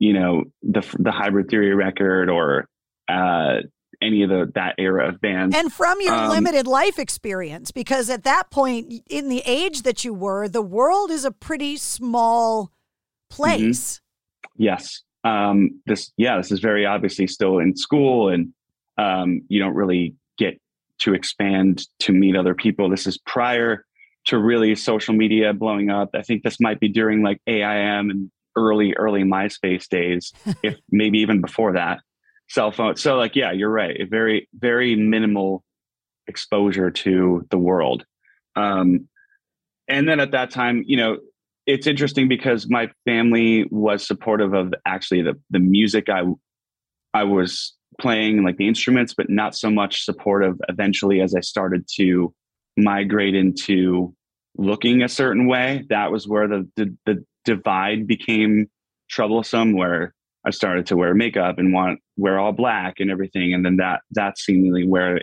you 0.00 0.12
know, 0.12 0.42
the 0.62 0.84
the 0.98 1.12
Hybrid 1.12 1.48
Theory 1.48 1.72
record 1.72 2.30
or 2.30 2.68
uh, 3.08 3.58
any 4.00 4.22
of 4.22 4.30
the 4.30 4.50
that 4.54 4.74
era 4.78 5.08
of 5.08 5.20
bands. 5.20 5.56
And 5.56 5.72
from 5.72 6.00
your 6.00 6.14
Um, 6.14 6.30
limited 6.30 6.66
life 6.66 6.98
experience, 6.98 7.70
because 7.70 8.10
at 8.10 8.24
that 8.24 8.50
point, 8.50 8.92
in 9.08 9.28
the 9.28 9.42
age 9.44 9.82
that 9.82 10.04
you 10.04 10.14
were, 10.14 10.48
the 10.48 10.62
world 10.62 11.10
is 11.10 11.24
a 11.24 11.30
pretty 11.30 11.76
small 11.76 12.72
place. 13.30 14.00
Yes. 14.56 15.02
Um, 15.24 15.80
this, 15.86 16.12
yeah, 16.16 16.36
this 16.36 16.52
is 16.52 16.60
very 16.60 16.86
obviously 16.86 17.26
still 17.26 17.58
in 17.58 17.76
school 17.76 18.28
and 18.28 18.52
um, 18.96 19.42
you 19.48 19.60
don't 19.60 19.74
really 19.74 20.14
get 20.38 20.60
to 21.00 21.14
expand 21.14 21.86
to 22.00 22.12
meet 22.12 22.36
other 22.36 22.54
people. 22.54 22.88
This 22.88 23.06
is 23.06 23.18
prior 23.18 23.84
to 24.26 24.38
really 24.38 24.74
social 24.74 25.14
media 25.14 25.52
blowing 25.52 25.90
up. 25.90 26.10
I 26.14 26.22
think 26.22 26.42
this 26.42 26.60
might 26.60 26.80
be 26.80 26.88
during 26.88 27.22
like 27.22 27.40
AIM 27.46 28.10
and 28.10 28.30
early, 28.56 28.94
early 28.94 29.22
MySpace 29.22 29.88
days, 29.88 30.32
if 30.62 30.76
maybe 30.90 31.18
even 31.18 31.40
before 31.40 31.72
that 31.74 32.00
cell 32.48 32.70
phone. 32.72 32.96
So 32.96 33.16
like, 33.16 33.36
yeah, 33.36 33.52
you're 33.52 33.70
right. 33.70 33.96
Very, 34.08 34.48
very 34.54 34.96
minimal 34.96 35.62
exposure 36.26 36.90
to 36.90 37.46
the 37.50 37.58
world. 37.58 38.04
Um, 38.56 39.08
and 39.88 40.08
then 40.08 40.20
at 40.20 40.32
that 40.32 40.50
time, 40.50 40.84
you 40.86 40.96
know, 40.96 41.18
it's 41.66 41.86
interesting 41.86 42.28
because 42.28 42.68
my 42.68 42.90
family 43.04 43.66
was 43.70 44.06
supportive 44.06 44.54
of 44.54 44.72
actually 44.86 45.22
the 45.22 45.34
the 45.50 45.58
music 45.58 46.08
I 46.08 46.22
I 47.12 47.24
was 47.24 47.74
playing, 48.00 48.42
like 48.42 48.56
the 48.56 48.68
instruments, 48.68 49.14
but 49.14 49.28
not 49.28 49.54
so 49.54 49.70
much 49.70 50.04
supportive. 50.04 50.56
Eventually, 50.68 51.20
as 51.20 51.34
I 51.34 51.40
started 51.40 51.86
to 51.96 52.34
migrate 52.76 53.34
into 53.34 54.14
looking 54.56 55.02
a 55.02 55.08
certain 55.08 55.46
way, 55.46 55.84
that 55.90 56.10
was 56.10 56.26
where 56.26 56.48
the 56.48 56.68
the, 56.76 56.96
the 57.04 57.24
divide 57.44 58.06
became 58.06 58.70
troublesome. 59.10 59.72
Where 59.72 60.14
I 60.46 60.50
started 60.50 60.86
to 60.86 60.96
wear 60.96 61.14
makeup 61.14 61.58
and 61.58 61.72
want 61.72 62.00
wear 62.16 62.38
all 62.38 62.52
black 62.52 63.00
and 63.00 63.10
everything, 63.10 63.52
and 63.52 63.64
then 63.64 63.76
that 63.76 64.00
that's 64.12 64.44
seemingly 64.44 64.86
where 64.86 65.20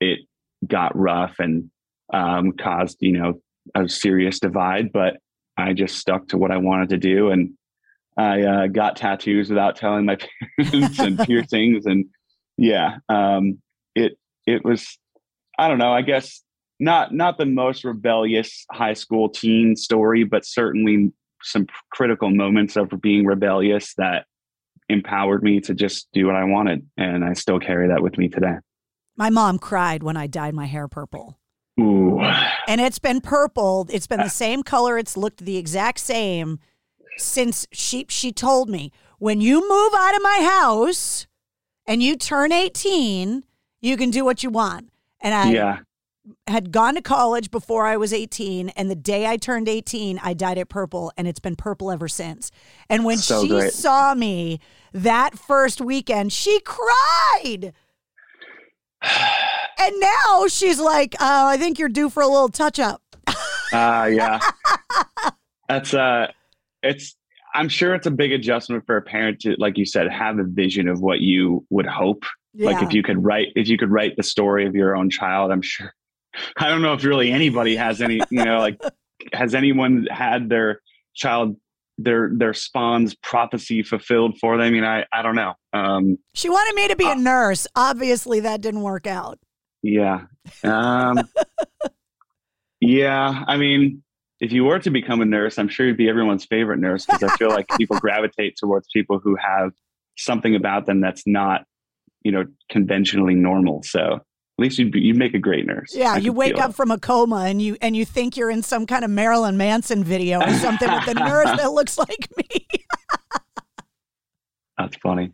it 0.00 0.20
got 0.66 0.96
rough 0.96 1.36
and 1.38 1.70
um, 2.12 2.52
caused 2.52 2.98
you 3.00 3.12
know 3.12 3.40
a 3.74 3.88
serious 3.88 4.38
divide. 4.38 4.92
But 4.92 5.18
I 5.56 5.72
just 5.72 5.98
stuck 5.98 6.28
to 6.28 6.38
what 6.38 6.50
I 6.50 6.58
wanted 6.58 6.90
to 6.90 6.96
do, 6.98 7.30
and 7.30 7.52
I 8.16 8.42
uh, 8.42 8.66
got 8.68 8.96
tattoos 8.96 9.48
without 9.48 9.76
telling 9.76 10.06
my 10.06 10.18
parents 10.60 10.98
and 10.98 11.18
piercings, 11.18 11.86
and 11.86 12.06
yeah, 12.56 12.98
um, 13.08 13.60
it 13.94 14.18
it 14.46 14.64
was 14.64 14.98
I 15.58 15.68
don't 15.68 15.78
know. 15.78 15.92
I 15.92 16.02
guess 16.02 16.42
not 16.78 17.12
not 17.12 17.38
the 17.38 17.46
most 17.46 17.84
rebellious 17.84 18.64
high 18.70 18.94
school 18.94 19.28
teen 19.28 19.76
story, 19.76 20.24
but 20.24 20.44
certainly 20.44 21.12
some 21.42 21.66
critical 21.92 22.30
moments 22.30 22.76
of 22.76 22.90
being 23.00 23.24
rebellious 23.24 23.94
that 23.94 24.26
empowered 24.88 25.42
me 25.42 25.60
to 25.60 25.74
just 25.74 26.08
do 26.12 26.26
what 26.26 26.36
I 26.36 26.44
wanted, 26.44 26.86
and 26.96 27.24
I 27.24 27.32
still 27.32 27.58
carry 27.58 27.88
that 27.88 28.02
with 28.02 28.18
me 28.18 28.28
today. 28.28 28.54
My 29.16 29.30
mom 29.30 29.58
cried 29.58 30.02
when 30.02 30.16
I 30.16 30.26
dyed 30.26 30.54
my 30.54 30.66
hair 30.66 30.88
purple. 30.88 31.38
Ooh. 31.80 32.20
And 32.68 32.80
it's 32.80 32.98
been 32.98 33.20
purple. 33.20 33.86
It's 33.90 34.06
been 34.06 34.20
the 34.20 34.26
uh. 34.26 34.28
same 34.28 34.62
color. 34.62 34.98
It's 34.98 35.16
looked 35.16 35.44
the 35.44 35.56
exact 35.56 36.00
same 36.00 36.58
since 37.18 37.66
she 37.72 38.06
she 38.08 38.32
told 38.32 38.68
me 38.68 38.92
when 39.18 39.40
you 39.40 39.66
move 39.66 39.92
out 39.94 40.14
of 40.14 40.22
my 40.22 40.40
house 40.42 41.26
and 41.86 42.02
you 42.02 42.16
turn 42.16 42.52
18, 42.52 43.44
you 43.80 43.96
can 43.96 44.10
do 44.10 44.24
what 44.24 44.42
you 44.42 44.50
want. 44.50 44.90
And 45.20 45.34
I 45.34 45.50
yeah. 45.50 45.78
Had 46.48 46.72
gone 46.72 46.94
to 46.94 47.02
college 47.02 47.50
before 47.50 47.86
I 47.86 47.96
was 47.96 48.12
18 48.12 48.70
and 48.70 48.90
the 48.90 48.94
day 48.96 49.26
I 49.26 49.36
turned 49.36 49.68
18, 49.68 50.18
I 50.22 50.34
dyed 50.34 50.58
it 50.58 50.68
purple 50.68 51.12
and 51.16 51.28
it's 51.28 51.38
been 51.40 51.56
purple 51.56 51.90
ever 51.90 52.08
since. 52.08 52.50
And 52.88 53.04
when 53.04 53.18
So 53.18 53.42
she 53.42 53.48
great. 53.48 53.72
saw 53.72 54.14
me 54.14 54.60
that 54.92 55.38
first 55.38 55.80
weekend, 55.80 56.32
she 56.32 56.60
cried. 56.60 57.72
And 59.78 59.94
now 60.00 60.46
she's 60.48 60.80
like, 60.80 61.14
oh, 61.20 61.46
I 61.46 61.58
think 61.58 61.78
you're 61.78 61.90
due 61.90 62.08
for 62.08 62.22
a 62.22 62.26
little 62.26 62.48
touch 62.48 62.78
up. 62.80 63.02
Uh 63.72 64.08
yeah. 64.10 64.40
That's 65.68 65.92
uh 65.92 66.28
it's 66.82 67.14
I'm 67.54 67.68
sure 67.68 67.94
it's 67.94 68.06
a 68.06 68.10
big 68.10 68.32
adjustment 68.32 68.86
for 68.86 68.96
a 68.96 69.02
parent 69.02 69.40
to 69.40 69.54
like 69.58 69.76
you 69.76 69.84
said 69.84 70.10
have 70.10 70.38
a 70.38 70.44
vision 70.44 70.88
of 70.88 71.00
what 71.00 71.20
you 71.20 71.64
would 71.70 71.86
hope. 71.86 72.24
Like 72.54 72.82
if 72.82 72.94
you 72.94 73.02
could 73.02 73.22
write 73.22 73.48
if 73.54 73.68
you 73.68 73.76
could 73.76 73.90
write 73.90 74.16
the 74.16 74.22
story 74.22 74.66
of 74.66 74.74
your 74.74 74.96
own 74.96 75.10
child, 75.10 75.52
I'm 75.52 75.62
sure 75.62 75.92
I 76.56 76.68
don't 76.68 76.82
know 76.82 76.94
if 76.94 77.04
really 77.04 77.30
anybody 77.30 77.76
has 77.76 78.00
any, 78.00 78.20
you 78.30 78.44
know, 78.44 78.58
like 78.58 78.80
has 79.32 79.54
anyone 79.54 80.06
had 80.10 80.48
their 80.48 80.80
child 81.14 81.56
their 81.98 82.30
their 82.34 82.52
spawn's 82.52 83.14
prophecy 83.14 83.82
fulfilled 83.82 84.38
for 84.38 84.56
them? 84.56 84.66
I 84.66 84.70
mean, 84.70 84.84
I 84.84 85.06
I 85.12 85.22
don't 85.22 85.36
know. 85.36 85.54
Um 85.72 86.18
She 86.34 86.48
wanted 86.48 86.74
me 86.74 86.88
to 86.88 86.96
be 86.96 87.10
a 87.10 87.14
nurse. 87.14 87.66
Obviously, 87.74 88.40
that 88.40 88.60
didn't 88.60 88.82
work 88.82 89.06
out. 89.06 89.38
Yeah. 89.82 90.22
Um, 90.64 91.28
yeah. 92.80 93.44
I 93.46 93.56
mean, 93.56 94.02
if 94.40 94.52
you 94.52 94.64
were 94.64 94.78
to 94.80 94.90
become 94.90 95.20
a 95.20 95.24
nurse, 95.24 95.58
I'm 95.58 95.68
sure 95.68 95.86
you'd 95.86 95.96
be 95.96 96.08
everyone's 96.08 96.44
favorite 96.44 96.78
nurse 96.78 97.06
because 97.06 97.22
I 97.22 97.36
feel 97.36 97.48
like 97.48 97.66
people 97.76 97.98
gravitate 98.00 98.56
towards 98.58 98.88
people 98.92 99.18
who 99.18 99.36
have 99.36 99.72
something 100.16 100.54
about 100.54 100.86
them 100.86 101.00
that's 101.00 101.26
not, 101.26 101.64
you 102.22 102.32
know, 102.32 102.44
conventionally 102.70 103.34
normal. 103.34 103.82
So 103.82 104.20
at 104.58 104.62
least 104.62 104.78
you'd, 104.78 104.90
be, 104.90 105.00
you'd 105.00 105.16
make 105.16 105.34
a 105.34 105.38
great 105.38 105.66
nurse. 105.66 105.94
Yeah, 105.94 106.14
I 106.14 106.16
you 106.16 106.32
wake 106.32 106.58
up 106.58 106.70
it. 106.70 106.76
from 106.76 106.90
a 106.90 106.98
coma 106.98 107.44
and 107.44 107.60
you 107.60 107.76
and 107.82 107.94
you 107.94 108.06
think 108.06 108.38
you're 108.38 108.50
in 108.50 108.62
some 108.62 108.86
kind 108.86 109.04
of 109.04 109.10
Marilyn 109.10 109.58
Manson 109.58 110.02
video 110.02 110.40
or 110.40 110.52
something 110.54 110.90
with 110.90 111.08
a 111.08 111.14
nurse 111.18 111.58
that 111.58 111.72
looks 111.72 111.98
like 111.98 112.28
me. 112.38 112.66
That's 114.78 114.96
funny. 114.96 115.32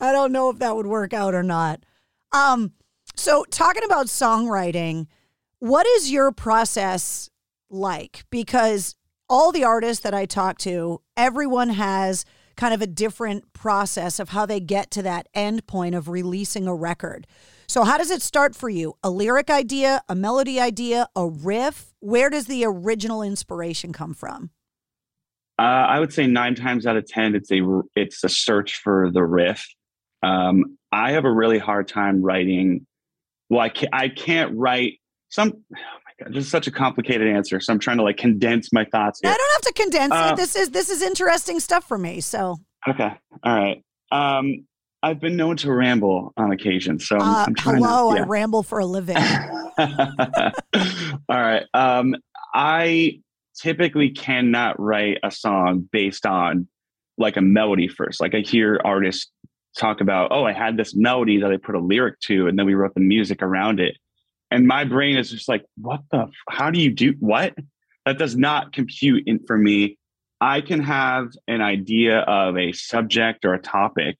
I 0.00 0.10
don't 0.10 0.32
know 0.32 0.50
if 0.50 0.58
that 0.58 0.74
would 0.74 0.86
work 0.86 1.14
out 1.14 1.32
or 1.32 1.44
not. 1.44 1.84
Um, 2.32 2.72
so 3.14 3.44
talking 3.50 3.84
about 3.84 4.06
songwriting, 4.06 5.06
what 5.60 5.86
is 5.86 6.10
your 6.10 6.32
process 6.32 7.30
like? 7.70 8.24
Because 8.30 8.96
all 9.28 9.52
the 9.52 9.64
artists 9.64 10.02
that 10.02 10.14
I 10.14 10.26
talk 10.26 10.58
to, 10.58 11.02
everyone 11.16 11.70
has 11.70 12.24
kind 12.56 12.74
of 12.74 12.82
a 12.82 12.86
different 12.86 13.52
process 13.52 14.18
of 14.18 14.30
how 14.30 14.44
they 14.44 14.60
get 14.60 14.90
to 14.92 15.02
that 15.02 15.28
end 15.34 15.66
point 15.66 15.94
of 15.94 16.08
releasing 16.08 16.66
a 16.66 16.74
record. 16.74 17.26
So 17.68 17.84
how 17.84 17.98
does 17.98 18.10
it 18.10 18.22
start 18.22 18.54
for 18.54 18.68
you? 18.68 18.94
A 19.02 19.10
lyric 19.10 19.50
idea, 19.50 20.02
a 20.08 20.14
melody 20.14 20.60
idea, 20.60 21.08
a 21.16 21.26
riff? 21.28 21.92
Where 22.00 22.30
does 22.30 22.46
the 22.46 22.64
original 22.64 23.22
inspiration 23.22 23.92
come 23.92 24.14
from? 24.14 24.50
Uh, 25.58 25.62
I 25.62 26.00
would 26.00 26.12
say 26.12 26.26
nine 26.26 26.54
times 26.54 26.86
out 26.86 26.96
of 26.96 27.06
ten, 27.06 27.34
it's 27.34 27.50
a 27.50 27.60
it's 27.94 28.22
a 28.22 28.28
search 28.28 28.76
for 28.76 29.10
the 29.10 29.22
riff. 29.24 29.66
Um, 30.22 30.76
I 30.92 31.12
have 31.12 31.24
a 31.24 31.32
really 31.32 31.58
hard 31.58 31.88
time 31.88 32.22
writing. 32.22 32.86
Well, 33.48 33.60
I 33.60 33.68
can't, 33.70 33.94
I 33.94 34.08
can't 34.08 34.54
write 34.56 34.94
some. 35.30 35.52
Oh 35.54 35.76
my 35.78 36.24
god, 36.24 36.34
this 36.34 36.44
is 36.44 36.50
such 36.50 36.66
a 36.66 36.70
complicated 36.70 37.26
answer. 37.28 37.58
So 37.60 37.72
I'm 37.72 37.78
trying 37.78 37.96
to 37.96 38.02
like 38.02 38.18
condense 38.18 38.70
my 38.72 38.84
thoughts 38.84 39.20
here. 39.22 39.30
I 39.30 39.36
don't 39.36 39.52
have 39.52 39.62
to 39.62 39.82
condense 39.82 40.12
Uh, 40.12 40.30
it. 40.32 40.36
This 40.36 40.56
is 40.56 40.70
this 40.70 40.90
is 40.90 41.00
interesting 41.00 41.58
stuff 41.58 41.84
for 41.88 41.96
me. 41.96 42.20
So 42.20 42.56
Okay, 42.86 43.10
all 43.42 43.54
right. 43.54 43.82
Um, 44.12 44.66
I've 45.02 45.20
been 45.20 45.36
known 45.36 45.56
to 45.58 45.72
ramble 45.72 46.32
on 46.36 46.52
occasion, 46.52 46.98
so 46.98 47.16
I'm, 47.16 47.22
uh, 47.22 47.44
I'm 47.46 47.54
trying 47.54 47.76
hello, 47.76 48.14
to. 48.14 48.22
I 48.22 48.24
ramble 48.24 48.62
for 48.62 48.78
a 48.78 48.86
living. 48.86 49.16
All 49.78 49.90
right. 51.28 51.64
Um, 51.74 52.16
I 52.54 53.20
typically 53.56 54.10
cannot 54.10 54.80
write 54.80 55.18
a 55.22 55.30
song 55.30 55.88
based 55.92 56.26
on 56.26 56.68
like 57.18 57.36
a 57.36 57.40
melody 57.40 57.88
first. 57.88 58.20
Like 58.20 58.34
I 58.34 58.40
hear 58.40 58.80
artists 58.84 59.30
talk 59.78 60.00
about, 60.00 60.32
oh, 60.32 60.44
I 60.44 60.52
had 60.52 60.76
this 60.76 60.94
melody 60.94 61.40
that 61.40 61.52
I 61.52 61.56
put 61.58 61.74
a 61.74 61.80
lyric 61.80 62.18
to, 62.20 62.46
and 62.46 62.58
then 62.58 62.66
we 62.66 62.74
wrote 62.74 62.94
the 62.94 63.00
music 63.00 63.42
around 63.42 63.80
it. 63.80 63.96
And 64.50 64.66
my 64.66 64.84
brain 64.84 65.18
is 65.18 65.30
just 65.30 65.48
like, 65.48 65.64
what 65.76 66.00
the? 66.10 66.18
F- 66.18 66.30
how 66.48 66.70
do 66.70 66.80
you 66.80 66.90
do 66.90 67.14
what? 67.20 67.54
That 68.06 68.18
does 68.18 68.36
not 68.36 68.72
compute 68.72 69.24
in, 69.26 69.40
for 69.46 69.58
me. 69.58 69.98
I 70.40 70.60
can 70.60 70.80
have 70.80 71.28
an 71.48 71.60
idea 71.60 72.20
of 72.20 72.56
a 72.56 72.72
subject 72.72 73.44
or 73.44 73.54
a 73.54 73.58
topic 73.60 74.16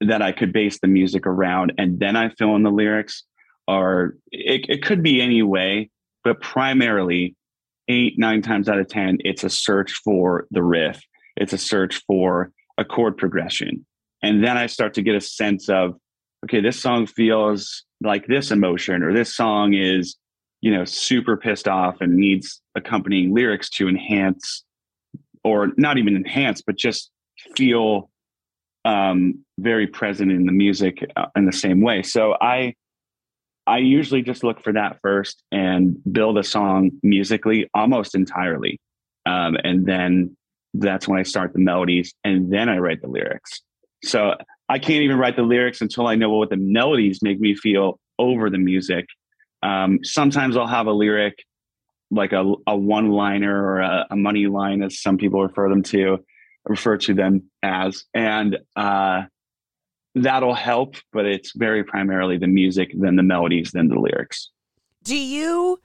that 0.00 0.22
I 0.22 0.32
could 0.32 0.52
base 0.52 0.78
the 0.80 0.88
music 0.88 1.26
around, 1.26 1.72
and 1.78 1.98
then 1.98 2.16
I 2.16 2.28
fill 2.30 2.54
in 2.56 2.62
the 2.62 2.70
lyrics. 2.70 3.24
Or 3.66 4.16
it, 4.32 4.64
it 4.68 4.82
could 4.82 5.02
be 5.02 5.20
any 5.20 5.42
way, 5.42 5.90
but 6.24 6.40
primarily, 6.40 7.36
eight 7.88 8.18
nine 8.18 8.40
times 8.40 8.68
out 8.68 8.78
of 8.78 8.88
ten, 8.88 9.18
it's 9.20 9.44
a 9.44 9.50
search 9.50 9.92
for 10.04 10.46
the 10.50 10.62
riff. 10.62 11.02
It's 11.36 11.52
a 11.52 11.58
search 11.58 12.02
for 12.06 12.50
a 12.78 12.84
chord 12.84 13.18
progression, 13.18 13.84
and 14.22 14.42
then 14.42 14.56
I 14.56 14.66
start 14.68 14.94
to 14.94 15.02
get 15.02 15.16
a 15.16 15.20
sense 15.20 15.68
of, 15.68 15.96
okay, 16.46 16.60
this 16.60 16.80
song 16.80 17.06
feels 17.06 17.84
like 18.00 18.26
this 18.26 18.50
emotion, 18.50 19.02
or 19.02 19.12
this 19.12 19.36
song 19.36 19.74
is, 19.74 20.16
you 20.62 20.72
know, 20.72 20.86
super 20.86 21.36
pissed 21.36 21.68
off 21.68 22.00
and 22.00 22.16
needs 22.16 22.62
accompanying 22.74 23.34
lyrics 23.34 23.68
to 23.70 23.86
enhance, 23.88 24.64
or 25.44 25.72
not 25.76 25.98
even 25.98 26.16
enhance, 26.16 26.62
but 26.62 26.76
just 26.76 27.10
feel 27.54 28.08
um, 28.88 29.44
very 29.58 29.86
present 29.86 30.30
in 30.32 30.46
the 30.46 30.52
music 30.52 30.94
uh, 31.14 31.26
in 31.36 31.44
the 31.44 31.52
same 31.52 31.80
way. 31.88 32.02
So 32.02 32.22
I, 32.40 32.74
I 33.66 33.78
usually 33.78 34.22
just 34.22 34.42
look 34.42 34.58
for 34.64 34.72
that 34.72 34.92
first 35.02 35.42
and 35.52 35.82
build 36.10 36.38
a 36.38 36.42
song 36.42 36.90
musically 37.02 37.68
almost 37.74 38.14
entirely, 38.14 38.80
um, 39.26 39.56
and 39.62 39.84
then 39.84 40.36
that's 40.72 41.06
when 41.08 41.18
I 41.20 41.24
start 41.24 41.52
the 41.52 41.58
melodies, 41.60 42.14
and 42.24 42.52
then 42.52 42.68
I 42.68 42.78
write 42.78 43.00
the 43.02 43.08
lyrics. 43.08 43.60
So 44.04 44.20
I 44.68 44.78
can't 44.78 45.02
even 45.02 45.18
write 45.18 45.36
the 45.36 45.42
lyrics 45.42 45.80
until 45.80 46.06
I 46.06 46.14
know 46.14 46.30
what 46.30 46.50
the 46.50 46.56
melodies 46.56 47.18
make 47.22 47.40
me 47.40 47.54
feel 47.54 47.98
over 48.18 48.48
the 48.48 48.58
music. 48.58 49.04
Um, 49.62 49.98
sometimes 50.02 50.56
I'll 50.56 50.66
have 50.78 50.86
a 50.86 50.92
lyric 50.92 51.34
like 52.10 52.32
a, 52.32 52.54
a 52.66 52.76
one 52.76 53.10
liner 53.10 53.54
or 53.70 53.80
a, 53.80 54.06
a 54.10 54.16
money 54.16 54.46
line, 54.46 54.82
as 54.82 55.00
some 55.00 55.18
people 55.18 55.42
refer 55.42 55.68
them 55.68 55.82
to, 55.82 56.24
refer 56.68 56.96
to 56.98 57.14
them 57.14 57.50
as, 57.62 58.04
and 58.14 58.58
uh, 58.76 59.22
that'll 60.14 60.54
help. 60.54 60.96
But 61.12 61.26
it's 61.26 61.52
very 61.56 61.82
primarily 61.84 62.38
the 62.38 62.46
music, 62.46 62.90
then 62.94 63.16
the 63.16 63.22
melodies, 63.22 63.70
then 63.72 63.88
the 63.88 63.98
lyrics. 63.98 64.50
Do 65.04 65.16
you 65.16 65.80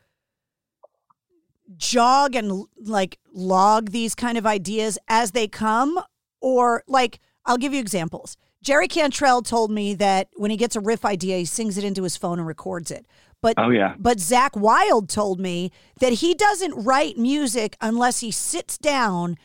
jog 1.78 2.36
and 2.36 2.65
like 2.78 3.17
log 3.34 3.91
these 3.91 4.15
kind 4.15 4.38
of 4.38 4.46
ideas 4.46 4.98
as 5.08 5.32
they 5.32 5.48
come? 5.48 6.00
Or 6.41 6.84
like, 6.88 7.19
I'll 7.46 7.58
give 7.58 7.74
you 7.74 7.80
examples. 7.80 8.36
Jerry 8.62 8.88
Cantrell 8.88 9.41
told 9.41 9.72
me 9.72 9.93
that 9.96 10.30
when 10.36 10.52
he 10.52 10.58
gets 10.58 10.76
a 10.76 10.80
riff 10.82 11.04
idea, 11.06 11.38
he 11.38 11.46
sings 11.46 11.78
it 11.78 11.84
into 11.84 12.04
his 12.04 12.15
phone 12.17 12.39
and 12.39 12.48
records 12.48 12.91
it. 12.91 13.06
But 13.41 13.56
Oh, 13.58 13.69
yeah. 13.69 13.96
but 14.00 14.17
Zakk 14.19 14.56
Wylde 14.56 15.10
told 15.10 15.39
me 15.39 15.72
that 16.00 16.13
he 16.13 16.34
doesn't 16.34 16.74
write 16.86 17.17
music 17.17 17.76
unless 17.82 18.19
he 18.22 18.32
sits 18.32 18.78
down 18.78 19.38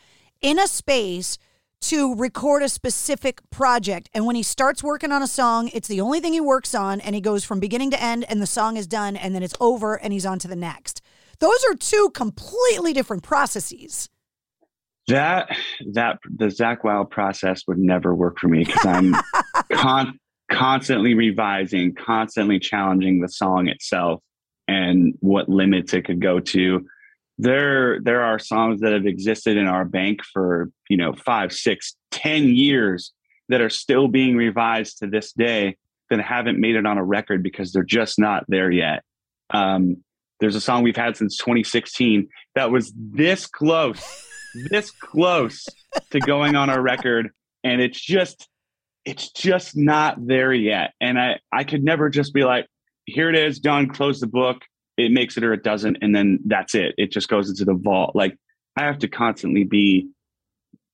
in 0.42 0.58
a 0.58 0.66
space 0.68 1.38
to 1.80 2.14
record 2.16 2.62
a 2.62 2.68
specific 2.68 3.40
project. 3.50 4.10
And 4.12 4.26
when 4.26 4.36
he 4.36 4.42
starts 4.42 4.82
working 4.82 5.12
on 5.12 5.22
a 5.22 5.28
song, 5.28 5.70
it's 5.72 5.88
the 5.88 6.00
only 6.00 6.20
thing 6.20 6.32
he 6.32 6.40
works 6.40 6.74
on, 6.74 7.00
and 7.00 7.14
he 7.14 7.20
goes 7.20 7.44
from 7.44 7.60
beginning 7.60 7.92
to 7.92 8.02
end, 8.02 8.24
and 8.28 8.42
the 8.42 8.46
song 8.46 8.76
is 8.76 8.86
done, 8.86 9.16
and 9.16 9.34
then 9.34 9.42
it's 9.42 9.54
over, 9.60 9.94
and 9.94 10.12
he's 10.12 10.26
on 10.26 10.38
to 10.40 10.48
the 10.48 10.56
next. 10.56 11.00
Those 11.38 11.64
are 11.70 11.74
two 11.76 12.10
completely 12.14 12.92
different 12.92 13.22
processes. 13.22 14.08
That 15.06 15.56
that 15.92 16.18
the 16.28 16.46
Zakk 16.46 16.84
Wylde 16.84 17.10
process 17.10 17.62
would 17.68 17.78
never 17.78 18.14
work 18.14 18.38
for 18.38 18.48
me 18.48 18.64
because 18.64 18.84
I'm 18.84 19.14
con- 19.72 20.18
constantly 20.50 21.14
revising, 21.14 21.94
constantly 21.94 22.58
challenging 22.58 23.20
the 23.20 23.28
song 23.28 23.68
itself. 23.68 24.20
and 24.66 25.14
what 25.20 25.48
limits 25.48 25.94
it 25.94 26.04
could 26.04 26.20
go 26.20 26.40
to. 26.40 26.86
There, 27.38 28.00
there 28.00 28.22
are 28.22 28.38
songs 28.38 28.80
that 28.80 28.92
have 28.92 29.06
existed 29.06 29.56
in 29.56 29.66
our 29.66 29.84
bank 29.84 30.20
for 30.32 30.70
you 30.88 30.96
know 30.96 31.12
five, 31.12 31.52
six, 31.52 31.96
ten 32.10 32.48
years 32.48 33.12
that 33.48 33.60
are 33.60 33.70
still 33.70 34.08
being 34.08 34.36
revised 34.36 34.98
to 34.98 35.06
this 35.06 35.32
day 35.32 35.76
that 36.10 36.20
haven't 36.20 36.58
made 36.58 36.76
it 36.76 36.86
on 36.86 36.98
a 36.98 37.04
record 37.04 37.42
because 37.42 37.72
they're 37.72 37.82
just 37.82 38.18
not 38.18 38.44
there 38.48 38.70
yet. 38.70 39.02
Um, 39.50 40.02
there's 40.40 40.54
a 40.54 40.60
song 40.60 40.82
we've 40.82 40.96
had 40.96 41.16
since 41.16 41.36
2016 41.36 42.28
that 42.54 42.70
was 42.70 42.92
this 42.96 43.46
close, 43.46 44.24
this 44.70 44.90
close 44.90 45.66
to 46.10 46.20
going 46.20 46.54
on 46.54 46.70
our 46.70 46.80
record, 46.80 47.30
and 47.64 47.80
it's 47.80 48.00
just, 48.00 48.48
it's 49.04 49.32
just 49.32 49.76
not 49.76 50.16
there 50.24 50.52
yet. 50.52 50.92
And 51.00 51.18
I, 51.18 51.40
I 51.52 51.64
could 51.64 51.82
never 51.82 52.08
just 52.08 52.32
be 52.32 52.44
like, 52.44 52.66
here 53.04 53.28
it 53.28 53.36
is, 53.36 53.58
done, 53.58 53.88
close 53.88 54.20
the 54.20 54.26
book. 54.26 54.62
It 54.98 55.12
makes 55.12 55.36
it 55.36 55.44
or 55.44 55.52
it 55.54 55.62
doesn't, 55.62 55.98
and 56.02 56.14
then 56.14 56.40
that's 56.44 56.74
it. 56.74 56.94
It 56.98 57.12
just 57.12 57.28
goes 57.28 57.48
into 57.48 57.64
the 57.64 57.74
vault. 57.74 58.14
Like 58.14 58.36
I 58.76 58.82
have 58.82 58.98
to 58.98 59.08
constantly 59.08 59.64
be 59.64 60.10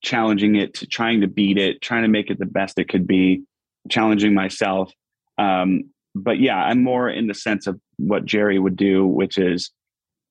challenging 0.01 0.55
it, 0.55 0.75
to 0.75 0.85
trying 0.85 1.21
to 1.21 1.27
beat 1.27 1.57
it, 1.57 1.81
trying 1.81 2.03
to 2.03 2.07
make 2.07 2.29
it 2.29 2.39
the 2.39 2.45
best 2.45 2.79
it 2.79 2.87
could 2.87 3.07
be, 3.07 3.43
challenging 3.89 4.33
myself. 4.33 4.93
Um, 5.37 5.89
but 6.13 6.39
yeah, 6.39 6.55
I'm 6.55 6.83
more 6.83 7.09
in 7.09 7.27
the 7.27 7.33
sense 7.33 7.67
of 7.67 7.79
what 7.97 8.25
Jerry 8.25 8.57
would 8.59 8.77
do, 8.77 9.05
which 9.05 9.37
is 9.37 9.71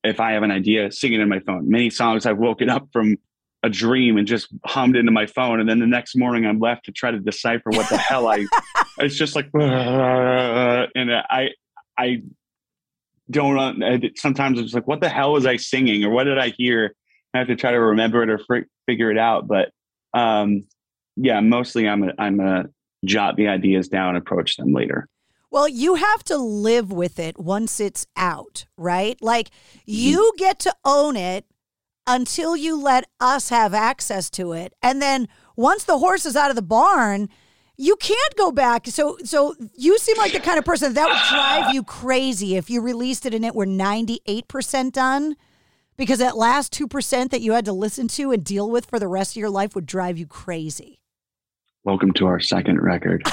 if 0.04 0.20
I 0.20 0.32
have 0.32 0.42
an 0.42 0.50
idea, 0.50 0.92
singing 0.92 1.20
in 1.20 1.28
my 1.28 1.40
phone. 1.40 1.68
Many 1.68 1.90
songs 1.90 2.26
I've 2.26 2.38
woken 2.38 2.70
up 2.70 2.88
from 2.92 3.16
a 3.62 3.70
dream 3.70 4.18
and 4.18 4.26
just 4.26 4.48
hummed 4.64 4.96
into 4.96 5.10
my 5.10 5.26
phone, 5.26 5.58
and 5.58 5.68
then 5.68 5.80
the 5.80 5.86
next 5.86 6.16
morning 6.16 6.46
I'm 6.46 6.60
left 6.60 6.84
to 6.84 6.92
try 6.92 7.10
to 7.10 7.18
decipher 7.18 7.70
what 7.70 7.88
the 7.88 7.98
hell 7.98 8.28
I. 8.28 8.46
It's 8.96 9.16
just 9.16 9.34
like, 9.34 9.50
and 9.54 11.12
I, 11.12 11.48
I 11.98 12.22
don't. 13.30 14.12
Sometimes 14.16 14.58
it's 14.58 14.74
like, 14.74 14.86
what 14.86 15.00
the 15.00 15.08
hell 15.08 15.32
was 15.32 15.46
I 15.46 15.56
singing, 15.56 16.04
or 16.04 16.10
what 16.10 16.24
did 16.24 16.38
I 16.38 16.48
hear? 16.50 16.94
I 17.32 17.38
have 17.38 17.48
to 17.48 17.56
try 17.56 17.72
to 17.72 17.80
remember 17.80 18.22
it 18.22 18.30
or 18.30 18.66
figure 18.86 19.10
it 19.10 19.18
out. 19.18 19.48
But 19.48 19.70
um, 20.12 20.64
yeah, 21.16 21.40
mostly 21.40 21.88
I'm 21.88 22.04
a, 22.04 22.12
I'm 22.18 22.40
a 22.40 22.64
jot 23.04 23.36
the 23.36 23.48
ideas 23.48 23.88
down, 23.88 24.16
approach 24.16 24.56
them 24.56 24.72
later. 24.72 25.08
Well, 25.50 25.68
you 25.68 25.94
have 25.94 26.24
to 26.24 26.36
live 26.36 26.90
with 26.90 27.18
it 27.18 27.38
once 27.38 27.78
it's 27.78 28.06
out, 28.16 28.66
right? 28.76 29.16
Like 29.22 29.50
you 29.84 30.32
get 30.36 30.58
to 30.60 30.74
own 30.84 31.16
it 31.16 31.46
until 32.06 32.56
you 32.56 32.80
let 32.80 33.04
us 33.20 33.50
have 33.50 33.72
access 33.72 34.28
to 34.30 34.52
it. 34.52 34.74
And 34.82 35.00
then 35.00 35.28
once 35.56 35.84
the 35.84 35.98
horse 35.98 36.26
is 36.26 36.36
out 36.36 36.50
of 36.50 36.56
the 36.56 36.62
barn, 36.62 37.28
you 37.76 37.96
can't 37.96 38.36
go 38.36 38.52
back. 38.52 38.86
So 38.86 39.16
so 39.24 39.54
you 39.74 39.98
seem 39.98 40.16
like 40.16 40.32
the 40.32 40.40
kind 40.40 40.58
of 40.58 40.64
person 40.64 40.94
that 40.94 41.08
would 41.08 41.36
drive 41.36 41.74
you 41.74 41.82
crazy 41.82 42.56
if 42.56 42.70
you 42.70 42.80
released 42.80 43.26
it 43.26 43.34
and 43.34 43.44
it 43.44 43.54
were 43.54 43.66
98% 43.66 44.92
done 44.92 45.36
because 45.96 46.18
that 46.18 46.36
last 46.36 46.72
2% 46.72 47.30
that 47.30 47.40
you 47.40 47.52
had 47.52 47.64
to 47.64 47.72
listen 47.72 48.08
to 48.08 48.32
and 48.32 48.44
deal 48.44 48.70
with 48.70 48.86
for 48.86 48.98
the 48.98 49.08
rest 49.08 49.32
of 49.32 49.40
your 49.40 49.50
life 49.50 49.74
would 49.74 49.86
drive 49.86 50.18
you 50.18 50.26
crazy. 50.26 50.98
Welcome 51.84 52.12
to 52.14 52.26
our 52.26 52.40
second 52.40 52.80
record. 52.80 53.22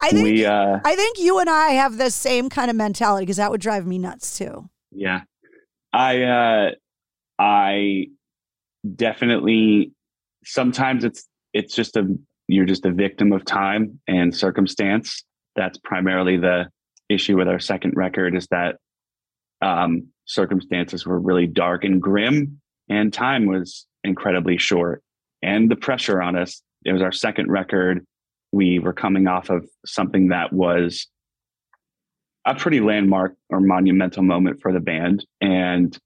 I 0.00 0.10
think 0.10 0.24
we, 0.24 0.46
uh, 0.46 0.78
I 0.84 0.94
think 0.94 1.18
you 1.18 1.40
and 1.40 1.50
I 1.50 1.70
have 1.70 1.98
the 1.98 2.10
same 2.10 2.48
kind 2.48 2.70
of 2.70 2.76
mentality 2.76 3.24
because 3.26 3.36
that 3.38 3.50
would 3.50 3.60
drive 3.60 3.86
me 3.86 3.98
nuts 3.98 4.38
too. 4.38 4.70
Yeah. 4.92 5.22
I 5.92 6.22
uh 6.22 6.70
I 7.38 8.06
definitely 8.96 9.92
sometimes 10.44 11.04
it's 11.04 11.26
it's 11.52 11.74
just 11.74 11.96
a 11.96 12.06
you're 12.46 12.66
just 12.66 12.86
a 12.86 12.92
victim 12.92 13.32
of 13.32 13.44
time 13.44 14.00
and 14.06 14.34
circumstance. 14.34 15.24
That's 15.56 15.78
primarily 15.78 16.36
the 16.36 16.68
issue 17.08 17.36
with 17.36 17.48
our 17.48 17.58
second 17.58 17.94
record 17.96 18.34
is 18.34 18.46
that 18.50 18.76
um 19.60 20.08
circumstances 20.26 21.06
were 21.06 21.18
really 21.18 21.46
dark 21.46 21.84
and 21.84 22.00
grim 22.00 22.60
and 22.88 23.12
time 23.12 23.46
was 23.46 23.86
incredibly 24.04 24.58
short 24.58 25.02
and 25.42 25.70
the 25.70 25.76
pressure 25.76 26.22
on 26.22 26.36
us. 26.36 26.62
It 26.84 26.92
was 26.92 27.02
our 27.02 27.12
second 27.12 27.50
record. 27.50 28.04
We 28.52 28.78
were 28.78 28.92
coming 28.92 29.26
off 29.26 29.50
of 29.50 29.68
something 29.84 30.28
that 30.28 30.52
was 30.52 31.06
a 32.46 32.54
pretty 32.54 32.80
landmark 32.80 33.34
or 33.50 33.60
monumental 33.60 34.22
moment 34.22 34.60
for 34.62 34.72
the 34.72 34.80
band. 34.80 35.26
And 35.40 35.96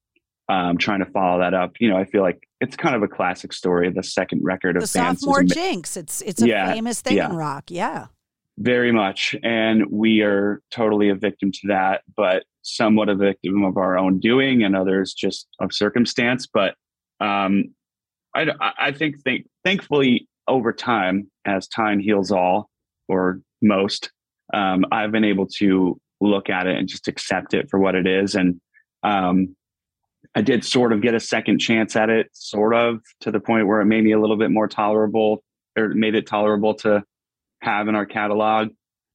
um, 0.53 0.77
trying 0.77 0.99
to 1.05 1.11
follow 1.13 1.39
that 1.41 1.55
up. 1.55 1.73
You 1.81 1.89
know 1.89 1.97
i 1.97 2.05
feel 2.05 2.23
like 2.23 2.41
it's 2.61 2.77
kind 2.77 2.95
of 2.95 3.03
a 3.03 3.09
classic 3.09 3.53
story 3.53 3.91
the 3.91 4.03
second 4.03 4.41
record 4.45 4.77
of 4.77 4.83
the 4.83 4.87
sophomore 4.87 5.43
jinx. 5.43 5.97
It's 5.97 6.21
it's 6.23 6.43
a 6.43 6.49
Yeah, 6.49 6.73
famous 6.73 7.01
thing 7.01 7.17
yeah. 7.17 7.31
in 7.31 7.37
rock. 7.37 7.65
Yeah. 7.71 8.07
Very 8.59 8.93
much. 8.93 9.35
And 9.43 9.87
we 9.91 10.21
are 10.21 10.61
totally 10.71 11.09
a 11.09 11.15
victim 11.15 11.51
to 11.53 11.61
that 11.69 12.03
but 12.17 12.45
somewhat 12.63 13.09
a 13.09 13.17
victim 13.17 13.65
of 13.65 13.77
our 13.77 13.97
own 13.99 14.21
doing 14.21 14.63
and 14.63 14.77
others 14.77 15.15
just 15.15 15.49
of 15.59 15.73
circumstance. 15.73 16.47
But 16.47 16.75
um 17.21 17.75
i 18.35 18.47
i 18.79 18.93
think 18.93 19.21
think 19.23 19.47
thankfully 19.65 20.29
over 20.49 20.73
time 20.73 21.31
as 21.45 21.69
time 21.69 21.99
heals 22.01 22.31
all 22.31 22.69
or 23.09 23.41
most 23.63 24.11
um 24.55 24.85
i've 24.93 25.13
been 25.13 25.25
able 25.25 25.47
to 25.47 25.99
look 26.21 26.49
at 26.51 26.67
it 26.67 26.77
and 26.77 26.89
just 26.89 27.09
accept 27.09 27.55
it 27.55 27.69
for 27.71 27.79
what 27.81 27.95
it 27.95 28.07
is. 28.07 28.35
And 28.35 28.61
um 29.03 29.57
I 30.35 30.43
did 30.43 30.65
sort 30.65 30.93
of 30.93 31.03
get 31.03 31.15
a 31.15 31.21
second 31.21 31.59
chance 31.59 31.97
at 31.97 32.09
it, 32.09 32.29
sort 32.33 32.75
of 32.75 33.01
to 33.21 33.31
the 33.31 33.41
point 33.41 33.67
where 33.67 33.81
it 33.81 33.87
made 33.87 34.05
me 34.05 34.13
a 34.13 34.21
little 34.21 34.37
bit 34.37 34.51
more 34.51 34.69
tolerable 34.69 35.43
or 35.77 35.89
made 35.89 36.15
it 36.15 36.27
tolerable 36.27 36.75
to 36.75 37.03
have 37.61 37.89
in 37.89 37.95
our 37.95 38.07
catalog. 38.07 38.69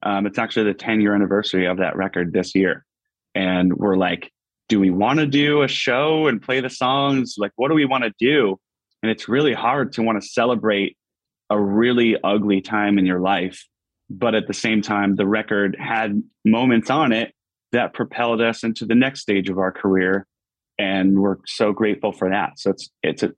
Um, 0.03 0.25
it's 0.25 0.37
actually 0.37 0.71
the 0.71 0.77
10 0.77 1.01
year 1.01 1.15
anniversary 1.15 1.65
of 1.65 1.77
that 1.77 1.95
record 1.95 2.33
this 2.33 2.55
year. 2.55 2.85
And 3.33 3.73
we're 3.73 3.97
like, 3.97 4.31
do 4.69 4.79
we 4.79 4.89
want 4.89 5.19
to 5.19 5.25
do 5.25 5.61
a 5.61 5.67
show 5.67 6.27
and 6.27 6.41
play 6.41 6.59
the 6.59 6.69
songs? 6.69 7.35
Like, 7.37 7.51
what 7.55 7.69
do 7.69 7.73
we 7.73 7.85
want 7.85 8.03
to 8.03 8.13
do? 8.19 8.59
And 9.01 9.11
it's 9.11 9.29
really 9.29 9.53
hard 9.53 9.93
to 9.93 10.03
want 10.03 10.21
to 10.21 10.27
celebrate 10.27 10.97
a 11.49 11.59
really 11.59 12.17
ugly 12.23 12.61
time 12.61 12.97
in 12.97 13.05
your 13.05 13.19
life. 13.21 13.65
But 14.09 14.35
at 14.35 14.47
the 14.47 14.53
same 14.53 14.81
time, 14.81 15.15
the 15.15 15.27
record 15.27 15.75
had 15.79 16.21
moments 16.45 16.89
on 16.89 17.11
it 17.11 17.33
that 17.71 17.93
propelled 17.93 18.41
us 18.41 18.63
into 18.63 18.85
the 18.85 18.95
next 18.95 19.21
stage 19.21 19.49
of 19.49 19.57
our 19.57 19.71
career. 19.71 20.25
And 20.79 21.19
we're 21.19 21.37
so 21.45 21.73
grateful 21.73 22.11
for 22.11 22.29
that. 22.29 22.59
So 22.59 22.71
it's, 22.71 22.89
it's 23.01 23.23
a, 23.23 23.33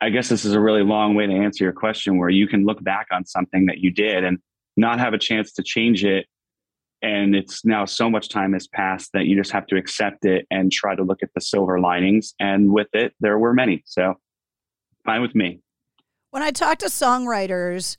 I 0.00 0.10
guess 0.10 0.28
this 0.28 0.44
is 0.44 0.52
a 0.52 0.60
really 0.60 0.82
long 0.82 1.14
way 1.14 1.26
to 1.26 1.32
answer 1.32 1.64
your 1.64 1.72
question 1.72 2.18
where 2.18 2.28
you 2.28 2.46
can 2.46 2.64
look 2.66 2.82
back 2.82 3.06
on 3.12 3.24
something 3.24 3.66
that 3.66 3.78
you 3.78 3.90
did 3.90 4.24
and 4.24 4.38
not 4.76 4.98
have 4.98 5.14
a 5.14 5.18
chance 5.18 5.52
to 5.54 5.62
change 5.62 6.04
it. 6.04 6.26
And 7.02 7.36
it's 7.36 7.64
now 7.64 7.84
so 7.84 8.10
much 8.10 8.28
time 8.28 8.52
has 8.54 8.66
passed 8.66 9.10
that 9.12 9.26
you 9.26 9.36
just 9.36 9.52
have 9.52 9.66
to 9.68 9.76
accept 9.76 10.24
it 10.24 10.46
and 10.50 10.72
try 10.72 10.94
to 10.94 11.02
look 11.02 11.22
at 11.22 11.30
the 11.34 11.40
silver 11.40 11.78
linings. 11.78 12.34
And 12.40 12.72
with 12.72 12.88
it, 12.92 13.14
there 13.20 13.38
were 13.38 13.54
many. 13.54 13.82
So 13.86 14.14
fine 15.04 15.22
with 15.22 15.34
me. 15.34 15.60
when 16.30 16.42
I 16.42 16.50
talk 16.50 16.78
to 16.78 16.86
songwriters 16.86 17.96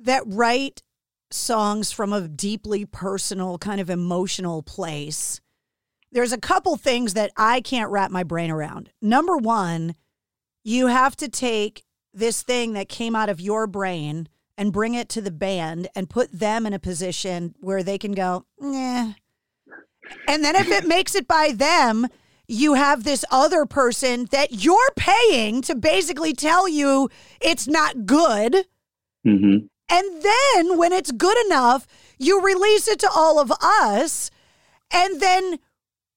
that 0.00 0.22
write 0.26 0.82
songs 1.30 1.92
from 1.92 2.12
a 2.12 2.26
deeply 2.28 2.84
personal, 2.84 3.58
kind 3.58 3.80
of 3.80 3.88
emotional 3.90 4.62
place, 4.62 5.40
there's 6.12 6.32
a 6.32 6.38
couple 6.38 6.76
things 6.76 7.14
that 7.14 7.32
I 7.36 7.60
can't 7.60 7.90
wrap 7.90 8.10
my 8.10 8.22
brain 8.22 8.50
around. 8.50 8.90
Number 9.02 9.36
one, 9.36 9.94
you 10.64 10.86
have 10.86 11.16
to 11.16 11.28
take 11.28 11.84
this 12.12 12.42
thing 12.42 12.72
that 12.72 12.88
came 12.88 13.14
out 13.14 13.28
of 13.28 13.40
your 13.40 13.66
brain 13.66 14.28
and 14.56 14.72
bring 14.72 14.94
it 14.94 15.08
to 15.10 15.20
the 15.20 15.30
band 15.30 15.88
and 15.94 16.10
put 16.10 16.32
them 16.32 16.66
in 16.66 16.72
a 16.72 16.78
position 16.78 17.54
where 17.60 17.82
they 17.82 17.98
can 17.98 18.12
go, 18.12 18.44
nah. 18.58 19.12
And 20.26 20.44
then 20.44 20.56
if 20.56 20.68
it 20.68 20.84
makes 20.88 21.14
it 21.14 21.28
by 21.28 21.52
them, 21.52 22.08
you 22.48 22.74
have 22.74 23.04
this 23.04 23.24
other 23.30 23.66
person 23.66 24.26
that 24.30 24.64
you're 24.64 24.90
paying 24.96 25.62
to 25.62 25.74
basically 25.74 26.32
tell 26.32 26.66
you 26.66 27.08
it's 27.40 27.68
not 27.68 28.06
good. 28.06 28.66
Mm-hmm. 29.26 29.66
And 29.90 30.22
then 30.22 30.78
when 30.78 30.92
it's 30.92 31.12
good 31.12 31.36
enough, 31.46 31.86
you 32.18 32.42
release 32.42 32.88
it 32.88 32.98
to 33.00 33.10
all 33.14 33.38
of 33.38 33.52
us. 33.62 34.30
And 34.92 35.20
then 35.20 35.58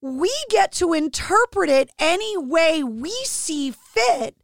we 0.01 0.33
get 0.49 0.71
to 0.73 0.93
interpret 0.93 1.69
it 1.69 1.89
any 1.99 2.37
way 2.37 2.83
we 2.83 3.11
see 3.23 3.71
fit. 3.71 4.35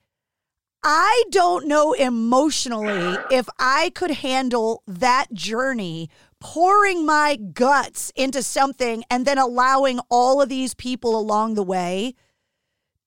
I 0.83 1.23
don't 1.31 1.67
know 1.67 1.93
emotionally 1.93 3.17
if 3.31 3.49
I 3.59 3.89
could 3.95 4.11
handle 4.11 4.83
that 4.87 5.33
journey, 5.33 6.09
pouring 6.39 7.05
my 7.05 7.35
guts 7.35 8.11
into 8.15 8.43
something 8.43 9.03
and 9.09 9.25
then 9.25 9.39
allowing 9.39 9.99
all 10.09 10.41
of 10.41 10.49
these 10.49 10.75
people 10.75 11.19
along 11.19 11.55
the 11.55 11.63
way 11.63 12.13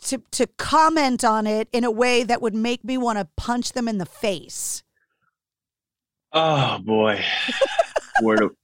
to, 0.02 0.22
to 0.32 0.46
comment 0.58 1.24
on 1.24 1.46
it 1.46 1.68
in 1.72 1.84
a 1.84 1.90
way 1.90 2.24
that 2.24 2.42
would 2.42 2.54
make 2.54 2.82
me 2.82 2.98
want 2.98 3.18
to 3.18 3.28
punch 3.36 3.72
them 3.72 3.86
in 3.86 3.98
the 3.98 4.06
face. 4.06 4.82
Oh 6.32 6.78
boy. 6.80 7.22
where 8.20 8.36
do 8.36 8.56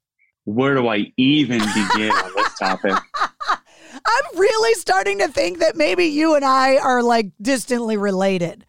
where 0.45 0.75
do 0.75 0.89
I 0.89 1.13
even 1.17 1.59
begin 1.59 2.11
on 2.11 2.33
this 2.37 2.59
topic? 2.59 2.95
I'm 4.05 4.39
really 4.39 4.75
starting 4.75 5.19
to 5.19 5.29
think 5.29 5.59
that 5.59 5.77
maybe 5.77 6.07
you 6.07 6.35
and 6.35 6.45
I 6.45 6.77
are 6.77 7.03
like 7.03 7.31
distantly 7.41 7.97
related. 7.97 8.65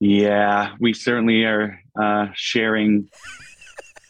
Yeah, 0.00 0.74
we 0.80 0.94
certainly 0.94 1.44
are 1.44 1.80
uh, 2.00 2.28
sharing 2.34 3.08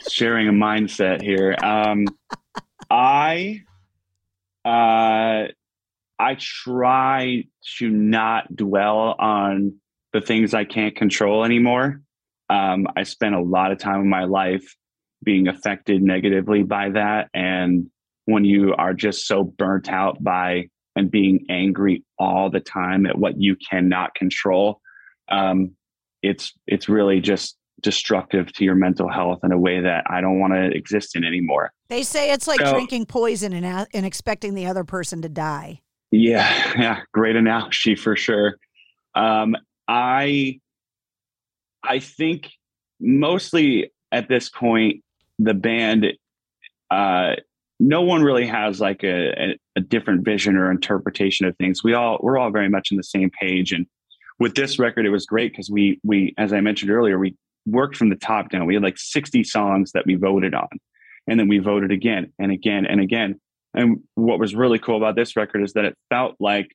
sharing 0.09 0.49
a 0.49 0.53
mindset 0.53 1.23
here. 1.23 1.57
Um, 1.63 2.07
I, 2.89 3.63
uh, 4.65 5.49
I 6.19 6.37
try 6.39 7.45
to 7.79 7.89
not 7.89 8.55
dwell 8.55 9.15
on 9.19 9.77
the 10.13 10.21
things 10.21 10.55
I 10.55 10.65
can't 10.65 10.97
control 10.97 11.45
anymore. 11.45 12.03
Um, 12.49 12.89
I 12.97 13.05
spent 13.05 13.35
a 13.35 13.41
lot 13.41 13.73
of 13.73 13.79
time 13.79 14.01
in 14.01 14.09
my 14.09 14.25
life 14.25 14.77
being 15.23 15.49
affected 15.49 16.03
negatively 16.03 16.63
by 16.63 16.91
that. 16.91 17.29
And 17.33 17.91
when 18.31 18.45
you 18.45 18.75
are 18.77 18.95
just 18.95 19.27
so 19.27 19.45
burnt 19.45 19.89
out 19.89 20.23
by 20.23 20.69
and 20.97 21.11
being 21.11 21.47
angry 21.49 22.05
all 22.19 22.51
the 22.51 22.61
time 22.61 23.07
at 23.07 23.17
what 23.19 23.41
you 23.41 23.57
cannot 23.69 24.15
control, 24.15 24.81
um, 25.31 25.73
it's 26.23 26.53
it's 26.67 26.89
really 26.89 27.21
just 27.21 27.57
destructive 27.81 28.53
to 28.53 28.65
your 28.65 28.75
mental 28.75 29.09
health 29.09 29.39
in 29.43 29.53
a 29.53 29.59
way 29.59 29.81
that 29.81 30.05
I 30.11 30.21
don't 30.21 30.39
want 30.39 30.53
to 30.53 30.67
exist 30.77 31.17
in 31.17 31.25
anymore. 31.25 31.73
They 31.89 32.03
say 32.03 32.31
it's 32.33 32.47
like 32.47 32.61
So- 32.61 32.73
drinking 32.73 33.07
poison 33.07 33.53
and, 33.55 33.65
a- 33.65 33.87
and 33.95 34.05
expecting 34.05 34.55
the 34.55 34.67
other 34.67 34.85
person 34.85 35.23
to 35.23 35.29
die. 35.29 35.81
Yeah, 36.11 36.73
yeah, 36.79 37.01
great 37.13 37.37
analogy 37.37 37.95
for 37.97 38.17
sure. 38.17 38.57
Um, 39.15 39.57
I 39.89 40.61
I 41.83 41.99
think 42.01 42.51
mostly 43.01 43.91
at 44.13 44.29
this 44.29 44.51
point, 44.51 45.03
the 45.39 45.55
band, 45.55 46.07
uh, 46.91 47.37
no 47.81 48.03
one 48.03 48.23
really 48.23 48.47
has 48.47 48.79
like 48.79 49.03
a, 49.03 49.57
a, 49.75 49.81
different 49.81 50.23
vision 50.23 50.55
or 50.57 50.71
interpretation 50.71 51.47
of 51.47 51.57
things. 51.57 51.83
We 51.83 51.95
all 51.95 52.19
we're 52.23 52.37
all 52.37 52.51
very 52.51 52.69
much 52.69 52.89
on 52.93 52.99
the 52.99 53.03
same 53.03 53.31
page. 53.31 53.73
And 53.73 53.87
with 54.39 54.55
this 54.55 54.79
record, 54.79 55.07
it 55.07 55.11
was 55.11 55.25
great 55.25 55.53
because 55.53 55.71
we 55.71 55.99
we 56.05 56.35
as 56.37 56.53
I 56.53 56.61
mentioned 56.61 56.91
earlier, 56.91 57.19
we 57.19 57.35
worked 57.67 57.97
from 57.97 58.11
the 58.11 58.17
top 58.17 58.51
down. 58.51 58.67
We 58.67 58.75
had 58.75 58.83
like 58.83 58.99
60 58.99 59.43
songs 59.45 59.93
that 59.93 60.05
we 60.07 60.15
voted 60.15 60.55
on. 60.55 60.69
And 61.27 61.41
then 61.41 61.49
we 61.49 61.59
voted 61.59 61.91
again 61.91 62.33
and 62.39 62.53
again 62.53 62.85
and 62.85 63.01
again. 63.01 63.41
And 63.73 64.01
what 64.15 64.39
was 64.39 64.55
really 64.55 64.79
cool 64.79 64.97
about 64.97 65.17
this 65.17 65.37
record 65.37 65.63
is 65.63 65.73
that 65.73 65.85
it 65.85 65.97
felt 66.11 66.37
like 66.39 66.75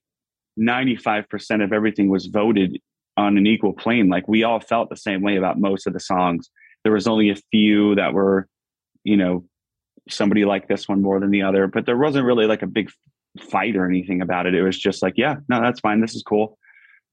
95% 0.59 1.63
of 1.63 1.71
everything 1.71 2.09
was 2.09 2.27
voted 2.27 2.79
on 3.17 3.37
an 3.37 3.45
equal 3.45 3.73
plane. 3.73 4.09
Like 4.09 4.27
we 4.27 4.43
all 4.43 4.59
felt 4.59 4.89
the 4.89 4.97
same 4.97 5.21
way 5.21 5.35
about 5.35 5.59
most 5.59 5.85
of 5.87 5.93
the 5.93 5.99
songs. 5.99 6.49
There 6.83 6.93
was 6.93 7.07
only 7.07 7.29
a 7.29 7.35
few 7.51 7.95
that 7.95 8.13
were, 8.13 8.47
you 9.03 9.17
know, 9.17 9.45
somebody 10.09 10.45
liked 10.45 10.67
this 10.67 10.87
one 10.87 11.01
more 11.01 11.19
than 11.19 11.31
the 11.31 11.41
other, 11.41 11.67
but 11.67 11.85
there 11.85 11.97
wasn't 11.97 12.25
really 12.25 12.45
like 12.45 12.61
a 12.61 12.67
big 12.67 12.89
fight 13.39 13.75
or 13.75 13.85
anything 13.85 14.21
about 14.21 14.45
it. 14.45 14.55
It 14.55 14.63
was 14.63 14.77
just 14.77 15.01
like, 15.01 15.13
yeah, 15.17 15.35
no, 15.49 15.61
that's 15.61 15.79
fine. 15.79 16.01
This 16.01 16.15
is 16.15 16.23
cool. 16.23 16.57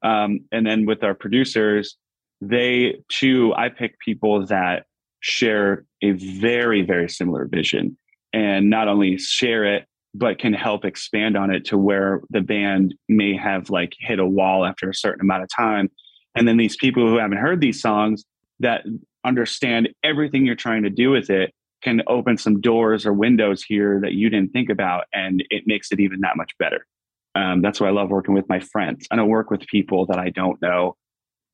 Um, 0.03 0.41
and 0.51 0.67
then 0.67 0.87
with 0.87 1.03
our 1.03 1.15
producers, 1.15 1.97
they 2.41 2.97
too, 3.09 3.55
I 3.57 3.69
pick 3.69 3.99
people 4.01 4.47
that 4.47 4.87
share 5.21 5.85
a 6.03 6.13
very, 6.13 6.83
very 6.83 7.09
similar 7.09 7.47
vision 7.47 7.97
and 8.33 8.69
not 8.69 8.89
only 8.89 9.19
share 9.19 9.65
it, 9.65 9.87
but 10.15 10.39
can 10.39 10.53
help 10.53 10.85
expand 10.85 11.37
on 11.37 11.51
it 11.51 11.65
to 11.67 11.79
where 11.79 12.21
the 12.31 12.41
band 12.41 12.95
may 13.09 13.37
have 13.37 13.71
like 13.71 13.95
hit 13.99 14.19
a 14.19 14.27
wall 14.27 14.67
after 14.67 14.91
a 14.91 14.95
certain 14.95 15.23
amount 15.23 15.43
of 15.43 15.49
time. 15.49 15.91
And 16.35 16.47
then 16.47 16.57
these 16.57 16.77
people 16.77 17.09
who 17.09 17.17
haven't 17.17 17.39
heard 17.39 17.61
these 17.61 17.81
songs 17.81 18.25
that 18.61 18.85
understand 19.25 19.89
everything 20.03 20.45
you're 20.45 20.55
trying 20.55 20.83
to 20.83 20.91
do 20.91 21.11
with 21.11 21.31
it 21.31 21.55
can 21.83 22.03
open 22.07 22.39
some 22.39 22.61
doors 22.61 23.07
or 23.07 23.13
windows 23.13 23.63
here 23.63 24.01
that 24.03 24.13
you 24.13 24.31
didn't 24.31 24.53
think 24.53 24.71
about. 24.71 25.05
And 25.13 25.45
it 25.51 25.65
makes 25.67 25.91
it 25.93 26.01
even 26.01 26.21
that 26.21 26.37
much 26.37 26.53
better. 26.59 26.87
Um, 27.35 27.63
that's 27.63 27.81
why 27.81 27.89
I 27.89 27.93
love 27.93 28.11
working 28.11 28.35
with 28.35 28.49
my 28.49 28.61
friends. 28.61 29.07
I 29.11 29.17
don't 29.17 29.29
work 29.29 29.51
with 29.51 29.67
people 29.67 30.07
that 30.07 30.19
I 30.19 30.31
don't 30.31 30.61
know. 30.61 30.97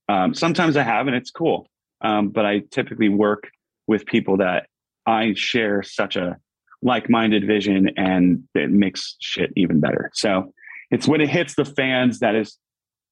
Um, 0.08 0.34
sometimes 0.34 0.76
I 0.76 0.82
have, 0.82 1.06
and 1.06 1.16
it's 1.16 1.30
cool. 1.30 1.68
Um, 2.00 2.28
but 2.30 2.46
I 2.46 2.60
typically 2.70 3.08
work 3.08 3.48
with 3.86 4.06
people 4.06 4.38
that 4.38 4.66
I 5.06 5.34
share 5.34 5.82
such 5.82 6.16
a 6.16 6.36
like-minded 6.82 7.46
vision, 7.46 7.90
and 7.96 8.44
it 8.54 8.70
makes 8.70 9.16
shit 9.20 9.52
even 9.56 9.80
better. 9.80 10.10
So 10.14 10.52
it's 10.90 11.08
when 11.08 11.20
it 11.20 11.28
hits 11.28 11.54
the 11.54 11.64
fans 11.64 12.20
that 12.20 12.34
is 12.34 12.56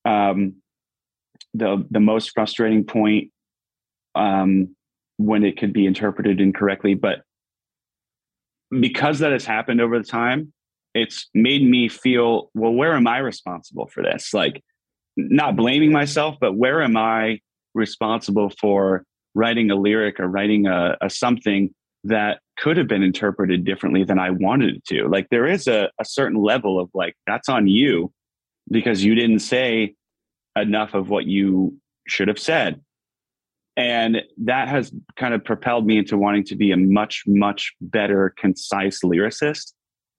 um, 0.04 0.56
the 1.54 1.84
the 1.90 2.00
most 2.00 2.30
frustrating 2.32 2.84
point 2.84 3.30
um, 4.14 4.75
when 5.18 5.44
it 5.44 5.58
could 5.58 5.72
be 5.72 5.86
interpreted 5.86 6.40
incorrectly. 6.40 6.94
But 6.94 7.22
because 8.80 9.20
that 9.20 9.32
has 9.32 9.44
happened 9.44 9.80
over 9.80 9.98
the 9.98 10.04
time, 10.04 10.52
it's 10.94 11.28
made 11.34 11.62
me 11.62 11.88
feel 11.88 12.50
well. 12.54 12.72
Where 12.72 12.94
am 12.94 13.06
I 13.06 13.18
responsible 13.18 13.86
for 13.86 14.02
this? 14.02 14.32
Like, 14.32 14.62
not 15.16 15.56
blaming 15.56 15.92
myself, 15.92 16.36
but 16.40 16.56
where 16.56 16.82
am 16.82 16.96
I 16.96 17.40
responsible 17.74 18.50
for 18.60 19.04
writing 19.34 19.70
a 19.70 19.76
lyric 19.76 20.20
or 20.20 20.28
writing 20.28 20.66
a, 20.66 20.96
a 21.00 21.10
something 21.10 21.74
that 22.04 22.40
could 22.58 22.76
have 22.76 22.88
been 22.88 23.02
interpreted 23.02 23.64
differently 23.64 24.04
than 24.04 24.18
I 24.18 24.30
wanted 24.30 24.76
it 24.76 24.84
to? 24.86 25.08
Like, 25.08 25.28
there 25.30 25.46
is 25.46 25.66
a, 25.66 25.90
a 26.00 26.04
certain 26.04 26.42
level 26.42 26.80
of 26.80 26.90
like 26.94 27.14
that's 27.26 27.48
on 27.48 27.66
you 27.66 28.12
because 28.70 29.04
you 29.04 29.14
didn't 29.14 29.40
say 29.40 29.94
enough 30.56 30.94
of 30.94 31.08
what 31.10 31.26
you 31.26 31.76
should 32.08 32.28
have 32.28 32.38
said. 32.38 32.80
And 33.76 34.22
that 34.38 34.68
has 34.68 34.90
kind 35.16 35.34
of 35.34 35.44
propelled 35.44 35.86
me 35.86 35.98
into 35.98 36.16
wanting 36.16 36.44
to 36.44 36.56
be 36.56 36.72
a 36.72 36.76
much, 36.76 37.24
much 37.26 37.74
better, 37.80 38.34
concise 38.38 39.00
lyricist. 39.00 39.72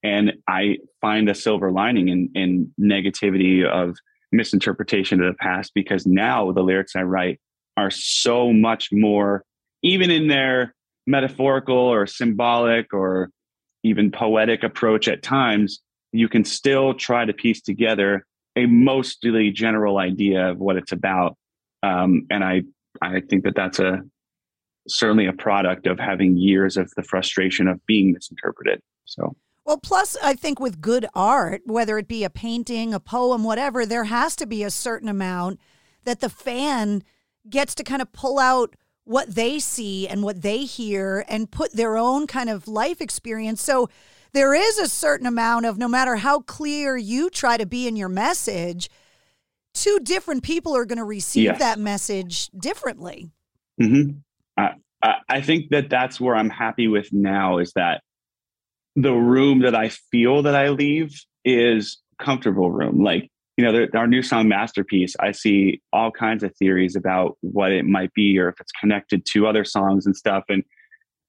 And 0.04 0.34
I 0.48 0.78
find 1.02 1.28
a 1.28 1.36
silver 1.36 1.72
lining 1.72 2.10
in, 2.10 2.30
in 2.36 2.72
negativity 2.80 3.66
of 3.66 3.98
misinterpretation 4.32 5.22
of 5.22 5.34
the 5.34 5.38
past 5.38 5.72
because 5.74 6.06
now 6.06 6.52
the 6.52 6.62
lyrics 6.62 6.96
I 6.96 7.02
write 7.02 7.40
are 7.78 7.90
so 7.90 8.54
much 8.54 8.90
more, 8.92 9.44
even 9.82 10.12
in 10.12 10.28
their 10.28 10.76
metaphorical 11.08 11.78
or 11.78 12.06
symbolic 12.06 12.94
or 12.94 13.32
even 13.84 14.12
poetic 14.12 14.64
approach 14.64 15.08
at 15.08 15.24
times, 15.24 15.80
you 16.12 16.28
can 16.28 16.44
still 16.44 16.94
try 16.94 17.26
to 17.26 17.34
piece 17.34 17.62
together 17.62 18.26
a 18.56 18.66
mostly 18.66 19.52
general 19.52 19.98
idea 19.98 20.50
of 20.50 20.58
what 20.58 20.76
it's 20.76 20.92
about. 20.92 21.38
Um, 21.84 22.26
and 22.30 22.44
I, 22.44 22.64
I 23.02 23.22
think 23.22 23.44
that 23.44 23.56
that's 23.56 23.80
a 23.80 24.02
certainly 24.88 25.26
a 25.26 25.34
product 25.34 25.88
of 25.88 26.00
having 26.00 26.38
years 26.38 26.78
of 26.78 26.92
the 26.96 27.04
frustration 27.04 27.68
of 27.68 27.86
being 27.86 28.14
misinterpreted. 28.14 28.82
So. 29.06 29.36
Well, 29.66 29.78
plus, 29.78 30.16
I 30.24 30.34
think 30.34 30.60
with 30.60 30.80
good 30.80 31.06
art, 31.14 31.62
whether 31.66 31.98
it 31.98 32.08
be 32.08 32.24
a 32.24 32.30
painting, 32.30 32.94
a 32.94 33.00
poem, 33.00 33.44
whatever, 33.44 33.86
there 33.86 34.06
has 34.06 34.36
to 34.38 34.46
be 34.46 34.64
a 34.64 34.72
certain 34.72 35.10
amount 35.10 35.60
that 36.06 36.22
the 36.22 36.30
fan 36.30 37.04
gets 37.50 37.76
to 37.76 37.84
kind 37.84 38.02
of 38.02 38.14
pull 38.14 38.40
out 38.40 38.76
what 39.04 39.36
they 39.36 39.60
see 39.60 40.08
and 40.08 40.24
what 40.24 40.42
they 40.42 40.60
hear 40.60 41.26
and 41.28 41.52
put 41.52 41.74
their 41.74 41.98
own 41.98 42.28
kind 42.28 42.50
of 42.50 42.68
life 42.68 43.02
experience. 43.02 43.62
So 43.62 43.90
there 44.34 44.54
is 44.54 44.78
a 44.78 44.90
certain 44.90 45.26
amount 45.28 45.66
of 45.66 45.78
no 45.78 45.88
matter 45.88 46.18
how 46.18 46.42
clear 46.42 46.98
you 46.98 47.30
try 47.30 47.58
to 47.58 47.66
be 47.66 47.88
in 47.88 47.96
your 47.96 48.10
message, 48.10 48.90
two 49.82 50.00
different 50.04 50.44
people 50.44 50.76
are 50.76 50.86
going 50.86 50.98
to 50.98 51.04
receive 51.04 51.44
Yes. 51.44 51.60
that 51.60 51.80
message 51.80 52.50
differently. 52.58 53.30
hmm 53.80 54.10
I, 54.58 54.72
I 55.04 55.14
I 55.30 55.42
think 55.42 55.70
that 55.70 55.90
that's 55.90 56.20
where 56.20 56.36
I'm 56.36 56.50
happy 56.50 56.88
with 56.88 57.12
now 57.14 57.60
is 57.60 57.72
that 57.76 58.02
the 58.96 59.14
room 59.14 59.60
that 59.60 59.76
I 59.76 59.90
feel 59.90 60.42
that 60.44 60.56
I 60.56 60.70
leave 60.70 61.14
is 61.46 62.02
comfortable 62.20 62.72
room. 62.72 63.04
Like, 63.04 63.30
you 63.56 63.64
know, 63.66 63.72
there, 63.72 63.90
our 63.96 64.08
new 64.08 64.24
song 64.24 64.48
masterpiece, 64.48 65.16
I 65.20 65.32
see 65.32 65.82
all 65.94 66.10
kinds 66.12 66.42
of 66.44 66.56
theories 66.58 66.96
about 66.96 67.38
what 67.42 67.72
it 67.72 67.86
might 67.86 68.12
be 68.16 68.40
or 68.40 68.50
if 68.50 68.60
it's 68.60 68.72
connected 68.72 69.24
to 69.34 69.46
other 69.46 69.64
songs 69.64 70.08
and 70.08 70.16
stuff. 70.16 70.44
And 70.50 70.64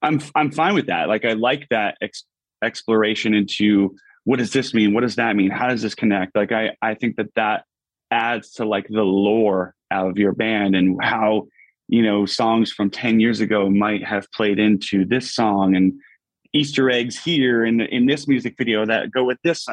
I'm, 0.01 0.21
I'm 0.35 0.51
fine 0.51 0.75
with 0.75 0.87
that. 0.87 1.09
Like, 1.09 1.27
I 1.27 1.35
like 1.35 1.67
that 1.69 1.99
ex- 2.01 2.25
exploration 2.65 3.35
into 3.35 3.95
what 4.25 4.39
does 4.39 4.53
this 4.53 4.73
mean? 4.73 4.95
What 4.95 5.03
does 5.03 5.17
that 5.17 5.37
mean? 5.37 5.51
How 5.51 5.69
does 5.69 5.83
this 5.83 5.95
connect? 5.95 6.35
Like, 6.37 6.53
I, 6.53 6.71
I 6.81 6.95
think 6.95 7.17
that 7.17 7.35
that 7.37 7.65
adds 8.11 8.53
to 8.53 8.65
like 8.65 8.87
the 8.89 9.03
lore 9.03 9.75
of 9.91 10.19
your 10.19 10.33
band 10.33 10.77
and 10.77 11.03
how 11.03 11.47
you 11.89 12.03
know 12.03 12.27
songs 12.27 12.71
from 12.71 12.91
10 12.91 13.21
years 13.21 13.41
ago 13.41 13.71
might 13.71 14.05
have 14.05 14.31
played 14.33 14.59
into 14.59 15.05
this 15.05 15.35
song 15.35 15.75
and 15.75 15.95
easter 16.53 16.91
eggs 16.91 17.23
here 17.23 17.65
in 17.65 17.81
in 17.81 18.07
this 18.07 18.29
music 18.29 18.55
video 18.59 18.85
that 18.85 19.11
go 19.11 19.25
with 19.25 19.39
this 19.43 19.67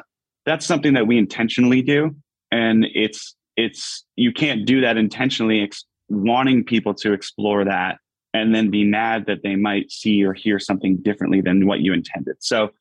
that's 0.46 0.66
something 0.66 0.94
that 0.94 1.08
we 1.08 1.18
intentionally 1.18 1.82
do 1.82 2.16
and 2.52 2.86
it's 2.94 3.36
it's 3.58 4.06
you 4.16 4.32
can't 4.32 4.66
do 4.66 4.82
that 4.82 4.98
intentionally 4.98 5.62
ex- 5.62 5.86
wanting 6.10 6.64
people 6.64 6.94
to 6.94 7.14
explore 7.14 7.66
that 7.66 7.98
and 8.34 8.54
then 8.54 8.70
be 8.70 8.84
mad 8.84 9.26
that 9.28 9.44
they 9.44 9.56
might 9.56 9.92
see 9.92 10.24
or 10.24 10.34
hear 10.34 10.60
something 10.60 10.98
differently 10.98 11.40
than 11.40 11.66
what 11.66 11.80
you 11.80 11.94
intended. 11.94 12.36
So 12.40 12.72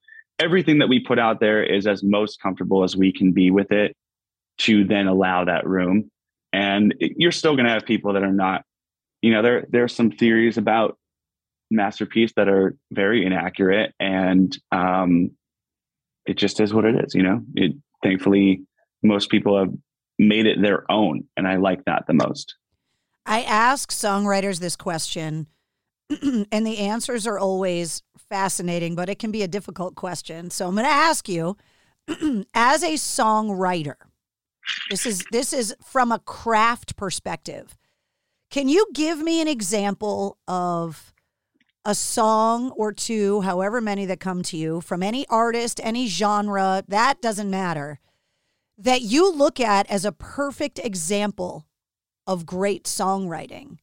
everything 0.40 0.78
that 0.80 0.88
we 0.88 0.98
put 0.98 1.18
out 1.18 1.38
there 1.38 1.62
is 1.62 1.86
as 1.86 2.02
most 2.02 2.42
comfortable 2.42 2.82
as 2.82 2.96
we 2.96 3.12
can 3.12 3.32
be 3.32 3.50
with 3.50 3.70
it 3.70 3.96
to 4.58 4.84
then 4.84 5.06
allow 5.06 5.44
that 5.44 5.66
room 5.66 6.10
and 6.52 6.94
you're 6.98 7.32
still 7.32 7.54
going 7.54 7.66
to 7.66 7.72
have 7.72 7.84
people 7.84 8.12
that 8.12 8.22
are 8.22 8.32
not 8.32 8.62
you 9.22 9.32
know 9.32 9.42
there 9.42 9.66
there 9.70 9.84
are 9.84 9.88
some 9.88 10.10
theories 10.10 10.58
about 10.58 10.98
masterpiece 11.70 12.32
that 12.36 12.48
are 12.48 12.76
very 12.92 13.24
inaccurate 13.24 13.92
and 13.98 14.56
um 14.70 15.30
it 16.26 16.36
just 16.36 16.60
is 16.60 16.72
what 16.72 16.84
it 16.84 16.94
is 17.04 17.14
you 17.14 17.22
know 17.22 17.42
it 17.54 17.72
thankfully 18.02 18.62
most 19.02 19.30
people 19.30 19.58
have 19.58 19.72
made 20.18 20.46
it 20.46 20.62
their 20.62 20.90
own 20.90 21.24
and 21.36 21.48
i 21.48 21.56
like 21.56 21.84
that 21.84 22.04
the 22.06 22.14
most 22.14 22.54
I 23.26 23.42
ask 23.42 23.90
songwriters 23.90 24.60
this 24.60 24.76
question 24.76 25.46
and 26.22 26.66
the 26.66 26.78
answers 26.78 27.26
are 27.26 27.38
always 27.38 28.02
fascinating, 28.28 28.94
but 28.94 29.08
it 29.08 29.18
can 29.18 29.30
be 29.30 29.42
a 29.42 29.48
difficult 29.48 29.94
question. 29.94 30.50
So 30.50 30.68
I'm 30.68 30.74
going 30.74 30.84
to 30.84 30.90
ask 30.90 31.28
you 31.28 31.56
as 32.54 32.82
a 32.82 32.94
songwriter. 32.94 33.94
This 34.90 35.06
is 35.06 35.24
this 35.30 35.52
is 35.52 35.74
from 35.84 36.12
a 36.12 36.18
craft 36.18 36.96
perspective. 36.96 37.76
Can 38.50 38.68
you 38.68 38.86
give 38.94 39.18
me 39.18 39.40
an 39.40 39.48
example 39.48 40.38
of 40.46 41.12
a 41.84 41.94
song 41.94 42.70
or 42.70 42.92
two, 42.92 43.42
however 43.42 43.80
many 43.80 44.06
that 44.06 44.20
come 44.20 44.42
to 44.44 44.56
you 44.56 44.80
from 44.80 45.02
any 45.02 45.26
artist, 45.28 45.80
any 45.82 46.06
genre, 46.06 46.82
that 46.88 47.20
doesn't 47.20 47.50
matter, 47.50 47.98
that 48.78 49.02
you 49.02 49.32
look 49.32 49.60
at 49.60 49.90
as 49.90 50.04
a 50.04 50.12
perfect 50.12 50.78
example 50.78 51.66
of 52.26 52.46
great 52.46 52.84
songwriting? 52.84 53.78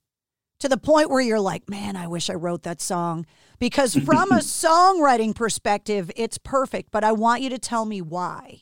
to 0.61 0.69
the 0.69 0.77
point 0.77 1.09
where 1.09 1.21
you're 1.21 1.39
like, 1.39 1.67
man, 1.67 1.95
I 1.95 2.07
wish 2.07 2.29
I 2.29 2.35
wrote 2.35 2.61
that 2.63 2.81
song. 2.81 3.25
Because 3.59 3.95
from 3.95 4.31
a 4.31 4.37
songwriting 4.37 5.35
perspective, 5.35 6.11
it's 6.15 6.37
perfect, 6.37 6.91
but 6.91 7.03
I 7.03 7.11
want 7.11 7.41
you 7.41 7.49
to 7.49 7.59
tell 7.59 7.83
me 7.83 8.01
why. 8.01 8.61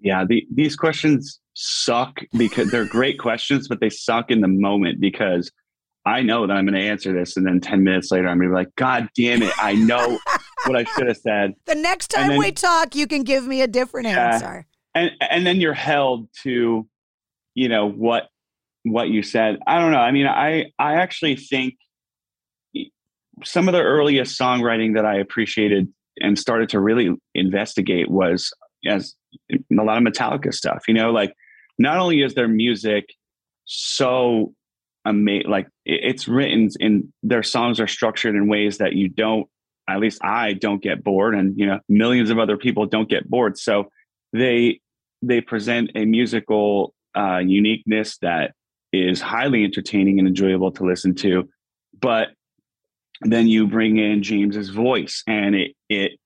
Yeah, 0.00 0.24
the, 0.26 0.46
these 0.52 0.76
questions 0.76 1.40
suck 1.54 2.20
because 2.36 2.70
they're 2.70 2.86
great 2.86 3.18
questions, 3.18 3.68
but 3.68 3.80
they 3.80 3.90
suck 3.90 4.30
in 4.30 4.40
the 4.40 4.48
moment 4.48 5.00
because 5.00 5.50
I 6.06 6.22
know 6.22 6.46
that 6.46 6.54
I'm 6.54 6.64
going 6.64 6.80
to 6.80 6.88
answer 6.88 7.12
this, 7.12 7.36
and 7.36 7.46
then 7.46 7.60
ten 7.60 7.84
minutes 7.84 8.10
later, 8.10 8.28
I'm 8.28 8.38
going 8.38 8.48
to 8.48 8.54
be 8.54 8.58
like, 8.58 8.74
"God 8.76 9.08
damn 9.14 9.42
it! 9.42 9.52
I 9.62 9.74
know 9.74 10.18
what 10.66 10.76
I 10.76 10.84
should 10.84 11.08
have 11.08 11.18
said." 11.18 11.54
The 11.66 11.74
next 11.74 12.08
time 12.08 12.28
then, 12.28 12.38
we 12.38 12.52
talk, 12.52 12.94
you 12.94 13.06
can 13.06 13.22
give 13.22 13.46
me 13.46 13.60
a 13.60 13.66
different 13.66 14.06
answer. 14.06 14.66
And 14.94 15.10
and 15.20 15.46
then 15.46 15.60
you're 15.60 15.74
held 15.74 16.28
to, 16.42 16.88
you 17.54 17.68
know, 17.68 17.88
what 17.88 18.28
what 18.84 19.08
you 19.08 19.22
said. 19.22 19.58
I 19.66 19.78
don't 19.78 19.92
know. 19.92 19.98
I 19.98 20.10
mean, 20.10 20.26
I 20.26 20.72
I 20.78 20.94
actually 20.94 21.36
think 21.36 21.74
some 23.44 23.68
of 23.68 23.72
the 23.72 23.82
earliest 23.82 24.38
songwriting 24.38 24.94
that 24.94 25.04
I 25.04 25.16
appreciated 25.16 25.88
and 26.20 26.38
started 26.38 26.70
to 26.70 26.80
really 26.80 27.14
investigate 27.34 28.10
was 28.10 28.52
as 28.86 29.14
a 29.52 29.82
lot 29.82 29.98
of 29.98 30.04
Metallica 30.04 30.52
stuff. 30.52 30.84
You 30.88 30.94
know, 30.94 31.10
like 31.10 31.34
not 31.78 31.98
only 31.98 32.22
is 32.22 32.34
their 32.34 32.48
music 32.48 33.14
so 33.64 34.52
amazing, 35.04 35.50
like 35.50 35.68
it's 35.84 36.28
written 36.28 36.68
in 36.78 37.12
their 37.22 37.42
songs 37.42 37.80
are 37.80 37.86
structured 37.86 38.34
in 38.34 38.48
ways 38.48 38.78
that 38.78 38.94
you 38.94 39.08
don't, 39.08 39.48
at 39.88 39.98
least 39.98 40.20
I 40.22 40.52
don't 40.52 40.82
get 40.82 41.02
bored, 41.02 41.34
and 41.34 41.58
you 41.58 41.66
know, 41.66 41.80
millions 41.88 42.30
of 42.30 42.38
other 42.38 42.56
people 42.56 42.86
don't 42.86 43.08
get 43.08 43.28
bored. 43.28 43.58
So 43.58 43.90
they 44.32 44.80
they 45.22 45.40
present 45.40 45.90
a 45.94 46.04
musical 46.04 46.94
uh, 47.16 47.38
uniqueness 47.38 48.18
that 48.18 48.52
is 48.92 49.20
highly 49.20 49.64
entertaining 49.64 50.18
and 50.18 50.28
enjoyable 50.28 50.72
to 50.72 50.84
listen 50.84 51.14
to. 51.14 51.48
But 52.00 52.28
then 53.22 53.48
you 53.48 53.66
bring 53.66 53.98
in 53.98 54.22
James's 54.22 54.70
voice 54.70 55.22
and 55.26 55.54
it 55.54 55.72
it 55.88 56.19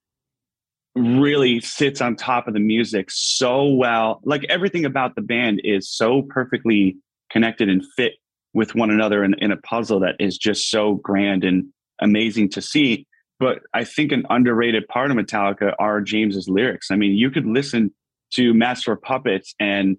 really 0.95 1.61
sits 1.61 2.01
on 2.01 2.17
top 2.17 2.47
of 2.47 2.55
the 2.55 2.61
music 2.61 3.11
so 3.11 3.69
well. 3.69 4.21
Like 4.25 4.45
everything 4.49 4.85
about 4.85 5.17
the 5.17 5.23
band 5.23 5.61
is 5.65 5.91
so 5.91 6.23
perfectly 6.23 6.97
connected 7.31 7.69
and 7.69 7.83
fit 7.97 8.13
with 8.53 8.75
one 8.75 8.91
another 8.91 9.25
in, 9.25 9.35
in 9.39 9.51
a 9.51 9.57
puzzle 9.57 10.01
that 10.01 10.15
is 10.21 10.39
just 10.39 10.71
so 10.71 10.95
grand 10.95 11.43
and 11.45 11.67
amazing 12.01 12.49
to 12.51 12.63
see. 12.63 13.07
But 13.41 13.59
I 13.75 13.85
think 13.85 14.13
an 14.13 14.25
underrated 14.31 14.87
part 14.87 15.11
of 15.11 15.17
Metallica 15.17 15.75
are 15.79 16.01
James's 16.01 16.49
lyrics. 16.49 16.91
I 16.91 16.97
mean, 16.97 17.13
you 17.13 17.31
could 17.31 17.47
listen 17.47 17.93
to 18.35 18.55
Master 18.55 18.95
Puppets 18.95 19.55
and 19.59 19.97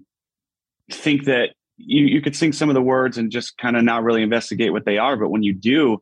think 0.90 1.26
that 1.26 1.50
you, 1.78 2.06
you 2.06 2.22
could 2.22 2.36
sing 2.36 2.54
some 2.54 2.70
of 2.70 2.76
the 2.76 2.82
words 2.82 3.18
and 3.18 3.32
just 3.32 3.58
kind 3.58 3.76
of 3.76 3.84
not 3.84 4.04
really 4.04 4.24
investigate 4.24 4.72
what 4.72 4.86
they 4.86 4.98
are. 4.98 5.18
But 5.18 5.30
when 5.30 5.44
you 5.44 5.54
do, 5.54 6.02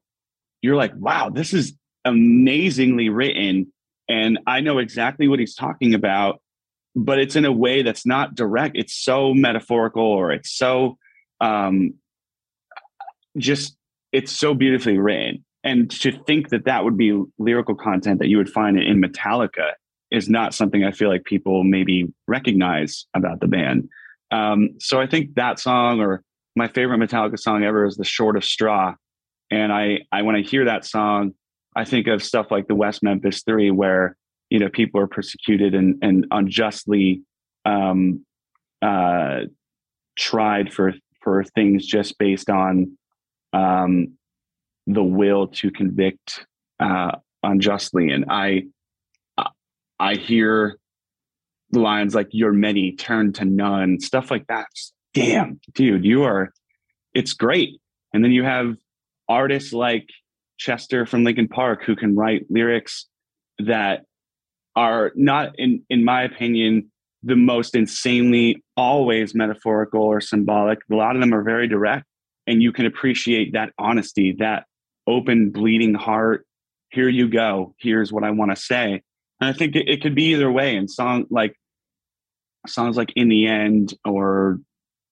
you're 0.62 0.76
like, 0.76 0.94
wow, 0.96 1.30
this 1.30 1.54
is 1.54 1.74
amazingly 2.06 3.10
written. 3.10 3.72
And 4.14 4.38
I 4.46 4.60
know 4.62 4.78
exactly 4.78 5.28
what 5.28 5.40
he's 5.40 5.56
talking 5.56 5.96
about, 5.96 6.40
but 6.96 7.18
it's 7.18 7.36
in 7.36 7.46
a 7.46 7.52
way 7.52 7.82
that's 7.82 8.06
not 8.06 8.36
direct. 8.36 8.78
It's 8.78 8.94
so 8.94 9.34
metaphorical 9.34 10.04
or 10.04 10.32
it's 10.32 10.52
so 10.52 10.98
um, 11.42 11.96
just, 13.38 13.76
it's 14.12 14.32
so 14.32 14.54
beautifully 14.54 15.00
written. 15.00 15.44
And 15.64 15.90
to 16.02 16.12
think 16.28 16.50
that 16.50 16.66
that 16.66 16.84
would 16.84 16.96
be 16.96 17.20
lyrical 17.40 17.74
content 17.74 18.20
that 18.20 18.28
you 18.28 18.38
would 18.38 18.50
find 18.50 18.78
in 18.78 19.02
Metallica 19.02 19.72
is 20.12 20.30
not 20.30 20.54
something 20.54 20.84
I 20.84 20.92
feel 20.92 21.10
like 21.10 21.24
people 21.24 21.64
maybe 21.64 22.14
recognize 22.28 23.08
about 23.16 23.40
the 23.40 23.48
band. 23.48 23.90
Um, 24.30 24.76
so 24.80 25.02
I 25.02 25.08
think 25.08 25.34
that 25.36 25.60
song 25.60 26.02
or 26.02 26.24
my 26.56 26.68
favorite 26.68 27.00
Metallica 27.00 27.40
song 27.40 27.64
ever 27.64 27.86
is 27.88 27.96
"The 27.96 28.04
Shortest 28.04 28.52
Straw," 28.52 28.94
and 29.50 29.74
I, 29.74 30.02
I 30.12 30.22
when 30.22 30.36
I 30.36 30.42
hear 30.42 30.66
that 30.66 30.86
song, 30.86 31.34
I 31.76 31.86
think 31.86 32.08
of 32.08 32.24
stuff 32.24 32.52
like 32.52 32.68
the 32.68 32.76
West 32.76 33.04
Memphis 33.04 33.44
Three, 33.44 33.72
where 33.72 34.18
you 34.50 34.60
know 34.60 34.70
people 34.70 35.00
are 35.02 35.08
persecuted 35.08 35.74
and 35.74 35.98
and 36.02 36.28
unjustly 36.32 37.22
um, 37.66 38.26
uh, 38.82 39.42
tried 40.18 40.74
for 40.74 40.94
for 41.22 41.44
things 41.44 41.86
just 41.86 42.18
based 42.18 42.50
on 42.50 42.98
um, 43.54 44.18
the 44.88 45.04
will 45.04 45.48
to 45.48 45.72
convict 45.72 46.46
uh, 46.80 47.12
unjustly, 47.44 48.12
and 48.12 48.26
I 48.30 48.64
I 50.00 50.16
hear 50.16 50.78
lines 51.72 52.14
like 52.14 52.30
"Your 52.32 52.54
many 52.54 52.94
turn 52.94 53.34
to 53.34 53.46
none," 53.46 54.00
stuff 54.00 54.30
like 54.32 54.48
that. 54.48 54.68
Damn, 55.14 55.60
dude, 55.74 56.06
you 56.06 56.24
are. 56.24 56.52
It's 57.14 57.34
great. 57.34 57.80
And 58.14 58.24
then 58.24 58.32
you 58.32 58.44
have 58.44 58.76
artists 59.30 59.74
like 59.74 60.08
Chester 60.64 61.06
from 61.06 61.26
Linkin 61.26 61.50
Park 61.50 61.84
who 61.84 61.96
can 61.96 62.16
write 62.16 62.46
lyrics 62.50 63.08
that 63.60 64.06
are 64.76 65.12
not, 65.16 65.60
in 65.60 65.84
in 65.90 66.06
my 66.06 66.24
opinion, 66.24 66.90
the 67.22 67.36
most 67.36 67.76
insanely 67.76 68.64
always 68.78 69.36
metaphorical 69.36 70.02
or 70.02 70.22
symbolic. 70.22 70.80
A 70.90 70.96
lot 70.96 71.16
of 71.16 71.22
them 71.22 71.34
are 71.34 71.44
very 71.44 71.68
direct, 71.68 72.06
and 72.48 72.64
you 72.64 72.72
can 72.72 72.86
appreciate 72.86 73.54
that 73.54 73.74
honesty, 73.78 74.36
that 74.40 74.66
open, 75.06 75.52
bleeding 75.52 75.94
heart. 75.94 76.46
Here 76.90 77.10
you 77.10 77.28
go. 77.28 77.76
Here's 77.80 78.14
what 78.14 78.24
I 78.24 78.32
want 78.32 78.52
to 78.52 78.56
say. 78.56 79.02
And 79.42 79.50
I 79.50 79.54
think 79.54 79.76
it, 79.76 79.90
it 79.90 80.02
could 80.02 80.16
be 80.16 80.34
either 80.34 80.50
way. 80.50 80.78
And 80.78 80.90
song 80.90 81.26
like 81.30 81.58
songs 82.68 82.96
like 82.96 83.12
in 83.18 83.28
the 83.28 83.48
end 83.48 83.94
or 84.06 84.60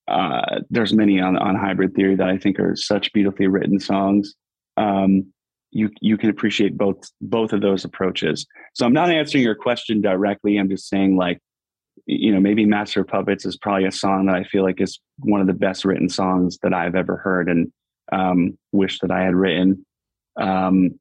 uh, 0.08 0.62
there's 0.70 0.94
many 0.94 1.20
on, 1.20 1.38
on 1.38 1.56
hybrid 1.56 1.94
theory 1.94 2.16
that 2.16 2.30
i 2.30 2.38
think 2.38 2.60
are 2.60 2.76
such 2.76 3.12
beautifully 3.14 3.48
written 3.48 3.80
songs 3.80 4.36
um, 4.78 5.32
you 5.72 5.90
you 6.02 6.18
can 6.18 6.30
appreciate 6.30 6.78
both 6.78 6.98
both 7.22 7.54
of 7.54 7.62
those 7.62 7.86
approaches 7.86 8.46
so 8.74 8.86
i'm 8.86 8.94
not 8.94 9.10
answering 9.10 9.44
your 9.44 9.56
question 9.56 10.02
directly 10.02 10.58
i'm 10.58 10.70
just 10.70 10.90
saying 10.90 11.18
like 11.18 11.40
you 12.06 12.32
know 12.32 12.40
maybe 12.40 12.66
master 12.66 13.02
of 13.02 13.08
puppets 13.08 13.46
is 13.46 13.58
probably 13.58 13.86
a 13.86 13.92
song 13.92 14.26
that 14.26 14.36
i 14.36 14.44
feel 14.44 14.64
like 14.64 14.82
is 14.82 15.00
one 15.20 15.42
of 15.42 15.48
the 15.48 15.54
best 15.54 15.86
written 15.86 16.10
songs 16.10 16.58
that 16.62 16.74
i've 16.74 16.96
ever 16.96 17.18
heard 17.18 17.50
and 17.50 17.72
um, 18.12 18.58
wish 18.72 19.00
that 19.00 19.12
i 19.12 19.22
had 19.22 19.36
written 19.36 19.86
um, 20.40 21.00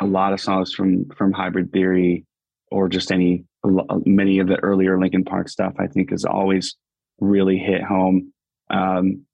a 0.00 0.06
lot 0.06 0.32
of 0.32 0.40
songs 0.40 0.72
from 0.72 1.08
from 1.16 1.32
hybrid 1.32 1.72
theory 1.72 2.24
or 2.70 2.88
just 2.88 3.10
any 3.10 3.44
many 4.06 4.38
of 4.38 4.48
the 4.48 4.58
earlier 4.60 4.98
Linkin 4.98 5.24
Park 5.24 5.48
stuff, 5.48 5.74
I 5.78 5.86
think, 5.86 6.10
has 6.10 6.24
always 6.24 6.76
really 7.18 7.58
hit 7.58 7.82
home. 7.82 8.32
Um, 8.70 9.26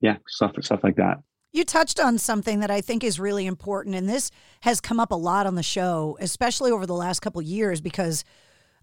yeah, 0.00 0.16
stuff 0.26 0.54
stuff 0.60 0.80
like 0.82 0.96
that. 0.96 1.18
You 1.52 1.64
touched 1.64 1.98
on 1.98 2.18
something 2.18 2.60
that 2.60 2.70
I 2.70 2.80
think 2.80 3.02
is 3.02 3.18
really 3.18 3.46
important, 3.46 3.96
and 3.96 4.08
this 4.08 4.30
has 4.60 4.80
come 4.80 5.00
up 5.00 5.10
a 5.10 5.16
lot 5.16 5.46
on 5.46 5.56
the 5.56 5.62
show, 5.64 6.16
especially 6.20 6.70
over 6.70 6.86
the 6.86 6.94
last 6.94 7.20
couple 7.20 7.42
years, 7.42 7.80
because 7.80 8.24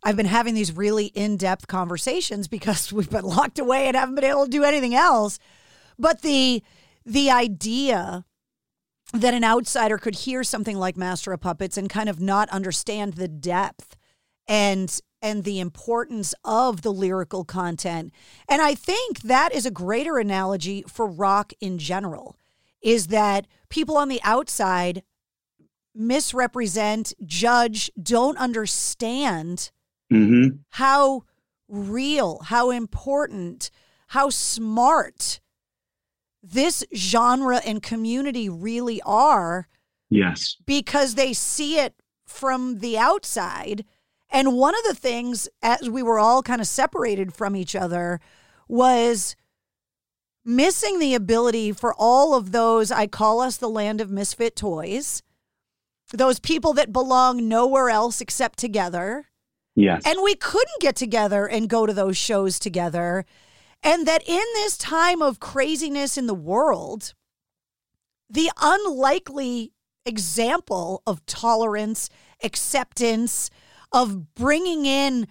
I've 0.03 0.17
been 0.17 0.25
having 0.25 0.53
these 0.53 0.75
really 0.75 1.05
in-depth 1.07 1.67
conversations 1.67 2.47
because 2.49 2.91
we've 2.91 3.09
been 3.09 3.23
locked 3.23 3.59
away 3.59 3.87
and 3.87 3.95
haven't 3.95 4.15
been 4.15 4.25
able 4.25 4.45
to 4.45 4.51
do 4.51 4.63
anything 4.63 4.95
else. 4.95 5.39
But 5.97 6.21
the 6.21 6.61
the 7.05 7.31
idea 7.31 8.25
that 9.13 9.33
an 9.33 9.45
outsider 9.45 9.97
could 9.97 10.15
hear 10.15 10.43
something 10.43 10.77
like 10.77 10.97
Master 10.97 11.31
of 11.31 11.39
Puppets 11.39 11.77
and 11.77 11.89
kind 11.89 12.09
of 12.09 12.19
not 12.19 12.49
understand 12.49 13.13
the 13.13 13.29
depth 13.29 13.95
and 14.45 14.99
and 15.21 15.45
the 15.45 15.61
importance 15.61 16.35
of 16.43 16.81
the 16.81 16.91
lyrical 16.91 17.45
content. 17.45 18.11
And 18.49 18.61
I 18.61 18.75
think 18.75 19.21
that 19.21 19.55
is 19.55 19.65
a 19.65 19.71
greater 19.71 20.17
analogy 20.17 20.83
for 20.85 21.07
rock 21.07 21.53
in 21.61 21.77
general 21.77 22.35
is 22.87 23.07
that 23.07 23.47
people 23.67 23.97
on 23.97 24.07
the 24.07 24.21
outside 24.23 25.03
misrepresent, 25.93 27.13
judge, 27.25 27.91
don't 28.01 28.37
understand 28.37 29.71
mm-hmm. 30.11 30.57
how 30.69 31.23
real, 31.67 32.39
how 32.45 32.69
important, 32.69 33.69
how 34.07 34.29
smart 34.29 35.41
this 36.41 36.85
genre 36.95 37.57
and 37.65 37.83
community 37.83 38.47
really 38.47 39.01
are. 39.01 39.67
Yes. 40.09 40.55
Because 40.65 41.15
they 41.15 41.33
see 41.33 41.79
it 41.79 41.93
from 42.25 42.79
the 42.79 42.97
outside 42.97 43.83
and 44.29 44.55
one 44.55 44.75
of 44.75 44.83
the 44.87 44.95
things, 44.95 45.49
as 45.61 45.89
we 45.89 46.03
were 46.03 46.19
all 46.19 46.41
kind 46.41 46.61
of 46.61 46.67
separated 46.67 47.33
from 47.33 47.53
each 47.55 47.75
other, 47.75 48.21
was 48.67 49.35
missing 50.47 50.99
the 50.99 51.13
ability 51.13 51.73
for 51.73 51.93
all 51.93 52.33
of 52.33 52.51
those, 52.51 52.89
I 52.89 53.05
call 53.05 53.41
us 53.41 53.57
the 53.57 53.69
land 53.69 53.99
of 53.99 54.09
misfit 54.09 54.55
toys, 54.55 55.21
those 56.13 56.39
people 56.39 56.73
that 56.73 56.93
belong 56.93 57.49
nowhere 57.49 57.89
else 57.89 58.21
except 58.21 58.57
together. 58.57 59.25
Yes. 59.75 60.01
And 60.05 60.23
we 60.23 60.35
couldn't 60.35 60.79
get 60.79 60.95
together 60.95 61.45
and 61.45 61.69
go 61.69 61.85
to 61.85 61.93
those 61.93 62.17
shows 62.17 62.57
together. 62.59 63.25
And 63.83 64.07
that 64.07 64.23
in 64.27 64.43
this 64.55 64.77
time 64.77 65.21
of 65.21 65.39
craziness 65.39 66.17
in 66.17 66.25
the 66.25 66.33
world, 66.33 67.13
the 68.29 68.49
unlikely 68.59 69.73
example 70.05 71.03
of 71.05 71.25
tolerance, 71.25 72.09
acceptance, 72.41 73.49
of 73.91 74.33
bringing 74.33 74.85
in 74.85 75.27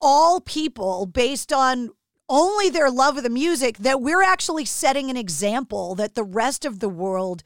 all 0.00 0.40
people 0.40 1.06
based 1.06 1.52
on 1.52 1.90
only 2.30 2.70
their 2.70 2.90
love 2.90 3.18
of 3.18 3.22
the 3.24 3.28
music, 3.28 3.76
that 3.78 4.00
we're 4.00 4.22
actually 4.22 4.64
setting 4.64 5.10
an 5.10 5.16
example 5.18 5.94
that 5.96 6.14
the 6.14 6.24
rest 6.24 6.64
of 6.64 6.78
the 6.78 6.88
world, 6.88 7.42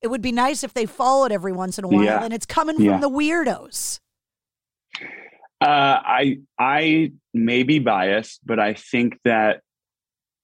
it 0.00 0.08
would 0.08 0.22
be 0.22 0.32
nice 0.32 0.64
if 0.64 0.72
they 0.72 0.86
followed 0.86 1.32
every 1.32 1.52
once 1.52 1.78
in 1.78 1.84
a 1.84 1.88
while. 1.88 2.04
Yeah. 2.04 2.24
And 2.24 2.32
it's 2.32 2.46
coming 2.46 2.80
Yeah. 2.80 2.92
from 2.92 3.00
the 3.02 3.10
weirdos. 3.10 4.00
Uh, 5.60 5.66
I 5.66 6.38
I 6.58 7.12
may 7.34 7.64
be 7.64 7.80
biased, 7.80 8.40
but 8.46 8.60
I 8.60 8.74
think 8.74 9.18
that 9.24 9.60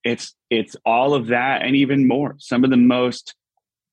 it's 0.02 0.34
it's 0.50 0.76
all 0.84 1.14
of 1.14 1.28
that 1.28 1.62
and 1.62 1.76
even 1.76 2.08
more. 2.08 2.34
Some 2.38 2.64
of 2.64 2.70
the 2.70 2.76
most 2.76 3.34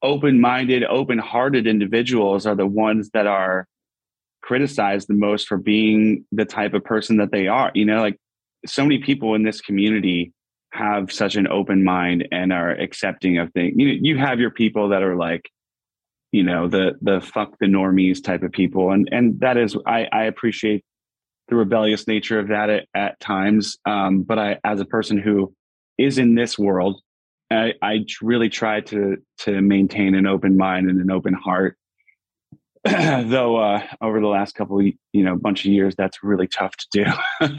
open-minded, 0.02 0.84
open-hearted 0.84 1.68
individuals 1.68 2.47
are 2.47 2.56
the 2.56 2.66
ones 2.66 3.12
that 3.14 3.28
are 3.28 3.68
criticized 4.41 5.08
the 5.08 5.14
most 5.14 5.47
for 5.47 5.58
being 5.58 6.26
the 6.32 6.43
type 6.43 6.74
of 6.74 6.84
person 6.84 7.18
that 7.18 7.32
they 7.32 7.47
are. 7.47 7.72
You 7.76 7.86
know, 7.86 8.02
like 8.02 8.18
so 8.66 8.84
many 8.84 8.99
people 8.99 9.36
in 9.36 9.43
this 9.43 9.62
community 9.62 10.34
have 10.72 11.12
such 11.12 11.36
an 11.36 11.47
open 11.47 11.84
mind 11.84 12.28
and 12.32 12.53
are 12.53 12.72
accepting 12.72 13.38
of 13.38 13.51
things. 13.53 13.74
You 13.76 13.88
know, 13.88 13.99
you 14.01 14.18
have 14.18 14.39
your 14.39 14.51
people 14.51 14.89
that 14.89 15.03
are 15.03 15.16
like, 15.16 15.49
you 16.32 16.43
know, 16.43 16.68
the 16.68 16.93
the 17.01 17.20
fuck 17.22 17.57
the 17.59 17.66
normies 17.66 18.24
type 18.24 18.43
of 18.43 18.51
people, 18.51 18.91
and 18.91 19.07
and 19.12 19.39
that 19.41 19.57
is 19.57 19.76
I 19.86 20.07
I 20.12 20.24
appreciate 20.24 20.86
the 21.49 21.55
rebellious 21.55 22.07
nature 22.07 22.39
of 22.39 22.47
that 22.47 22.70
at, 22.70 22.86
at 22.95 23.20
times. 23.20 23.78
Um, 23.86 24.24
but 24.24 24.39
I, 24.39 24.57
as 24.64 24.80
a 24.80 24.86
person 24.86 25.18
who 25.18 25.53
is 25.97 26.18
in 26.18 26.36
this 26.36 26.57
world, 26.57 27.01
I, 27.51 27.74
I 27.82 28.05
really 28.22 28.49
try 28.49 28.80
to 28.82 29.18
to 29.39 29.62
maintain 29.62 30.16
an 30.16 30.26
open 30.26 30.55
mind 30.55 30.89
and 30.89 31.01
an 31.01 31.12
open 31.12 31.34
heart. 31.34 31.78
Though 32.84 33.57
uh, 33.57 33.84
over 34.01 34.19
the 34.19 34.27
last 34.27 34.55
couple 34.55 34.79
of 34.79 34.86
you 34.86 35.23
know 35.23 35.36
bunch 35.36 35.65
of 35.65 35.71
years, 35.71 35.95
that's 35.95 36.23
really 36.23 36.47
tough 36.47 36.75
to 36.77 36.88
do 36.91 37.05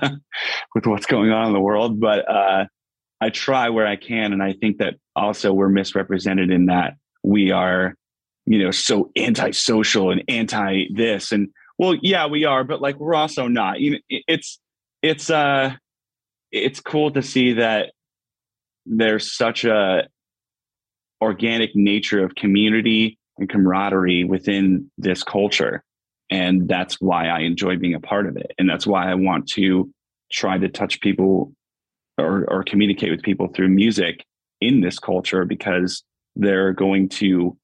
with 0.75 0.87
what's 0.87 1.07
going 1.07 1.31
on 1.31 1.47
in 1.47 1.53
the 1.53 1.61
world. 1.61 2.01
But 2.01 2.29
uh, 2.29 2.67
I 3.21 3.31
try 3.31 3.69
where 3.69 3.87
I 3.87 3.97
can, 3.97 4.33
and 4.33 4.43
I 4.43 4.55
think 4.55 4.79
that 4.79 4.95
also 5.15 5.53
we're 5.53 5.69
misrepresented 5.69 6.51
in 6.51 6.67
that 6.67 6.95
we 7.23 7.53
are, 7.53 7.95
you 8.47 8.59
know, 8.59 8.73
so 8.73 9.13
antisocial 9.17 10.11
and 10.11 10.25
anti 10.29 10.87
this 10.93 11.31
and 11.31 11.49
well, 11.79 11.97
yeah, 12.01 12.27
we 12.27 12.45
are, 12.45 12.65
but 12.65 12.81
like 12.81 12.99
we're 12.99 13.15
also 13.15 13.49
not. 13.49 13.81
You 13.81 13.93
know, 13.93 13.99
it's 14.09 14.61
it's 15.03 15.31
uh 15.31 15.75
it's 16.51 16.81
cool 16.81 17.11
to 17.13 17.23
see 17.23 17.55
that 17.55 17.93
there's 18.87 19.33
such 19.33 19.65
a 19.65 20.09
organic 21.21 21.71
nature 21.75 22.25
of 22.25 22.35
community 22.35 23.19
and 23.39 23.49
camaraderie 23.49 24.25
within 24.25 24.91
this 24.99 25.23
culture. 25.23 25.83
And 26.31 26.69
that's 26.69 27.01
why 27.01 27.29
I 27.29 27.41
enjoy 27.41 27.77
being 27.77 27.95
a 27.95 28.01
part 28.01 28.27
of 28.27 28.37
it. 28.37 28.53
And 28.59 28.69
that's 28.69 28.87
why 28.87 29.11
I 29.11 29.15
want 29.15 29.49
to 29.51 29.91
try 30.31 30.59
to 30.59 30.69
touch 30.69 31.01
people 31.01 31.53
or, 32.19 32.47
or 32.49 32.65
communicate 32.65 33.11
with 33.11 33.23
people 33.23 33.49
through 33.49 33.69
music 33.69 34.25
in 34.61 34.81
this 34.81 34.99
culture 34.99 35.45
because 35.45 36.03
they're 36.37 36.73
going 36.73 37.09
to 37.09 37.57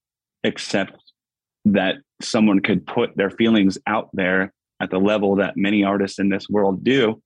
accept 0.44 1.00
that 1.64 1.96
someone 2.20 2.60
could 2.60 2.86
put 2.86 3.16
their 3.16 3.30
feelings 3.30 3.78
out 3.86 4.10
there 4.12 4.52
at 4.80 4.90
the 4.90 4.98
level 4.98 5.36
that 5.36 5.56
many 5.56 5.84
artists 5.84 6.18
in 6.18 6.28
this 6.28 6.48
world 6.48 6.84
do 6.84 7.20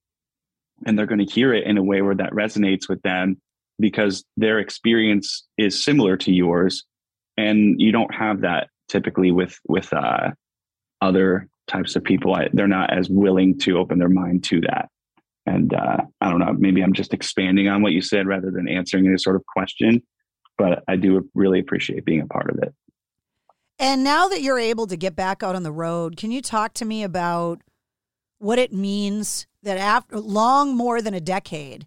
and 0.84 0.99
they're 0.99 1.07
going 1.07 1.24
to 1.24 1.32
hear 1.32 1.53
it 1.53 1.66
in 1.66 1.78
a 1.78 1.82
way 1.82 2.03
where 2.03 2.14
that 2.14 2.32
resonates 2.32 2.88
with 2.88 3.01
them 3.03 3.40
because 3.78 4.24
their 4.36 4.59
experience 4.59 5.47
is 5.59 5.82
similar 5.82 6.16
to 6.16 6.32
yours 6.32 6.84
and 7.37 7.80
you 7.80 7.93
don't 7.93 8.14
have 8.14 8.43
that 8.43 8.68
typically 8.89 9.30
with 9.30 9.59
with 9.68 9.93
uh, 9.93 10.30
other 11.01 11.49
types 11.68 11.97
of 11.97 12.05
people. 12.05 12.35
I, 12.35 12.49
they're 12.53 12.68
not 12.68 12.93
as 12.97 13.09
willing 13.09 13.59
to 13.61 13.78
open 13.78 13.99
their 13.99 14.09
mind 14.09 14.45
to 14.45 14.61
that. 14.62 14.89
And 15.45 15.74
uh, 15.74 15.97
i 16.20 16.30
don't 16.30 16.39
know 16.39 16.55
maybe 16.57 16.83
i'm 16.83 16.93
just 16.93 17.12
expanding 17.12 17.66
on 17.66 17.83
what 17.83 17.91
you 17.91 18.01
said 18.01 18.28
rather 18.28 18.53
than 18.53 18.68
answering 18.68 19.07
any 19.09 19.18
sort 19.18 19.35
of 19.35 19.43
question 19.45 20.01
but 20.57 20.85
i 20.87 20.95
do 20.95 21.28
really 21.35 21.59
appreciate 21.59 22.05
being 22.05 22.20
a 22.20 22.26
part 22.26 22.49
of 22.49 22.59
it. 22.62 22.72
And 23.78 24.05
now 24.05 24.28
that 24.28 24.43
you're 24.43 24.61
able 24.61 24.87
to 24.87 24.97
get 24.97 25.16
back 25.16 25.43
out 25.43 25.57
on 25.57 25.64
the 25.64 25.72
road, 25.72 26.16
can 26.16 26.30
you 26.30 26.41
talk 26.41 26.72
to 26.74 26.85
me 26.85 27.03
about 27.03 27.61
what 28.39 28.59
it 28.59 28.72
means 28.72 29.49
that 29.64 29.76
after 29.76 30.20
long 30.20 30.76
more 30.76 31.03
than 31.03 31.14
a 31.14 31.20
decade 31.20 31.87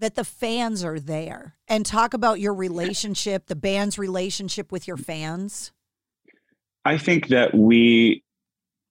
that 0.00 0.14
the 0.14 0.24
fans 0.24 0.82
are 0.82 0.98
there 0.98 1.54
and 1.68 1.86
talk 1.86 2.14
about 2.14 2.40
your 2.40 2.54
relationship, 2.54 3.46
the 3.46 3.56
band's 3.56 3.98
relationship 3.98 4.72
with 4.72 4.88
your 4.88 4.96
fans? 4.96 5.72
I 6.84 6.98
think 6.98 7.28
that 7.28 7.54
we 7.54 8.24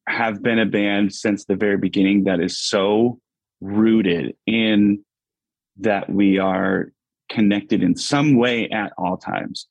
have 0.08 0.42
been 0.42 0.60
a 0.60 0.66
band 0.66 1.14
since 1.14 1.46
the 1.46 1.56
very 1.56 1.78
beginning 1.78 2.24
that 2.24 2.40
is 2.40 2.60
so 2.60 3.20
rooted 3.60 4.36
in 4.46 5.04
that 5.78 6.10
we 6.10 6.38
are 6.38 6.92
connected 7.30 7.84
in 7.84 7.96
some 7.96 8.36
way 8.36 8.70
at 8.70 8.94
all 8.98 9.18
times. 9.18 9.68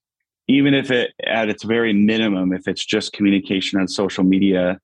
Even 0.48 0.74
if 0.74 0.90
it, 0.90 1.12
at 1.24 1.48
its 1.48 1.62
very 1.62 1.92
minimum, 1.92 2.52
if 2.52 2.66
it's 2.66 2.84
just 2.84 3.12
communication 3.12 3.80
on 3.80 3.86
social 3.86 4.24
media, 4.24 4.80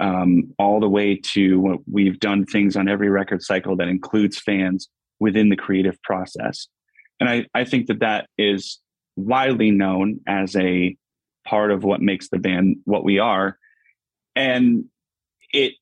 um, 0.00 0.54
all 0.58 0.80
the 0.80 0.88
way 0.88 1.16
to 1.16 1.58
what 1.58 1.80
we've 1.90 2.20
done 2.20 2.46
things 2.46 2.76
on 2.76 2.88
every 2.88 3.10
record 3.10 3.42
cycle 3.42 3.76
that 3.76 3.88
includes 3.88 4.38
fans 4.38 4.88
within 5.20 5.48
the 5.48 5.56
creative 5.56 6.00
process. 6.02 6.68
And 7.20 7.28
I, 7.28 7.46
I 7.54 7.64
think 7.64 7.86
that 7.86 8.00
that 8.00 8.28
is 8.38 8.80
widely 9.16 9.70
known 9.70 10.20
as 10.26 10.54
a 10.56 10.96
part 11.46 11.70
of 11.70 11.82
what 11.82 12.00
makes 12.00 12.28
the 12.28 12.38
band 12.38 12.76
what 12.84 13.04
we 13.04 13.18
are. 13.18 13.58
And 14.36 14.84
it 15.52 15.74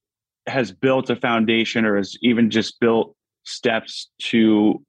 has 0.46 0.72
built 0.72 1.10
a 1.10 1.16
foundation 1.16 1.84
or 1.84 1.96
has 1.96 2.16
even 2.22 2.50
just 2.50 2.80
built 2.80 3.14
steps 3.44 4.08
to 4.20 4.82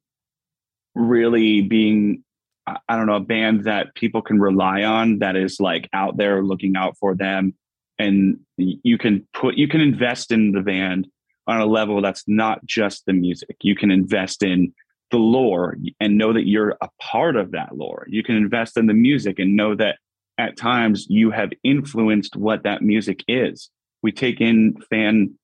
really 0.96 1.62
being 1.62 2.24
I- 2.68 2.98
don't 2.98 3.08
know, 3.08 3.16
a 3.16 3.22
band 3.22 3.64
that 3.64 3.96
people 3.96 4.22
can 4.22 4.40
rely 4.40 4.84
on 4.84 5.20
that 5.20 5.36
is 5.36 5.60
like 5.60 5.90
out 5.94 6.18
there 6.18 6.44
looking 6.44 6.76
out 6.76 6.98
for 6.98 7.16
them. 7.16 7.54
And 7.98 8.40
you 8.58 8.98
can 8.98 9.26
put, 9.34 9.58
you 9.58 9.68
can 9.68 9.82
invest 9.82 10.32
in 10.32 10.52
the 10.52 10.62
band 10.62 11.08
on 11.48 11.62
a 11.62 11.66
level 11.66 12.02
that's 12.02 12.24
not 12.28 12.66
just 12.66 13.06
the 13.06 13.14
music. 13.14 13.58
You 13.62 13.76
can 13.76 13.92
invest 13.92 14.44
in 14.44 14.74
the 15.12 15.18
lore 15.18 15.78
and 16.00 16.18
know 16.18 16.34
that 16.34 16.48
you're 16.48 16.76
a 16.82 16.90
part 17.02 17.36
of 17.36 17.52
that 17.52 17.76
lore. 17.76 18.06
You 18.10 18.24
can 18.24 18.36
invest 18.36 18.78
in 18.78 18.88
the 18.88 18.94
music 18.94 19.40
and 19.40 19.56
know 19.56 19.76
that 19.76 19.98
at 20.38 20.58
times 20.58 21.08
you 21.10 21.32
have 21.32 21.52
influenced 21.64 22.36
what 22.36 22.64
that 22.64 22.82
music 22.82 23.24
is. 23.28 23.70
We 24.04 24.12
take 24.12 24.42
in 24.42 24.76
fan 24.90 25.36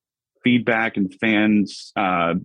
feedback 0.44 0.98
and 0.98 1.14
fans' 1.20 1.92
uh, 1.96 2.36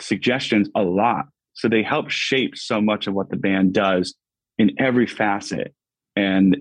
suggestions 0.00 0.68
a 0.74 0.82
lot. 0.82 1.26
So 1.54 1.68
they 1.68 1.82
help 1.82 2.08
shape 2.10 2.56
so 2.56 2.80
much 2.80 3.06
of 3.06 3.14
what 3.14 3.30
the 3.30 3.36
band 3.36 3.74
does 3.74 4.14
in 4.58 4.72
every 4.78 5.06
facet. 5.06 5.74
And 6.14 6.56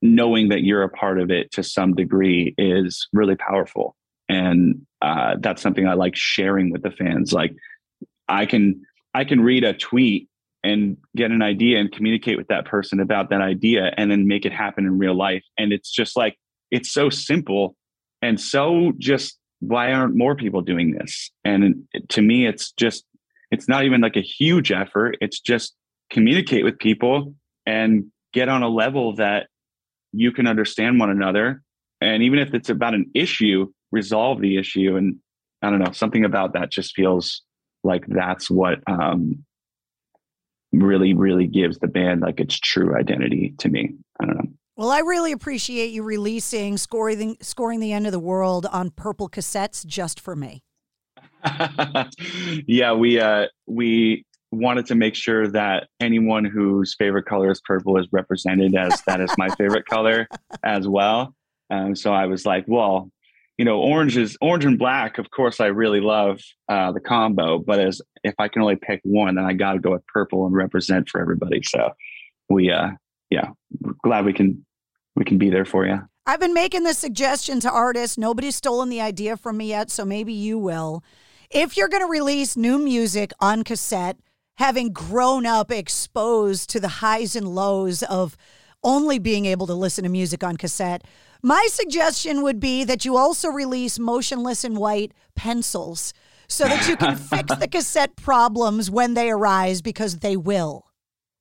knowing 0.00 0.50
that 0.50 0.62
you're 0.62 0.82
a 0.82 0.88
part 0.88 1.20
of 1.20 1.30
it 1.30 1.50
to 1.52 1.62
some 1.62 1.94
degree 1.94 2.54
is 2.56 3.08
really 3.12 3.36
powerful. 3.36 3.96
And 4.28 4.86
uh, 5.06 5.36
that's 5.38 5.62
something 5.62 5.86
I 5.86 5.94
like 5.94 6.16
sharing 6.16 6.70
with 6.70 6.82
the 6.82 6.90
fans. 6.90 7.32
Like 7.32 7.54
I 8.28 8.44
can 8.44 8.82
I 9.14 9.24
can 9.24 9.40
read 9.40 9.62
a 9.62 9.72
tweet 9.72 10.28
and 10.64 10.96
get 11.14 11.30
an 11.30 11.42
idea 11.42 11.78
and 11.78 11.92
communicate 11.92 12.36
with 12.36 12.48
that 12.48 12.64
person 12.64 12.98
about 12.98 13.30
that 13.30 13.40
idea 13.40 13.92
and 13.96 14.10
then 14.10 14.26
make 14.26 14.44
it 14.44 14.52
happen 14.52 14.84
in 14.84 14.98
real 14.98 15.14
life. 15.14 15.44
And 15.56 15.72
it's 15.72 15.92
just 15.92 16.16
like 16.16 16.36
it's 16.72 16.90
so 16.90 17.08
simple 17.08 17.76
and 18.20 18.40
so 18.40 18.92
just 18.98 19.38
why 19.60 19.92
aren't 19.92 20.16
more 20.16 20.34
people 20.34 20.60
doing 20.60 20.92
this? 20.92 21.30
And 21.44 21.86
to 22.08 22.20
me, 22.20 22.46
it's 22.46 22.72
just 22.72 23.04
it's 23.52 23.68
not 23.68 23.84
even 23.84 24.00
like 24.00 24.16
a 24.16 24.22
huge 24.22 24.72
effort. 24.72 25.16
It's 25.20 25.38
just 25.38 25.76
communicate 26.10 26.64
with 26.64 26.80
people 26.80 27.32
and 27.64 28.06
get 28.32 28.48
on 28.48 28.64
a 28.64 28.68
level 28.68 29.14
that 29.16 29.46
you 30.12 30.32
can 30.32 30.48
understand 30.48 30.98
one 30.98 31.10
another. 31.10 31.62
And 32.00 32.24
even 32.24 32.40
if 32.40 32.54
it's 32.54 32.70
about 32.70 32.94
an 32.94 33.08
issue, 33.14 33.72
resolve 33.92 34.40
the 34.40 34.58
issue. 34.58 34.96
And 34.96 35.16
I 35.62 35.70
don't 35.70 35.78
know, 35.78 35.92
something 35.92 36.24
about 36.24 36.52
that 36.54 36.70
just 36.70 36.94
feels 36.94 37.42
like 37.84 38.04
that's 38.06 38.50
what 38.50 38.78
um, 38.86 39.44
really, 40.72 41.14
really 41.14 41.46
gives 41.46 41.78
the 41.78 41.88
band 41.88 42.20
like 42.20 42.40
its 42.40 42.58
true 42.58 42.96
identity 42.96 43.54
to 43.58 43.68
me. 43.68 43.94
I 44.20 44.26
don't 44.26 44.36
know. 44.36 44.50
Well, 44.76 44.90
I 44.90 44.98
really 44.98 45.32
appreciate 45.32 45.90
you 45.90 46.02
releasing 46.02 46.76
scoring 46.76 47.38
scoring 47.40 47.80
the 47.80 47.92
end 47.92 48.04
of 48.04 48.12
the 48.12 48.18
world 48.18 48.66
on 48.66 48.90
purple 48.90 49.28
cassettes 49.28 49.86
just 49.86 50.20
for 50.20 50.36
me. 50.36 50.62
yeah, 52.66 52.92
we 52.92 53.18
uh 53.18 53.46
we 53.66 54.26
wanted 54.52 54.86
to 54.86 54.94
make 54.94 55.14
sure 55.14 55.48
that 55.48 55.88
anyone 56.00 56.44
whose 56.44 56.94
favorite 56.94 57.24
color 57.24 57.50
is 57.50 57.60
purple 57.62 57.96
is 57.98 58.06
represented 58.12 58.74
as 58.74 59.02
that 59.06 59.20
is 59.20 59.30
my 59.38 59.48
favorite 59.56 59.86
color 59.86 60.28
as 60.62 60.86
well. 60.86 61.34
Um, 61.70 61.96
so 61.96 62.12
I 62.12 62.26
was 62.26 62.46
like, 62.46 62.64
well, 62.68 63.10
you 63.58 63.64
know, 63.64 63.80
orange 63.80 64.16
is 64.16 64.36
orange 64.40 64.64
and 64.64 64.78
black. 64.78 65.18
Of 65.18 65.30
course, 65.30 65.60
I 65.60 65.66
really 65.66 66.00
love 66.00 66.40
uh, 66.68 66.92
the 66.92 67.00
combo, 67.00 67.58
but 67.58 67.78
as 67.78 68.02
if 68.22 68.34
I 68.38 68.48
can 68.48 68.62
only 68.62 68.76
pick 68.76 69.00
one, 69.04 69.36
then 69.36 69.44
I 69.44 69.54
got 69.54 69.74
to 69.74 69.78
go 69.78 69.92
with 69.92 70.06
purple 70.06 70.46
and 70.46 70.54
represent 70.54 71.08
for 71.08 71.20
everybody. 71.20 71.62
So 71.62 71.92
we, 72.48 72.70
uh, 72.70 72.90
yeah, 73.30 73.48
glad 74.02 74.24
we 74.24 74.32
can 74.32 74.64
we 75.14 75.24
can 75.24 75.38
be 75.38 75.48
there 75.48 75.64
for 75.64 75.86
you. 75.86 76.00
I've 76.26 76.40
been 76.40 76.54
making 76.54 76.82
this 76.82 76.98
suggestion 76.98 77.60
to 77.60 77.70
artists. 77.70 78.18
Nobody's 78.18 78.56
stolen 78.56 78.90
the 78.90 79.00
idea 79.00 79.36
from 79.36 79.56
me 79.56 79.68
yet, 79.68 79.90
so 79.90 80.04
maybe 80.04 80.32
you 80.32 80.58
will. 80.58 81.02
If 81.50 81.76
you're 81.76 81.88
going 81.88 82.02
to 82.02 82.10
release 82.10 82.56
new 82.56 82.78
music 82.78 83.32
on 83.40 83.62
cassette, 83.62 84.18
having 84.56 84.92
grown 84.92 85.46
up 85.46 85.70
exposed 85.70 86.68
to 86.70 86.80
the 86.80 86.88
highs 86.88 87.36
and 87.36 87.54
lows 87.54 88.02
of 88.02 88.36
only 88.82 89.18
being 89.18 89.46
able 89.46 89.66
to 89.68 89.74
listen 89.74 90.04
to 90.04 90.10
music 90.10 90.42
on 90.42 90.56
cassette, 90.56 91.04
my 91.46 91.68
suggestion 91.70 92.42
would 92.42 92.58
be 92.58 92.82
that 92.82 93.04
you 93.04 93.16
also 93.16 93.48
release 93.48 94.00
motionless 94.00 94.64
in 94.64 94.74
white 94.74 95.12
pencils 95.36 96.12
so 96.48 96.64
that 96.64 96.88
you 96.88 96.96
can 96.96 97.14
fix 97.32 97.54
the 97.54 97.68
cassette 97.68 98.16
problems 98.16 98.90
when 98.90 99.14
they 99.14 99.30
arise 99.30 99.80
because 99.80 100.18
they 100.18 100.36
will. 100.36 100.86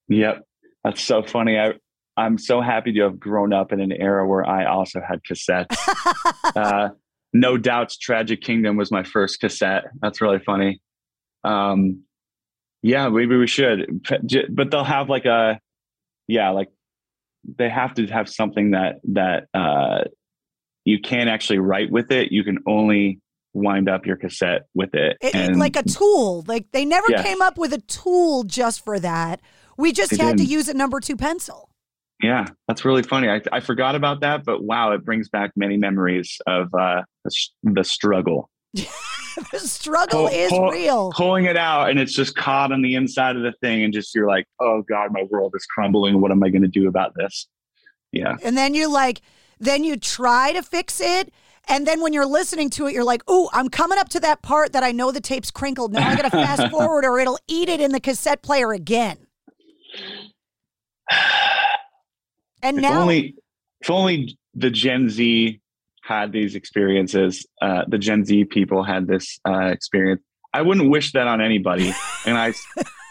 Yep. 0.10 0.44
That's 0.84 1.02
so 1.02 1.24
funny. 1.24 1.58
I 1.58 1.74
I'm 2.18 2.38
so 2.38 2.62
happy 2.62 2.94
to 2.94 3.02
have 3.02 3.20
grown 3.20 3.52
up 3.52 3.74
in 3.74 3.82
an 3.82 3.92
era 3.92 4.28
where 4.28 4.48
I 4.48 4.66
also 4.66 5.02
had 5.02 5.22
cassettes. 5.24 5.76
uh, 6.56 6.90
no 7.34 7.58
doubts, 7.58 7.98
Tragic 7.98 8.42
Kingdom 8.42 8.78
was 8.78 8.92
my 8.92 9.04
first 9.04 9.40
cassette. 9.40 9.86
That's 10.04 10.22
really 10.22 10.40
funny. 10.40 10.82
Um, 11.44 12.04
yeah, 12.84 13.10
maybe 13.10 13.36
we 13.36 13.48
should, 13.48 14.08
but 14.50 14.70
they'll 14.70 14.84
have 14.84 15.10
like 15.10 15.26
a, 15.26 15.60
yeah, 16.28 16.52
like 16.52 16.70
they 17.58 17.70
have 17.70 17.94
to 17.96 18.08
have 18.08 18.30
something 18.30 18.72
that 18.72 18.96
that 19.14 19.48
uh, 19.54 20.04
you 20.84 21.00
can't 21.00 21.30
actually 21.30 21.60
write 21.60 21.92
with 21.92 22.12
it. 22.12 22.32
You 22.32 22.44
can 22.44 22.60
only 22.68 23.20
wind 23.54 23.90
up 23.90 24.06
your 24.06 24.18
cassette 24.18 24.64
with 24.74 24.94
it, 24.94 25.18
it 25.22 25.34
and, 25.34 25.58
like 25.58 25.76
a 25.76 25.84
tool. 25.84 26.44
Like 26.48 26.68
they 26.72 26.86
never 26.86 27.08
yes. 27.10 27.26
came 27.26 27.42
up 27.42 27.58
with 27.58 27.74
a 27.74 27.82
tool 27.82 28.44
just 28.44 28.84
for 28.84 29.00
that. 29.00 29.42
We 29.78 29.92
just 29.92 30.12
they 30.12 30.18
had 30.18 30.38
didn't. 30.38 30.48
to 30.48 30.54
use 30.54 30.68
a 30.68 30.74
number 30.74 31.00
two 31.00 31.18
pencil. 31.18 31.70
Yeah, 32.22 32.46
that's 32.68 32.86
really 32.86 33.04
funny. 33.04 33.30
I, 33.30 33.42
I 33.52 33.60
forgot 33.60 33.96
about 33.96 34.22
that, 34.22 34.46
but 34.46 34.64
wow, 34.64 34.94
it 34.94 35.04
brings 35.04 35.28
back 35.28 35.52
many 35.56 35.76
memories 35.76 36.38
of 36.48 36.74
uh, 36.74 37.02
the, 37.26 37.36
the 37.64 37.84
struggle. 37.84 38.50
the 39.52 39.60
struggle 39.60 40.28
pull, 40.28 40.28
is 40.28 40.50
pull, 40.50 40.70
real. 40.70 41.12
Pulling 41.12 41.46
it 41.46 41.58
out, 41.58 41.90
and 41.90 42.00
it's 42.00 42.14
just 42.14 42.36
caught 42.36 42.72
on 42.72 42.82
the 42.82 42.96
inside 42.96 43.36
of 43.36 43.44
the 43.44 43.54
thing, 43.62 43.84
and 43.84 43.94
just 43.94 44.14
you're 44.14 44.28
like, 44.28 44.46
oh 44.60 44.84
god, 44.84 45.12
my 45.12 45.24
world 45.30 45.54
is 45.56 45.66
crumbling. 45.66 46.22
What 46.22 46.32
am 46.32 46.44
I 46.44 46.50
going 46.50 46.62
to 46.62 46.68
do 46.68 46.88
about 46.88 47.14
this? 47.16 47.48
Yeah. 48.12 48.36
And 48.44 48.58
then 48.58 48.74
you 48.74 48.92
like, 48.92 49.22
then 49.60 49.84
you 49.84 49.98
try 49.98 50.54
to 50.54 50.62
fix 50.62 51.02
it. 51.02 51.34
And 51.68 51.88
then 51.88 52.00
when 52.00 52.14
you're 52.14 52.28
listening 52.28 52.70
to 52.72 52.86
it, 52.86 52.94
you're 52.94 53.04
like, 53.04 53.24
"Oh, 53.28 53.50
I'm 53.52 53.70
coming 53.70 53.98
up 53.98 54.10
to 54.10 54.20
that 54.20 54.44
part 54.44 54.74
that 54.74 54.84
I 54.84 54.92
know 54.92 55.12
the 55.12 55.20
tape's 55.20 55.50
crinkled. 55.50 55.94
Now 55.94 56.08
I 56.08 56.16
got 56.16 56.22
to 56.22 56.30
fast 56.46 56.70
forward, 56.70 57.06
or 57.06 57.18
it'll 57.20 57.40
eat 57.48 57.70
it 57.70 57.82
in 57.82 57.92
the 57.92 58.00
cassette 58.00 58.44
player 58.44 58.72
again." 58.72 59.18
And 62.62 62.78
if 62.78 62.82
now, 62.82 63.02
only 63.02 63.36
if 63.82 63.92
only 63.92 64.40
the 64.56 64.72
Gen 64.72 65.08
Z 65.08 65.62
had 66.06 66.32
these 66.32 66.56
experiences, 66.56 67.46
uh, 67.62 67.84
the 67.88 67.98
Gen 67.98 68.26
Z 68.26 68.46
people 68.46 68.84
had 68.84 69.08
this 69.08 69.40
uh, 69.48 69.66
experience. 69.66 70.22
I 70.54 70.62
wouldn't 70.62 70.90
wish 70.90 71.14
that 71.14 71.28
on 71.28 71.42
anybody, 71.42 71.94
and 72.26 72.38
I, 72.38 72.54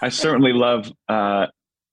I 0.01 0.09
certainly 0.11 0.53
love, 0.53 0.90
uh, 1.09 1.47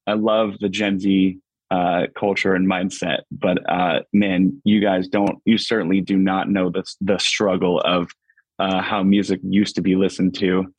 I 0.06 0.14
love 0.14 0.60
the 0.60 0.70
Gen 0.70 0.99
Z 0.99 1.39
uh, 1.72 2.08
culture 2.16 2.54
and 2.54 2.68
mindset. 2.68 3.22
But 3.32 3.58
uh, 3.70 4.02
man, 4.14 4.62
you 4.64 4.80
guys 4.80 5.08
don't, 5.08 5.39
you 5.45 5.58
certainly 5.58 6.02
do 6.02 6.18
not 6.18 6.49
know 6.49 6.70
the 6.70 6.84
the 7.02 7.18
struggle 7.18 7.80
of 7.82 8.12
uh, 8.60 8.82
how 8.82 9.02
music 9.02 9.39
used 9.43 9.76
to 9.76 9.82
be 9.82 9.95
listened 9.95 10.36
to. 10.36 10.72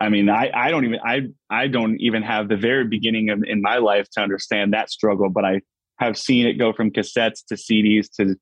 I 0.00 0.08
mean, 0.08 0.28
I, 0.28 0.50
I 0.52 0.70
don't 0.70 0.84
even 0.84 0.98
I 1.04 1.20
I 1.48 1.68
don't 1.68 2.00
even 2.00 2.22
have 2.22 2.48
the 2.48 2.56
very 2.56 2.86
beginning 2.86 3.30
of 3.30 3.44
in 3.46 3.62
my 3.62 3.76
life 3.76 4.08
to 4.12 4.20
understand 4.20 4.72
that 4.72 4.90
struggle, 4.90 5.30
but 5.30 5.44
I 5.44 5.60
have 5.98 6.18
seen 6.18 6.46
it 6.46 6.54
go 6.54 6.72
from 6.72 6.90
cassettes 6.90 7.44
to 7.48 7.54
CDs 7.54 8.08
to 8.16 8.34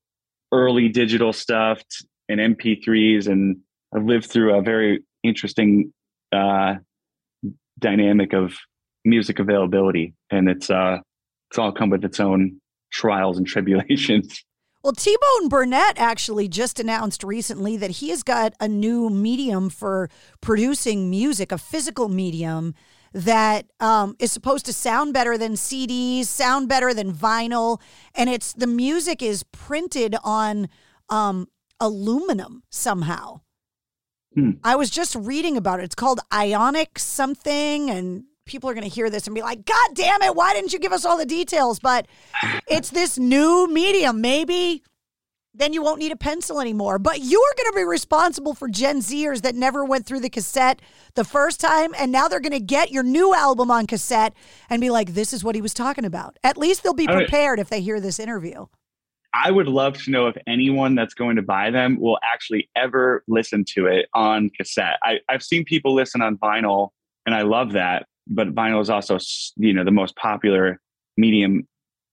early 0.52 0.88
digital 0.88 1.32
stuff 1.32 1.82
and 2.28 2.40
MP3s, 2.40 3.26
and 3.26 3.58
I've 3.94 4.04
lived 4.04 4.26
through 4.26 4.54
a 4.54 4.62
very 4.62 5.02
interesting 5.22 5.92
uh, 6.32 6.76
dynamic 7.78 8.32
of 8.32 8.54
music 9.04 9.38
availability, 9.38 10.14
and 10.30 10.48
it's 10.48 10.70
uh, 10.70 10.98
it's 11.50 11.58
all 11.58 11.72
come 11.72 11.90
with 11.90 12.04
its 12.04 12.20
own 12.20 12.60
trials 12.90 13.38
and 13.38 13.46
tribulations. 13.46 14.44
Well, 14.84 14.92
T 14.92 15.16
Bone 15.20 15.48
Burnett 15.48 15.98
actually 15.98 16.46
just 16.46 16.78
announced 16.78 17.24
recently 17.24 17.76
that 17.76 17.90
he 17.90 18.10
has 18.10 18.22
got 18.22 18.54
a 18.60 18.68
new 18.68 19.10
medium 19.10 19.70
for 19.70 20.08
producing 20.40 21.10
music, 21.10 21.50
a 21.50 21.58
physical 21.58 22.08
medium 22.08 22.76
that 23.12 23.66
um, 23.80 24.16
is 24.18 24.32
supposed 24.32 24.66
to 24.66 24.72
sound 24.72 25.14
better 25.14 25.38
than 25.38 25.52
CDs, 25.52 26.26
sound 26.26 26.68
better 26.68 26.92
than 26.92 27.12
vinyl, 27.12 27.80
and 28.14 28.28
it's 28.28 28.52
the 28.52 28.66
music 28.66 29.22
is 29.22 29.42
printed 29.44 30.16
on 30.22 30.68
um, 31.08 31.48
aluminum 31.80 32.62
somehow. 32.70 33.40
Hmm. 34.34 34.52
I 34.62 34.76
was 34.76 34.90
just 34.90 35.14
reading 35.14 35.56
about 35.56 35.80
it. 35.80 35.84
It's 35.84 35.94
called 35.94 36.20
Ionic 36.32 36.98
something, 36.98 37.90
and 37.90 38.24
people 38.44 38.68
are 38.68 38.74
going 38.74 38.88
to 38.88 38.94
hear 38.94 39.10
this 39.10 39.26
and 39.26 39.34
be 39.34 39.42
like, 39.42 39.64
"God 39.64 39.90
damn 39.94 40.22
it! 40.22 40.34
Why 40.34 40.52
didn't 40.54 40.72
you 40.72 40.78
give 40.78 40.92
us 40.92 41.04
all 41.04 41.16
the 41.16 41.26
details?" 41.26 41.80
But 41.80 42.06
it's 42.68 42.90
this 42.90 43.18
new 43.18 43.68
medium. 43.68 44.20
Maybe 44.20 44.82
then 45.58 45.72
you 45.72 45.82
won't 45.82 45.98
need 45.98 46.12
a 46.12 46.16
pencil 46.16 46.60
anymore. 46.60 46.98
But 46.98 47.20
you're 47.20 47.54
going 47.56 47.72
to 47.72 47.76
be 47.76 47.84
responsible 47.84 48.54
for 48.54 48.68
Gen 48.68 49.00
Zers 49.00 49.42
that 49.42 49.54
never 49.54 49.84
went 49.84 50.06
through 50.06 50.20
the 50.20 50.30
cassette 50.30 50.80
the 51.14 51.24
first 51.24 51.60
time, 51.60 51.94
and 51.98 52.12
now 52.12 52.28
they're 52.28 52.40
going 52.40 52.52
to 52.52 52.60
get 52.60 52.90
your 52.90 53.02
new 53.02 53.34
album 53.34 53.70
on 53.70 53.86
cassette 53.86 54.34
and 54.70 54.80
be 54.80 54.90
like, 54.90 55.14
this 55.14 55.32
is 55.32 55.42
what 55.42 55.54
he 55.54 55.60
was 55.60 55.74
talking 55.74 56.04
about. 56.04 56.38
At 56.42 56.56
least 56.56 56.82
they'll 56.82 56.94
be 56.94 57.06
prepared 57.06 57.58
if 57.58 57.68
they 57.68 57.80
hear 57.80 58.00
this 58.00 58.18
interview. 58.18 58.66
I 59.34 59.50
would 59.50 59.68
love 59.68 60.02
to 60.04 60.10
know 60.10 60.26
if 60.26 60.36
anyone 60.46 60.94
that's 60.94 61.14
going 61.14 61.36
to 61.36 61.42
buy 61.42 61.70
them 61.70 62.00
will 62.00 62.18
actually 62.22 62.70
ever 62.74 63.22
listen 63.28 63.64
to 63.74 63.86
it 63.86 64.08
on 64.14 64.50
cassette. 64.50 64.98
I, 65.02 65.20
I've 65.28 65.42
seen 65.42 65.64
people 65.64 65.94
listen 65.94 66.22
on 66.22 66.38
vinyl, 66.38 66.90
and 67.26 67.34
I 67.34 67.42
love 67.42 67.72
that. 67.72 68.06
But 68.26 68.54
vinyl 68.54 68.80
is 68.80 68.90
also, 68.90 69.18
you 69.56 69.72
know, 69.72 69.84
the 69.84 69.90
most 69.90 70.16
popular 70.16 70.80
medium 71.16 71.66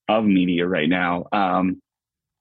of 0.07 0.25
media 0.25 0.67
right 0.67 0.89
now. 0.89 1.25
Um, 1.31 1.81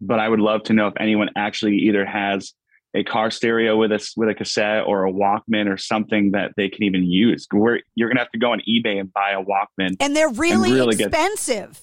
but 0.00 0.18
I 0.20 0.28
would 0.28 0.40
love 0.40 0.64
to 0.64 0.72
know 0.72 0.88
if 0.88 0.94
anyone 0.98 1.30
actually 1.36 1.76
either 1.76 2.04
has 2.04 2.52
a 2.94 3.02
car 3.02 3.30
stereo 3.30 3.76
with 3.76 3.90
a 3.92 4.12
with 4.16 4.28
a 4.28 4.34
cassette 4.34 4.84
or 4.86 5.04
a 5.06 5.12
Walkman 5.12 5.68
or 5.68 5.76
something 5.76 6.30
that 6.30 6.52
they 6.56 6.68
can 6.68 6.84
even 6.84 7.04
use. 7.04 7.46
Where 7.50 7.80
you're 7.94 8.08
gonna 8.08 8.20
have 8.20 8.30
to 8.30 8.38
go 8.38 8.52
on 8.52 8.60
eBay 8.68 9.00
and 9.00 9.12
buy 9.12 9.32
a 9.32 9.42
Walkman, 9.42 9.96
and 10.00 10.16
they're 10.16 10.28
really, 10.28 10.70
and 10.70 10.78
really 10.78 11.02
expensive. 11.02 11.80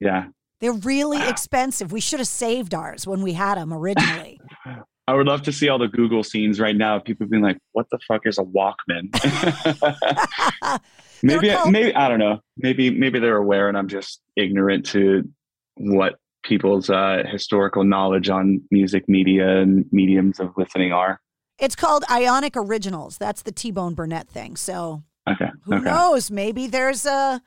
Yeah, 0.00 0.26
they're 0.60 0.72
really 0.72 1.26
expensive. 1.26 1.90
We 1.90 2.00
should 2.00 2.20
have 2.20 2.28
saved 2.28 2.74
ours 2.74 3.06
when 3.06 3.22
we 3.22 3.32
had 3.32 3.56
them 3.56 3.72
originally. 3.72 4.40
I 5.08 5.14
would 5.14 5.26
love 5.26 5.42
to 5.42 5.52
see 5.52 5.68
all 5.68 5.78
the 5.78 5.88
Google 5.88 6.22
scenes 6.22 6.60
right 6.60 6.76
now. 6.76 6.98
People 6.98 7.26
being 7.26 7.42
like, 7.42 7.58
"What 7.72 7.86
the 7.90 7.98
fuck 8.06 8.26
is 8.26 8.38
a 8.38 8.42
Walkman?" 8.42 9.10
maybe, 11.22 11.50
called- 11.50 11.72
maybe 11.72 11.94
I 11.94 12.08
don't 12.08 12.20
know. 12.20 12.40
Maybe, 12.56 12.90
maybe 12.90 13.18
they're 13.18 13.36
aware, 13.36 13.68
and 13.68 13.76
I'm 13.76 13.88
just 13.88 14.20
ignorant 14.36 14.86
to 14.86 15.28
what 15.76 16.16
people's 16.42 16.90
uh, 16.90 17.22
historical 17.30 17.84
knowledge 17.84 18.28
on 18.28 18.60
music 18.70 19.08
media 19.08 19.60
and 19.60 19.86
mediums 19.92 20.40
of 20.40 20.52
listening 20.56 20.92
are. 20.92 21.20
It's 21.58 21.76
called 21.76 22.04
Ionic 22.10 22.56
Originals. 22.56 23.18
That's 23.18 23.42
the 23.42 23.52
T 23.52 23.70
Bone 23.70 23.94
Burnett 23.94 24.28
thing. 24.28 24.56
So 24.56 25.02
okay, 25.28 25.50
who 25.62 25.74
okay. 25.74 25.84
knows? 25.84 26.30
Maybe 26.30 26.66
there's 26.66 27.06
a 27.06 27.40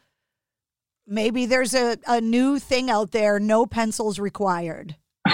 maybe 1.07 1.45
there's 1.45 1.73
a, 1.73 1.97
a 2.07 2.21
new 2.21 2.59
thing 2.59 2.89
out 2.89 3.11
there. 3.11 3.39
No 3.39 3.65
pencils 3.65 4.19
required. 4.19 4.95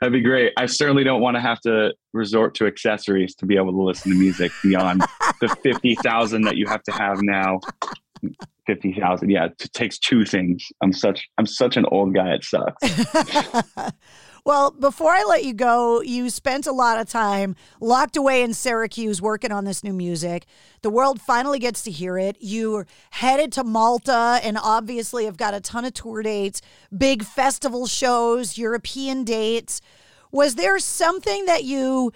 That'd 0.00 0.12
be 0.12 0.20
great. 0.20 0.52
I 0.56 0.66
certainly 0.66 1.04
don't 1.04 1.20
want 1.20 1.36
to 1.36 1.40
have 1.40 1.60
to 1.60 1.92
resort 2.12 2.54
to 2.56 2.66
accessories 2.66 3.34
to 3.36 3.46
be 3.46 3.56
able 3.56 3.72
to 3.72 3.82
listen 3.82 4.12
to 4.12 4.18
music 4.18 4.52
beyond 4.62 5.02
the 5.40 5.48
fifty 5.62 5.94
thousand 5.96 6.42
that 6.42 6.56
you 6.56 6.66
have 6.66 6.82
to 6.84 6.92
have 6.92 7.22
now 7.22 7.60
fifty 8.66 8.92
thousand. 8.92 9.30
Yeah, 9.30 9.46
it 9.46 9.58
takes 9.72 9.98
two 9.98 10.24
things. 10.24 10.66
I'm 10.82 10.92
such 10.92 11.28
I'm 11.38 11.46
such 11.46 11.76
an 11.76 11.86
old 11.90 12.14
guy. 12.14 12.34
It 12.34 12.44
sucks. 12.44 13.92
well, 14.44 14.70
before 14.70 15.12
I 15.12 15.24
let 15.24 15.44
you 15.44 15.54
go, 15.54 16.00
you 16.00 16.30
spent 16.30 16.66
a 16.66 16.72
lot 16.72 17.00
of 17.00 17.08
time 17.08 17.56
locked 17.80 18.16
away 18.16 18.42
in 18.42 18.54
Syracuse 18.54 19.20
working 19.20 19.52
on 19.52 19.64
this 19.64 19.84
new 19.84 19.92
music. 19.92 20.46
The 20.82 20.90
world 20.90 21.20
finally 21.20 21.58
gets 21.58 21.82
to 21.82 21.90
hear 21.90 22.18
it. 22.18 22.36
You're 22.40 22.86
headed 23.10 23.52
to 23.52 23.64
Malta, 23.64 24.40
and 24.42 24.58
obviously 24.62 25.24
have 25.24 25.36
got 25.36 25.54
a 25.54 25.60
ton 25.60 25.84
of 25.84 25.94
tour 25.94 26.22
dates, 26.22 26.60
big 26.96 27.24
festival 27.24 27.86
shows, 27.86 28.58
European 28.58 29.24
dates. 29.24 29.80
Was 30.30 30.54
there 30.54 30.78
something 30.78 31.44
that 31.44 31.64
you 31.64 32.12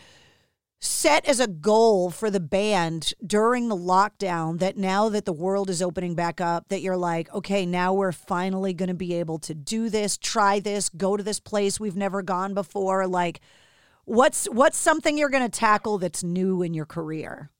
set 0.80 1.26
as 1.26 1.40
a 1.40 1.46
goal 1.46 2.10
for 2.10 2.30
the 2.30 2.40
band 2.40 3.12
during 3.26 3.68
the 3.68 3.76
lockdown 3.76 4.58
that 4.58 4.76
now 4.76 5.08
that 5.08 5.24
the 5.24 5.32
world 5.32 5.70
is 5.70 5.80
opening 5.80 6.14
back 6.14 6.40
up 6.40 6.68
that 6.68 6.82
you're 6.82 6.96
like 6.96 7.32
okay 7.32 7.64
now 7.64 7.94
we're 7.94 8.12
finally 8.12 8.74
going 8.74 8.88
to 8.88 8.94
be 8.94 9.14
able 9.14 9.38
to 9.38 9.54
do 9.54 9.88
this 9.88 10.18
try 10.18 10.60
this 10.60 10.88
go 10.90 11.16
to 11.16 11.22
this 11.22 11.40
place 11.40 11.80
we've 11.80 11.96
never 11.96 12.22
gone 12.22 12.52
before 12.52 13.06
like 13.06 13.40
what's 14.04 14.44
what's 14.46 14.76
something 14.76 15.16
you're 15.16 15.30
going 15.30 15.42
to 15.42 15.58
tackle 15.58 15.98
that's 15.98 16.22
new 16.22 16.62
in 16.62 16.74
your 16.74 16.86
career 16.86 17.50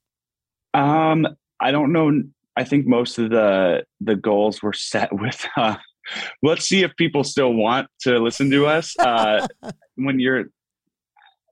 Um, 0.73 1.27
I 1.59 1.71
don't 1.71 1.91
know. 1.91 2.21
I 2.55 2.63
think 2.63 2.85
most 2.85 3.17
of 3.17 3.29
the 3.29 3.85
the 4.01 4.15
goals 4.15 4.61
were 4.61 4.73
set 4.73 5.09
with. 5.19 5.45
Uh, 5.55 5.75
let's 6.41 6.65
see 6.65 6.83
if 6.83 6.95
people 6.95 7.23
still 7.23 7.53
want 7.53 7.87
to 8.01 8.19
listen 8.19 8.49
to 8.51 8.67
us. 8.67 8.97
Uh, 8.99 9.47
when 9.95 10.19
you're, 10.19 10.45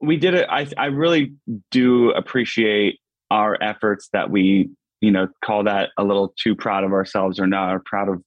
we 0.01 0.17
did 0.17 0.33
it. 0.33 0.47
I 0.49 0.67
I 0.77 0.85
really 0.85 1.35
do 1.71 2.11
appreciate 2.11 2.99
our 3.31 3.57
efforts 3.61 4.09
that 4.13 4.29
we 4.29 4.69
you 5.01 5.11
know 5.11 5.27
call 5.43 5.63
that 5.65 5.89
a 5.97 6.03
little 6.03 6.33
too 6.41 6.55
proud 6.55 6.83
of 6.83 6.91
ourselves 6.91 7.39
or 7.39 7.47
not, 7.47 7.73
or 7.73 7.81
proud 7.83 8.09
of 8.09 8.21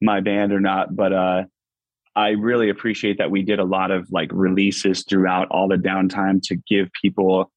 my 0.00 0.20
band 0.20 0.52
or 0.52 0.60
not. 0.60 0.94
But 0.94 1.12
uh, 1.12 1.42
I 2.16 2.30
really 2.30 2.70
appreciate 2.70 3.18
that 3.18 3.30
we 3.30 3.42
did 3.42 3.58
a 3.58 3.64
lot 3.64 3.90
of 3.90 4.08
like 4.10 4.30
releases 4.32 5.04
throughout 5.08 5.48
all 5.50 5.68
the 5.68 5.76
downtime 5.76 6.40
to 6.44 6.56
give 6.68 6.88
people 7.00 7.50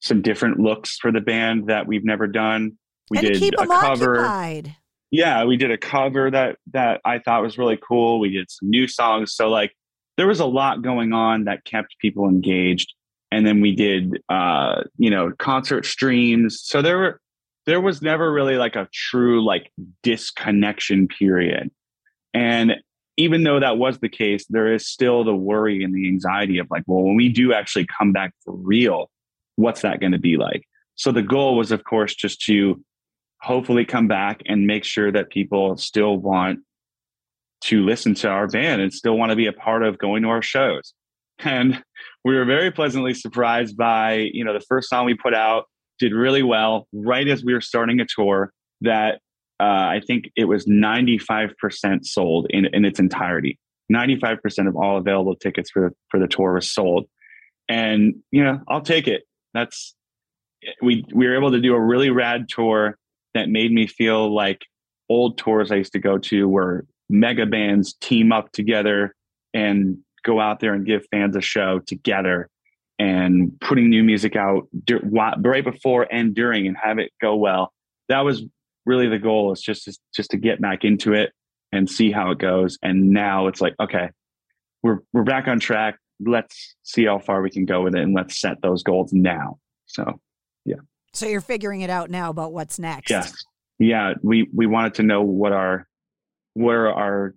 some 0.00 0.22
different 0.22 0.60
looks 0.60 0.96
for 0.96 1.10
the 1.12 1.20
band 1.20 1.68
that 1.68 1.86
we've 1.86 2.04
never 2.04 2.26
done. 2.26 2.78
We 3.10 3.18
and 3.18 3.26
did 3.26 3.54
a 3.54 3.66
cover. 3.66 4.18
occupied 4.18 4.76
Yeah, 5.10 5.44
we 5.44 5.56
did 5.56 5.70
a 5.70 5.78
cover 5.78 6.30
that 6.30 6.56
that 6.72 7.00
I 7.04 7.18
thought 7.18 7.42
was 7.42 7.58
really 7.58 7.78
cool. 7.78 8.20
We 8.20 8.30
did 8.30 8.50
some 8.50 8.70
new 8.70 8.86
songs. 8.86 9.34
So 9.34 9.48
like 9.48 9.72
there 10.16 10.26
was 10.26 10.40
a 10.40 10.46
lot 10.46 10.82
going 10.82 11.12
on 11.12 11.44
that 11.44 11.64
kept 11.64 11.98
people 12.00 12.28
engaged. 12.28 12.92
And 13.30 13.46
then 13.46 13.60
we 13.60 13.74
did 13.74 14.22
uh, 14.28 14.82
you 14.96 15.10
know, 15.10 15.32
concert 15.38 15.84
streams. 15.86 16.60
So 16.62 16.82
there 16.82 16.98
were 16.98 17.20
there 17.66 17.80
was 17.80 18.00
never 18.00 18.32
really 18.32 18.56
like 18.56 18.76
a 18.76 18.88
true 18.92 19.44
like 19.44 19.70
disconnection 20.02 21.06
period. 21.06 21.70
And 22.32 22.76
even 23.18 23.42
though 23.42 23.60
that 23.60 23.76
was 23.76 23.98
the 23.98 24.08
case, 24.08 24.46
there 24.48 24.72
is 24.72 24.86
still 24.86 25.24
the 25.24 25.34
worry 25.34 25.82
and 25.82 25.94
the 25.94 26.08
anxiety 26.08 26.58
of 26.58 26.68
like, 26.70 26.84
well, 26.86 27.02
when 27.02 27.16
we 27.16 27.28
do 27.28 27.52
actually 27.52 27.86
come 27.98 28.12
back 28.12 28.32
for 28.44 28.54
real, 28.54 29.10
what's 29.56 29.82
that 29.82 30.00
going 30.00 30.12
to 30.12 30.18
be 30.18 30.36
like? 30.36 30.62
So 30.94 31.12
the 31.12 31.22
goal 31.22 31.56
was, 31.56 31.72
of 31.72 31.84
course, 31.84 32.14
just 32.14 32.40
to 32.42 32.82
hopefully 33.42 33.84
come 33.84 34.08
back 34.08 34.40
and 34.46 34.66
make 34.66 34.84
sure 34.84 35.12
that 35.12 35.30
people 35.30 35.76
still 35.76 36.16
want 36.16 36.60
to 37.62 37.84
listen 37.84 38.14
to 38.14 38.28
our 38.28 38.46
band 38.46 38.80
and 38.80 38.92
still 38.92 39.18
want 39.18 39.30
to 39.30 39.36
be 39.36 39.46
a 39.46 39.52
part 39.52 39.82
of 39.82 39.98
going 39.98 40.22
to 40.22 40.28
our 40.28 40.42
shows. 40.42 40.94
And 41.40 41.82
we 42.24 42.34
were 42.34 42.44
very 42.44 42.70
pleasantly 42.70 43.14
surprised 43.14 43.76
by, 43.76 44.28
you 44.32 44.44
know, 44.44 44.52
the 44.52 44.64
first 44.68 44.88
song 44.88 45.06
we 45.06 45.14
put 45.14 45.34
out 45.34 45.64
did 45.98 46.12
really 46.12 46.42
well 46.42 46.86
right 46.92 47.28
as 47.28 47.44
we 47.44 47.52
were 47.52 47.60
starting 47.60 48.00
a 48.00 48.06
tour 48.06 48.52
that 48.80 49.20
uh, 49.60 49.64
I 49.64 50.00
think 50.06 50.30
it 50.36 50.44
was 50.44 50.66
95% 50.66 52.04
sold 52.04 52.46
in, 52.50 52.66
in 52.66 52.84
its 52.84 53.00
entirety. 53.00 53.58
95% 53.92 54.68
of 54.68 54.76
all 54.76 54.98
available 54.98 55.34
tickets 55.34 55.70
for, 55.70 55.92
for 56.10 56.20
the 56.20 56.28
tour 56.28 56.54
was 56.54 56.70
sold. 56.70 57.06
And, 57.68 58.14
you 58.30 58.44
know, 58.44 58.60
I'll 58.68 58.82
take 58.82 59.08
it. 59.08 59.22
That's, 59.54 59.94
we, 60.82 61.04
we 61.12 61.26
were 61.26 61.36
able 61.36 61.50
to 61.52 61.60
do 61.60 61.74
a 61.74 61.80
really 61.80 62.10
rad 62.10 62.48
tour 62.48 62.96
that 63.34 63.48
made 63.48 63.72
me 63.72 63.86
feel 63.86 64.32
like 64.32 64.60
old 65.08 65.38
tours 65.38 65.72
I 65.72 65.76
used 65.76 65.92
to 65.92 65.98
go 65.98 66.18
to 66.18 66.48
where 66.48 66.84
mega 67.08 67.46
bands 67.46 67.94
team 67.94 68.32
up 68.32 68.52
together 68.52 69.14
and 69.54 69.98
go 70.28 70.40
out 70.40 70.60
there 70.60 70.74
and 70.74 70.84
give 70.84 71.06
fans 71.10 71.34
a 71.36 71.40
show 71.40 71.78
together 71.80 72.48
and 72.98 73.58
putting 73.60 73.88
new 73.88 74.04
music 74.04 74.36
out 74.36 74.68
right 75.42 75.64
before 75.64 76.06
and 76.10 76.34
during 76.34 76.66
and 76.66 76.76
have 76.76 76.98
it 76.98 77.10
go 77.20 77.36
well. 77.36 77.72
That 78.08 78.20
was 78.20 78.44
really 78.84 79.08
the 79.08 79.18
goal 79.18 79.52
is 79.52 79.60
just 79.60 79.88
just 80.14 80.30
to 80.30 80.36
get 80.36 80.60
back 80.60 80.84
into 80.84 81.14
it 81.14 81.32
and 81.72 81.88
see 81.88 82.12
how 82.12 82.30
it 82.30 82.38
goes. 82.38 82.78
And 82.82 83.10
now 83.10 83.46
it's 83.46 83.60
like, 83.60 83.74
okay, 83.80 84.10
we're 84.82 84.98
we're 85.12 85.24
back 85.24 85.48
on 85.48 85.60
track. 85.60 85.98
Let's 86.20 86.74
see 86.82 87.06
how 87.06 87.18
far 87.18 87.40
we 87.42 87.50
can 87.50 87.64
go 87.64 87.82
with 87.82 87.94
it 87.94 88.02
and 88.02 88.14
let's 88.14 88.40
set 88.40 88.60
those 88.60 88.82
goals 88.82 89.12
now. 89.12 89.58
So 89.86 90.20
yeah. 90.64 90.76
So 91.14 91.26
you're 91.26 91.40
figuring 91.40 91.80
it 91.80 91.90
out 91.90 92.10
now 92.10 92.30
about 92.30 92.52
what's 92.52 92.78
next. 92.78 93.10
Yes. 93.10 93.32
Yeah. 93.78 94.14
We 94.22 94.48
we 94.54 94.66
wanted 94.66 94.94
to 94.94 95.02
know 95.04 95.22
what 95.22 95.52
our 95.52 95.86
where 96.54 96.92
our 96.92 97.34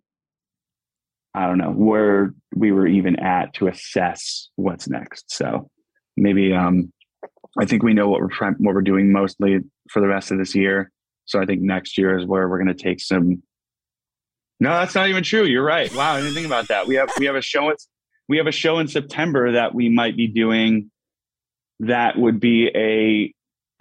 I 1.34 1.48
don't 1.48 1.58
know 1.58 1.72
where 1.72 2.34
we 2.56 2.72
were 2.72 2.88
even 2.88 3.20
at 3.20 3.54
to 3.56 3.68
assess 3.68 4.50
what's 4.56 4.90
next. 4.90 5.32
So 5.32 5.70
maybe 6.18 6.54
um 6.54 6.92
I 7.60 7.66
think 7.66 7.84
we 7.84 7.94
know 7.94 8.08
what 8.08 8.22
we're 8.22 8.30
trying 8.30 8.56
what 8.60 8.76
we're 8.76 8.82
doing 8.82 9.12
mostly 9.12 9.60
for 9.90 10.02
the 10.02 10.08
rest 10.08 10.32
of 10.32 10.38
this 10.38 10.56
year. 10.56 10.92
So 11.26 11.42
I 11.42 11.46
think 11.46 11.62
next 11.62 11.98
year 11.98 12.18
is 12.18 12.26
where 12.26 12.48
we're 12.48 12.58
going 12.64 12.76
to 12.76 12.84
take 12.84 13.00
some. 13.00 13.44
No, 14.60 14.70
that's 14.72 14.96
not 14.96 15.10
even 15.10 15.24
true. 15.24 15.44
You're 15.44 15.64
right. 15.64 15.94
Wow, 15.94 16.14
I 16.14 16.22
didn't 16.22 16.34
think 16.34 16.46
about 16.46 16.68
that. 16.68 16.88
We 16.88 16.96
have 16.96 17.10
we 17.20 17.26
have 17.26 17.36
a 17.36 17.42
show. 17.42 17.74
We 18.28 18.38
have 18.38 18.48
a 18.48 18.52
show 18.52 18.80
in 18.80 18.88
September 18.88 19.54
that 19.54 19.74
we 19.74 19.90
might 19.90 20.16
be 20.16 20.28
doing. 20.28 20.92
That 21.80 22.18
would 22.18 22.40
be 22.40 22.70
a 22.76 23.34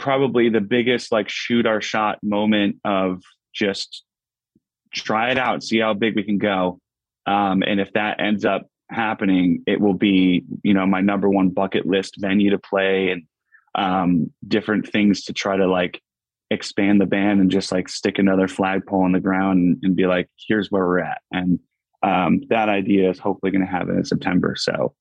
probably 0.02 0.48
the 0.48 0.60
biggest 0.60 1.12
like 1.12 1.28
shoot 1.28 1.66
our 1.66 1.80
shot 1.80 2.18
moment 2.22 2.76
of 2.84 3.22
just 3.54 4.04
try 4.92 5.30
it 5.30 5.38
out, 5.38 5.62
see 5.62 5.78
how 5.78 5.94
big 5.94 6.16
we 6.16 6.22
can 6.22 6.38
go. 6.38 6.79
Um, 7.26 7.62
and 7.66 7.80
if 7.80 7.92
that 7.94 8.20
ends 8.20 8.44
up 8.44 8.66
happening, 8.90 9.62
it 9.66 9.80
will 9.80 9.94
be 9.94 10.44
you 10.62 10.74
know 10.74 10.86
my 10.86 11.00
number 11.00 11.28
one 11.28 11.50
bucket 11.50 11.86
list 11.86 12.16
venue 12.18 12.50
to 12.50 12.58
play 12.58 13.10
and 13.10 13.22
um, 13.74 14.32
different 14.46 14.88
things 14.88 15.24
to 15.24 15.32
try 15.32 15.56
to 15.56 15.66
like 15.66 16.00
expand 16.50 17.00
the 17.00 17.06
band 17.06 17.40
and 17.40 17.50
just 17.50 17.70
like 17.70 17.88
stick 17.88 18.18
another 18.18 18.48
flagpole 18.48 19.04
on 19.04 19.12
the 19.12 19.20
ground 19.20 19.58
and, 19.58 19.78
and 19.82 19.96
be 19.96 20.06
like, 20.06 20.28
here's 20.48 20.68
where 20.70 20.84
we're 20.84 20.98
at. 20.98 21.20
And 21.30 21.60
um, 22.02 22.40
that 22.48 22.68
idea 22.68 23.08
is 23.10 23.18
hopefully 23.18 23.52
going 23.52 23.64
to 23.64 23.70
happen 23.70 23.96
in 23.96 24.04
September. 24.04 24.56
So 24.56 24.94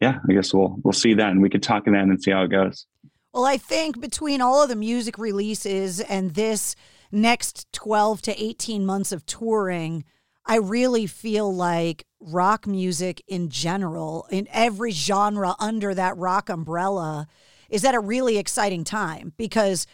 yeah, 0.00 0.18
I 0.28 0.32
guess 0.32 0.52
we'll 0.52 0.76
we'll 0.82 0.92
see 0.92 1.14
then. 1.14 1.40
We 1.40 1.48
could 1.48 1.62
talk 1.62 1.84
then 1.84 1.94
and 1.94 2.22
see 2.22 2.32
how 2.32 2.42
it 2.42 2.50
goes. 2.50 2.86
Well, 3.32 3.44
I 3.44 3.56
think 3.56 4.00
between 4.00 4.40
all 4.40 4.62
of 4.62 4.68
the 4.68 4.76
music 4.76 5.16
releases 5.16 6.00
and 6.00 6.34
this 6.34 6.76
next 7.10 7.72
12 7.72 8.20
to 8.22 8.42
18 8.42 8.84
months 8.84 9.12
of 9.12 9.24
touring, 9.24 10.04
I 10.44 10.56
really 10.56 11.06
feel 11.06 11.54
like 11.54 12.04
rock 12.20 12.66
music 12.66 13.22
in 13.26 13.48
general, 13.48 14.26
in 14.30 14.48
every 14.50 14.90
genre 14.90 15.54
under 15.58 15.94
that 15.94 16.16
rock 16.16 16.48
umbrella, 16.48 17.26
is 17.70 17.84
at 17.84 17.94
a 17.94 18.00
really 18.00 18.38
exciting 18.38 18.84
time 18.84 19.32
because 19.36 19.86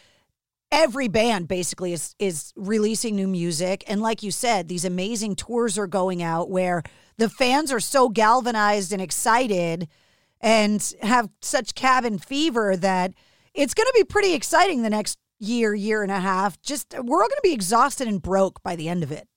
every 0.71 1.07
band 1.07 1.47
basically 1.47 1.93
is 1.93 2.15
is 2.19 2.51
releasing 2.55 3.15
new 3.15 3.27
music. 3.27 3.83
And 3.87 4.01
like 4.01 4.23
you 4.23 4.31
said 4.31 4.67
these 4.67 4.85
amazing 4.85 5.35
tours 5.35 5.77
are 5.77 5.87
going 5.87 6.21
out 6.21 6.49
where 6.49 6.83
the 7.17 7.29
fans 7.29 7.71
are 7.71 7.79
so 7.79 8.09
galvanized 8.09 8.91
and 8.91 9.01
excited 9.01 9.87
and 10.41 10.93
have 11.01 11.29
such 11.41 11.75
cabin 11.75 12.17
fever 12.17 12.75
that 12.75 13.13
it's 13.53 13.73
going 13.73 13.87
to 13.87 13.93
be 13.95 14.03
pretty 14.03 14.33
exciting 14.33 14.81
the 14.81 14.89
next 14.89 15.17
year 15.39 15.73
year 15.73 16.03
and 16.03 16.11
a 16.11 16.19
half. 16.19 16.61
Just 16.61 16.93
we're 16.93 17.21
all 17.21 17.29
going 17.29 17.29
to 17.29 17.41
be 17.43 17.53
exhausted 17.53 18.07
and 18.07 18.21
broke 18.21 18.61
by 18.61 18.75
the 18.75 18.89
end 18.89 19.03
of 19.03 19.11
it 19.11 19.28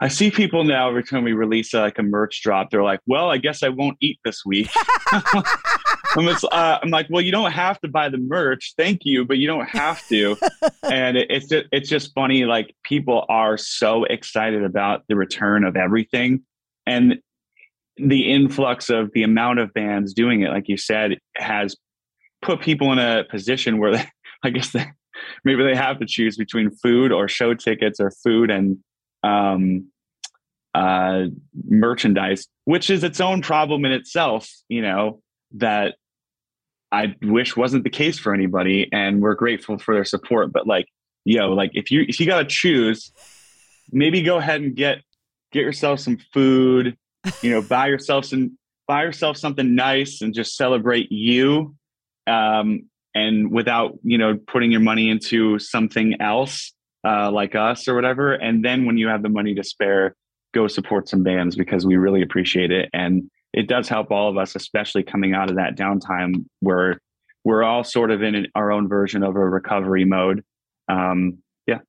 I 0.00 0.08
see 0.08 0.30
people 0.30 0.64
now 0.64 0.88
every 0.88 1.04
time 1.04 1.24
we 1.24 1.32
release 1.32 1.72
uh, 1.72 1.80
like 1.80 1.98
a 1.98 2.02
merch 2.02 2.42
drop, 2.42 2.70
they're 2.70 2.82
like, 2.82 3.00
"Well, 3.06 3.30
I 3.30 3.38
guess 3.38 3.62
I 3.62 3.68
won't 3.68 3.96
eat 4.00 4.18
this 4.24 4.44
week." 4.44 4.68
I'm, 5.12 6.26
just, 6.26 6.44
uh, 6.44 6.78
I'm, 6.82 6.90
like, 6.90 7.06
"Well, 7.10 7.22
you 7.22 7.32
don't 7.32 7.52
have 7.52 7.80
to 7.80 7.88
buy 7.88 8.08
the 8.08 8.18
merch, 8.18 8.74
thank 8.76 9.04
you, 9.04 9.24
but 9.24 9.38
you 9.38 9.46
don't 9.46 9.68
have 9.68 10.06
to." 10.08 10.36
and 10.82 11.16
it, 11.16 11.30
it's 11.30 11.48
just, 11.48 11.66
it's 11.72 11.88
just 11.88 12.12
funny. 12.14 12.44
Like 12.44 12.74
people 12.82 13.24
are 13.28 13.56
so 13.56 14.04
excited 14.04 14.64
about 14.64 15.04
the 15.08 15.16
return 15.16 15.64
of 15.64 15.76
everything, 15.76 16.42
and 16.86 17.20
the 17.96 18.32
influx 18.32 18.90
of 18.90 19.12
the 19.14 19.22
amount 19.22 19.60
of 19.60 19.72
bands 19.72 20.12
doing 20.12 20.42
it, 20.42 20.50
like 20.50 20.68
you 20.68 20.76
said, 20.76 21.18
has 21.36 21.76
put 22.42 22.60
people 22.60 22.92
in 22.92 22.98
a 22.98 23.24
position 23.30 23.78
where 23.78 23.92
they, 23.92 24.08
I 24.42 24.50
guess 24.50 24.72
they, 24.72 24.86
maybe 25.44 25.62
they 25.62 25.76
have 25.76 26.00
to 26.00 26.06
choose 26.06 26.36
between 26.36 26.70
food 26.70 27.12
or 27.12 27.28
show 27.28 27.54
tickets 27.54 28.00
or 28.00 28.10
food 28.10 28.50
and 28.50 28.78
um, 29.24 29.88
uh, 30.74 31.24
merchandise, 31.68 32.46
which 32.64 32.90
is 32.90 33.02
its 33.02 33.20
own 33.20 33.42
problem 33.42 33.84
in 33.84 33.92
itself, 33.92 34.48
you 34.68 34.82
know, 34.82 35.20
that 35.52 35.94
I 36.92 37.16
wish 37.22 37.56
wasn't 37.56 37.84
the 37.84 37.90
case 37.90 38.18
for 38.18 38.34
anybody. 38.34 38.88
And 38.92 39.20
we're 39.20 39.34
grateful 39.34 39.78
for 39.78 39.94
their 39.94 40.04
support. 40.04 40.52
But 40.52 40.66
like, 40.66 40.86
yo, 41.24 41.52
like 41.52 41.70
if 41.74 41.90
you 41.90 42.04
if 42.06 42.20
you 42.20 42.26
gotta 42.26 42.44
choose, 42.44 43.12
maybe 43.90 44.22
go 44.22 44.36
ahead 44.36 44.60
and 44.60 44.76
get 44.76 44.98
get 45.52 45.62
yourself 45.62 46.00
some 46.00 46.18
food, 46.32 46.96
you 47.40 47.50
know, 47.50 47.62
buy 47.62 47.86
yourself 47.86 48.26
some 48.26 48.58
buy 48.86 49.04
yourself 49.04 49.36
something 49.36 49.74
nice 49.74 50.20
and 50.20 50.34
just 50.34 50.56
celebrate 50.56 51.10
you. 51.10 51.74
Um, 52.26 52.90
and 53.14 53.50
without, 53.50 53.96
you 54.02 54.18
know, 54.18 54.36
putting 54.36 54.72
your 54.72 54.80
money 54.80 55.08
into 55.08 55.58
something 55.58 56.20
else 56.20 56.73
uh, 57.04 57.30
like 57.30 57.54
us 57.54 57.86
or 57.88 57.94
whatever. 57.94 58.32
And 58.32 58.64
then 58.64 58.86
when 58.86 58.96
you 58.96 59.08
have 59.08 59.22
the 59.22 59.28
money 59.28 59.54
to 59.54 59.64
spare, 59.64 60.14
go 60.52 60.68
support 60.68 61.08
some 61.08 61.22
bands 61.22 61.56
because 61.56 61.84
we 61.84 61.96
really 61.96 62.22
appreciate 62.22 62.70
it. 62.70 62.88
And 62.92 63.30
it 63.52 63.68
does 63.68 63.88
help 63.88 64.10
all 64.10 64.28
of 64.28 64.36
us, 64.36 64.56
especially 64.56 65.02
coming 65.02 65.34
out 65.34 65.50
of 65.50 65.56
that 65.56 65.76
downtime 65.76 66.44
where 66.60 66.98
we're 67.44 67.62
all 67.62 67.84
sort 67.84 68.10
of 68.10 68.22
in 68.22 68.46
our 68.54 68.72
own 68.72 68.88
version 68.88 69.22
of 69.22 69.36
a 69.36 69.48
recovery 69.48 70.04
mode. 70.04 70.42
Um, 70.88 71.38
yeah, 71.66 71.80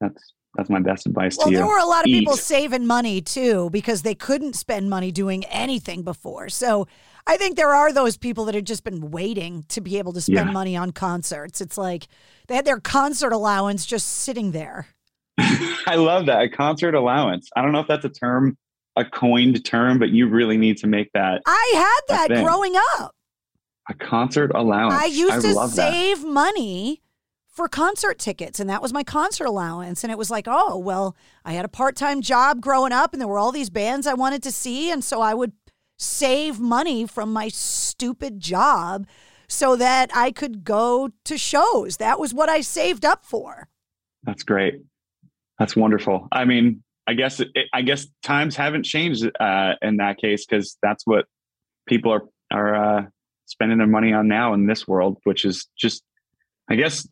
that's 0.00 0.34
that's 0.56 0.68
my 0.68 0.80
best 0.80 1.06
advice 1.06 1.36
well, 1.38 1.46
to 1.46 1.52
you. 1.52 1.58
there 1.58 1.66
were 1.66 1.78
a 1.78 1.84
lot 1.86 2.04
of 2.04 2.08
Eat. 2.08 2.18
people 2.20 2.36
saving 2.36 2.86
money 2.86 3.20
too 3.20 3.70
because 3.70 4.02
they 4.02 4.14
couldn't 4.14 4.54
spend 4.54 4.90
money 4.90 5.12
doing 5.12 5.44
anything 5.44 6.02
before. 6.02 6.48
So 6.48 6.88
I 7.26 7.36
think 7.36 7.56
there 7.56 7.70
are 7.74 7.92
those 7.92 8.16
people 8.16 8.44
that 8.46 8.54
have 8.54 8.64
just 8.64 8.82
been 8.82 9.10
waiting 9.10 9.64
to 9.68 9.80
be 9.80 9.98
able 9.98 10.12
to 10.14 10.20
spend 10.20 10.48
Yeah. 10.48 10.52
money 10.52 10.76
on 10.76 10.90
concerts. 10.90 11.60
It's 11.60 11.78
like 11.78 12.08
they 12.48 12.56
had 12.56 12.64
their 12.64 12.80
concert 12.80 13.32
allowance 13.32 13.86
just 13.86 14.06
sitting 14.08 14.50
there. 14.52 14.88
I 15.38 15.94
love 15.96 16.26
that 16.26 16.42
a 16.42 16.48
concert 16.48 16.94
allowance. 16.94 17.48
I 17.56 17.62
don't 17.62 17.72
know 17.72 17.80
if 17.80 17.86
that's 17.86 18.04
a 18.04 18.08
term, 18.10 18.58
a 18.96 19.04
coined 19.04 19.64
term, 19.64 19.98
but 20.00 20.10
you 20.10 20.26
really 20.26 20.56
need 20.58 20.78
to 20.78 20.86
make 20.88 21.12
that 21.14 21.42
I 21.46 21.72
had 22.08 22.28
that 22.28 22.42
growing 22.44 22.74
up. 22.98 23.14
a 23.88 23.94
concert 23.94 24.50
allowance. 24.54 24.94
I 25.00 25.06
used 25.06 25.42
to 25.42 25.54
love 25.54 25.74
that. 25.76 25.92
save 25.92 26.24
money 26.24 27.00
for 27.60 27.68
concert 27.68 28.18
tickets, 28.18 28.58
and 28.58 28.70
that 28.70 28.80
was 28.80 28.90
my 28.90 29.04
concert 29.04 29.44
allowance. 29.44 30.02
And 30.02 30.10
it 30.10 30.16
was 30.16 30.30
like, 30.30 30.46
oh, 30.48 30.78
well, 30.78 31.14
I 31.44 31.52
had 31.52 31.66
a 31.66 31.68
part 31.68 31.94
time 31.94 32.22
job 32.22 32.62
growing 32.62 32.90
up, 32.90 33.12
and 33.12 33.20
there 33.20 33.28
were 33.28 33.38
all 33.38 33.52
these 33.52 33.68
bands 33.68 34.06
I 34.06 34.14
wanted 34.14 34.42
to 34.44 34.50
see. 34.50 34.90
And 34.90 35.04
so 35.04 35.20
I 35.20 35.34
would 35.34 35.52
save 35.98 36.58
money 36.58 37.06
from 37.06 37.30
my 37.34 37.48
stupid 37.48 38.40
job 38.40 39.06
so 39.46 39.76
that 39.76 40.10
I 40.14 40.30
could 40.30 40.64
go 40.64 41.10
to 41.26 41.36
shows. 41.36 41.98
That 41.98 42.18
was 42.18 42.32
what 42.32 42.48
I 42.48 42.62
saved 42.62 43.04
up 43.04 43.26
for. 43.26 43.68
That's 44.22 44.42
great. 44.42 44.76
That's 45.58 45.76
wonderful. 45.76 46.28
I 46.32 46.46
mean, 46.46 46.82
I 47.06 47.12
guess 47.12 47.40
it, 47.40 47.48
I 47.74 47.82
guess 47.82 48.06
times 48.22 48.56
haven't 48.56 48.84
changed 48.84 49.30
uh, 49.38 49.74
in 49.82 49.98
that 49.98 50.16
case 50.16 50.46
because 50.46 50.78
that's 50.82 51.06
what 51.06 51.26
people 51.86 52.10
are 52.10 52.22
are 52.50 52.74
uh, 52.74 53.02
spending 53.44 53.76
their 53.76 53.86
money 53.86 54.14
on 54.14 54.28
now 54.28 54.54
in 54.54 54.66
this 54.66 54.88
world, 54.88 55.18
which 55.24 55.44
is 55.44 55.66
just, 55.76 56.02
I 56.70 56.76
guess, 56.76 57.06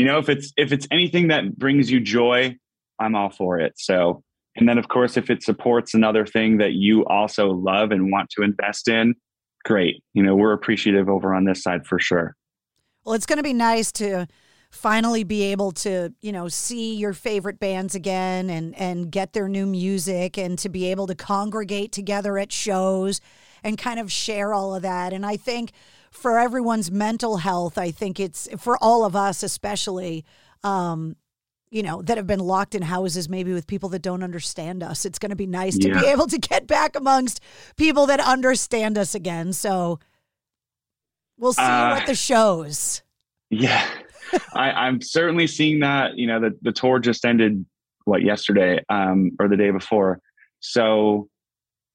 you 0.00 0.06
know, 0.06 0.16
if 0.16 0.30
it's 0.30 0.50
if 0.56 0.72
it's 0.72 0.88
anything 0.90 1.28
that 1.28 1.58
brings 1.58 1.90
you 1.90 2.00
joy, 2.00 2.56
I'm 2.98 3.14
all 3.14 3.28
for 3.28 3.60
it. 3.60 3.74
So, 3.76 4.22
and 4.56 4.66
then 4.66 4.78
of 4.78 4.88
course, 4.88 5.18
if 5.18 5.28
it 5.28 5.42
supports 5.42 5.92
another 5.92 6.24
thing 6.24 6.56
that 6.56 6.72
you 6.72 7.04
also 7.04 7.50
love 7.50 7.90
and 7.90 8.10
want 8.10 8.30
to 8.30 8.42
invest 8.42 8.88
in, 8.88 9.14
great. 9.62 10.02
You 10.14 10.22
know, 10.22 10.34
we're 10.34 10.54
appreciative 10.54 11.10
over 11.10 11.34
on 11.34 11.44
this 11.44 11.62
side 11.62 11.86
for 11.86 11.98
sure. 11.98 12.34
Well, 13.04 13.14
it's 13.14 13.26
going 13.26 13.36
to 13.36 13.42
be 13.42 13.52
nice 13.52 13.92
to 13.92 14.26
finally 14.70 15.22
be 15.22 15.42
able 15.52 15.72
to, 15.72 16.14
you 16.22 16.32
know, 16.32 16.48
see 16.48 16.94
your 16.94 17.12
favorite 17.12 17.60
bands 17.60 17.94
again 17.94 18.48
and 18.48 18.74
and 18.80 19.12
get 19.12 19.34
their 19.34 19.50
new 19.50 19.66
music 19.66 20.38
and 20.38 20.58
to 20.60 20.70
be 20.70 20.86
able 20.86 21.08
to 21.08 21.14
congregate 21.14 21.92
together 21.92 22.38
at 22.38 22.52
shows 22.52 23.20
and 23.62 23.76
kind 23.76 24.00
of 24.00 24.10
share 24.10 24.54
all 24.54 24.74
of 24.74 24.80
that. 24.80 25.12
And 25.12 25.26
I 25.26 25.36
think 25.36 25.72
for 26.10 26.38
everyone's 26.38 26.90
mental 26.90 27.38
health, 27.38 27.78
I 27.78 27.90
think 27.90 28.18
it's 28.20 28.48
for 28.58 28.76
all 28.82 29.04
of 29.04 29.14
us 29.14 29.42
especially 29.42 30.24
um 30.64 31.16
you 31.72 31.84
know, 31.84 32.02
that 32.02 32.16
have 32.16 32.26
been 32.26 32.40
locked 32.40 32.74
in 32.74 32.82
houses, 32.82 33.28
maybe 33.28 33.52
with 33.52 33.64
people 33.66 33.88
that 33.90 34.02
don't 34.02 34.24
understand 34.24 34.82
us. 34.82 35.04
It's 35.04 35.20
going 35.20 35.30
to 35.30 35.36
be 35.36 35.46
nice 35.46 35.78
to 35.78 35.88
be 36.00 36.04
able 36.06 36.26
to 36.26 36.36
get 36.36 36.66
back 36.66 36.96
amongst 36.96 37.40
people 37.76 38.06
that 38.06 38.18
understand 38.18 38.98
us 38.98 39.14
again. 39.14 39.52
So 39.52 40.00
we'll 41.38 41.52
see 41.52 41.62
Uh, 41.62 41.94
at 41.94 42.06
the 42.06 42.16
shows. 42.16 43.02
Yeah, 43.50 43.86
I, 44.52 44.72
I'm 44.72 45.00
certainly 45.00 45.46
seeing 45.46 45.78
that. 45.80 46.16
You 46.16 46.26
know, 46.26 46.40
the, 46.40 46.58
the 46.60 46.72
tour 46.72 46.98
just 46.98 47.24
ended 47.24 47.64
what 48.04 48.22
yesterday 48.22 48.82
um, 48.88 49.30
or 49.38 49.46
the 49.46 49.56
day 49.56 49.70
before. 49.70 50.20
So 50.58 51.28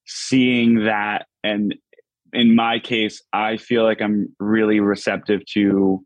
seeing 0.05 0.85
that, 0.85 1.27
and 1.43 1.75
in 2.35 2.55
my 2.55 2.79
case, 2.79 3.21
I 3.33 3.57
feel 3.57 3.83
like 3.83 4.01
I'm 4.01 4.33
really 4.39 4.79
receptive 4.79 5.45
to 5.53 6.03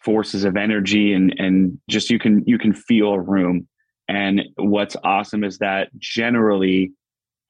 forces 0.00 0.44
of 0.44 0.56
energy 0.56 1.12
and 1.12 1.34
and 1.38 1.78
just 1.88 2.08
you 2.10 2.18
can 2.18 2.44
you 2.46 2.58
can 2.58 2.72
feel 2.72 3.12
a 3.12 3.20
room. 3.20 3.68
And 4.08 4.42
what's 4.56 4.96
awesome 5.04 5.44
is 5.44 5.58
that 5.58 5.90
generally 5.98 6.92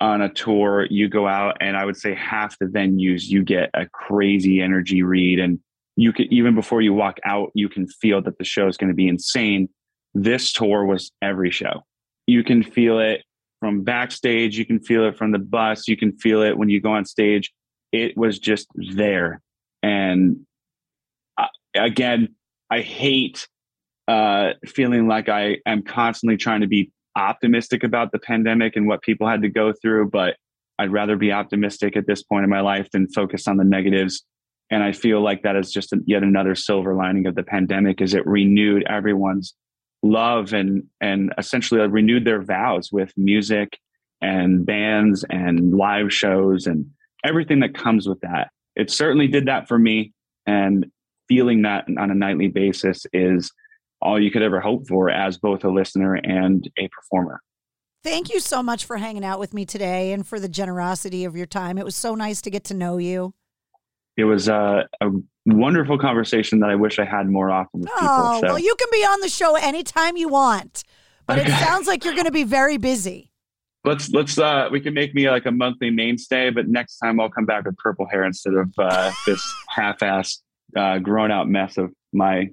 on 0.01 0.23
a 0.23 0.33
tour 0.33 0.87
you 0.91 1.09
go 1.09 1.27
out 1.27 1.57
and 1.61 1.77
I 1.77 1.85
would 1.85 1.97
say 1.97 2.14
half 2.14 2.59
the 2.59 2.66
venues 2.66 3.25
you 3.25 3.45
get 3.45 3.71
a 3.75 3.87
crazy 3.87 4.61
energy 4.61 5.03
read. 5.03 5.39
And 5.39 5.61
you 5.97 6.12
can 6.12 6.33
even 6.33 6.55
before 6.55 6.81
you 6.81 6.95
walk 6.95 7.19
out 7.25 7.51
you 7.55 7.69
can 7.69 7.87
feel 7.87 8.23
that 8.23 8.39
the 8.39 8.45
show 8.45 8.66
is 8.66 8.77
going 8.77 8.91
to 8.91 8.95
be 8.95 9.09
insane. 9.09 9.69
This 10.14 10.53
tour 10.53 10.85
was 10.85 11.12
every 11.23 11.51
show. 11.51 11.85
You 12.27 12.43
can 12.45 12.62
feel 12.62 12.99
it 12.99 13.23
from 13.61 13.83
backstage 13.83 14.57
you 14.59 14.64
can 14.64 14.81
feel 14.81 15.05
it 15.07 15.16
from 15.16 15.33
the 15.33 15.39
bus 15.39 15.89
you 15.89 15.97
can 15.97 16.12
feel 16.12 16.43
it 16.43 16.57
when 16.57 16.69
you 16.69 16.81
go 16.81 16.93
on 16.93 17.05
stage 17.05 17.53
it 17.93 18.16
was 18.16 18.39
just 18.39 18.68
there. 18.74 19.41
And 19.82 20.47
I, 21.36 21.49
again 21.74 22.34
i 22.70 22.80
hate 22.80 23.49
uh, 24.09 24.55
feeling 24.66 25.07
like 25.07 25.28
i 25.28 25.59
am 25.66 25.82
constantly 25.82 26.36
trying 26.36 26.62
to 26.62 26.66
be 26.66 26.91
optimistic 27.16 27.84
about 27.84 28.12
the 28.12 28.18
pandemic 28.18 28.76
and 28.76 28.86
what 28.86 29.03
people 29.03 29.28
had 29.28 29.43
to 29.43 29.49
go 29.49 29.72
through 29.72 30.09
but 30.09 30.36
i'd 30.78 30.93
rather 30.93 31.16
be 31.16 31.32
optimistic 31.32 31.97
at 31.97 32.07
this 32.07 32.22
point 32.22 32.45
in 32.45 32.51
my 32.51 32.61
life 32.61 32.89
than 32.93 33.09
focus 33.09 33.49
on 33.49 33.57
the 33.57 33.64
negatives. 33.64 34.24
And 34.70 34.82
i 34.82 34.93
feel 34.93 35.20
like 35.20 35.43
that 35.43 35.57
is 35.57 35.72
just 35.72 35.95
yet 36.07 36.22
another 36.22 36.55
silver 36.55 36.95
lining 36.95 37.26
of 37.26 37.34
the 37.34 37.43
pandemic 37.43 38.01
is 38.01 38.14
it 38.14 38.26
renewed 38.26 38.84
everyone's 38.89 39.55
love 40.03 40.53
and 40.53 40.84
and 41.01 41.32
essentially 41.39 41.80
renewed 41.86 42.24
their 42.24 42.43
vows 42.43 42.93
with 42.93 43.12
music 43.16 43.78
and 44.20 44.64
bands 44.64 45.24
and 45.28 45.74
live 45.74 46.12
shows 46.12 46.66
and 46.66 46.91
everything 47.29 47.61
that 47.61 47.74
comes 47.74 48.09
with 48.09 48.20
that 48.20 48.51
it 48.74 48.91
certainly 48.91 49.29
did 49.29 49.47
that 49.47 49.68
for 49.68 49.79
me 49.79 50.12
and 50.47 50.87
feeling 51.29 51.62
that 51.62 51.85
on 51.99 52.11
a 52.11 52.14
nightly 52.14 52.49
basis 52.49 53.07
is 53.12 53.53
all 54.01 54.18
you 54.20 54.31
could 54.31 54.43
ever 54.43 54.61
hope 54.61 54.87
for 54.89 55.11
as 55.11 55.37
both 55.39 55.62
a 55.64 55.68
listener 55.68 56.14
and 56.14 56.70
a 56.79 56.89
performer 56.89 57.41
Thank 58.05 58.33
you 58.33 58.39
so 58.39 58.62
much 58.62 58.85
for 58.85 58.97
hanging 58.97 59.24
out 59.24 59.41
with 59.41 59.53
me 59.53 59.66
today 59.66 60.12
and 60.12 60.24
for 60.24 60.39
the 60.39 60.49
generosity 60.49 61.24
of 61.24 61.35
your 61.37 61.47
time. 61.47 61.76
It 61.79 61.85
was 61.85 61.97
so 61.97 62.14
nice 62.14 62.41
to 62.43 62.49
get 62.51 62.62
to 62.70 62.74
know 62.74 62.97
you. 62.99 63.35
it 64.16 64.22
was 64.24 64.49
uh, 64.49 64.85
a 65.01 65.11
wonderful 65.47 65.99
conversation 65.99 66.61
that 66.61 66.70
i 66.70 66.74
wish 66.76 66.99
i 67.01 67.05
had 67.05 67.26
more 67.29 67.51
often 67.51 67.81
with 67.81 67.89
people 67.91 68.09
Oh, 68.09 68.41
so 68.41 68.47
well, 68.47 68.59
you 68.59 68.74
can 68.79 68.89
be 68.93 68.99
on 69.05 69.20
the 69.20 69.29
show 69.29 69.57
anytime 69.57 70.16
you 70.16 70.29
want, 70.29 70.85
but 71.26 71.39
it 71.39 71.49
sounds 71.49 71.87
like 71.89 72.05
you're 72.05 72.14
going 72.14 72.26
to 72.26 72.31
be 72.31 72.45
very 72.45 72.76
busy. 72.79 73.31
Let's 73.85 74.11
let's 74.11 74.39
uh 74.39 74.68
we 74.72 74.81
can 74.81 74.93
make 74.95 75.14
me 75.14 75.31
like 75.31 75.47
a 75.47 75.51
monthly 75.53 75.91
mainstay 75.91 76.51
but 76.51 76.68
next 76.68 76.99
time 76.99 77.20
i'll 77.20 77.31
come 77.31 77.47
back 77.47 77.64
with 77.64 77.76
purple 77.79 78.07
hair 78.07 78.24
instead 78.24 78.55
of 78.55 78.72
uh 78.79 79.11
this 79.26 79.43
half-ass 79.68 80.43
uh 80.76 80.99
grown 80.99 81.31
out 81.31 81.49
mess 81.49 81.76
of 81.79 81.91
my 82.12 82.49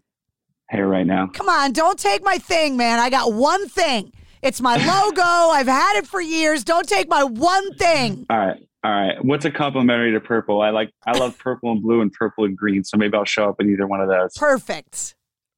hair 0.69 0.87
right 0.87 1.07
now 1.07 1.27
Come 1.27 1.49
on, 1.49 1.71
don't 1.73 1.99
take 1.99 2.23
my 2.23 2.37
thing, 2.37 2.75
man. 2.77 2.97
I 2.99 3.09
got 3.09 3.33
one 3.33 3.67
thing. 3.69 4.11
It's 4.41 4.61
my 4.61 4.75
logo. 4.77 5.21
I've 5.51 5.67
had 5.67 5.97
it 5.97 6.07
for 6.07 6.19
years. 6.21 6.63
Don't 6.63 6.87
take 6.87 7.07
my 7.07 7.23
one 7.23 7.73
thing. 7.75 8.25
all 8.29 8.37
right 8.37 8.57
all 8.83 8.91
right 8.91 9.23
what's 9.25 9.45
a 9.45 9.51
complimentary 9.51 10.11
to 10.11 10.19
purple 10.19 10.61
i 10.61 10.69
like 10.69 10.91
i 11.07 11.17
love 11.17 11.35
purple 11.39 11.71
and 11.71 11.81
blue 11.81 12.01
and 12.01 12.13
purple 12.13 12.45
and 12.45 12.55
green 12.55 12.83
so 12.83 12.97
maybe 12.97 13.17
i'll 13.17 13.25
show 13.25 13.49
up 13.49 13.59
in 13.59 13.67
either 13.67 13.87
one 13.87 13.99
of 13.99 14.07
those 14.07 14.37
Perfect. 14.37 15.15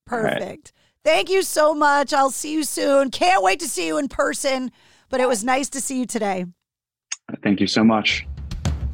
All 0.10 0.20
right. 0.20 0.40
Perfect. 0.40 0.72
Thank 1.04 1.30
you 1.30 1.42
so 1.44 1.74
much. 1.74 2.14
I'll 2.14 2.30
see 2.32 2.54
you 2.54 2.64
soon. 2.64 3.12
Can't 3.12 3.44
wait 3.44 3.60
to 3.60 3.68
see 3.68 3.86
you 3.88 3.98
in 3.98 4.08
person, 4.08 4.72
but 5.10 5.20
it 5.20 5.28
was 5.28 5.44
nice 5.44 5.70
to 5.70 5.82
see 5.82 6.00
you 6.00 6.06
today. 6.06 6.46
thank 7.44 7.60
you 7.60 7.68
so 7.68 7.84
much 7.84 8.26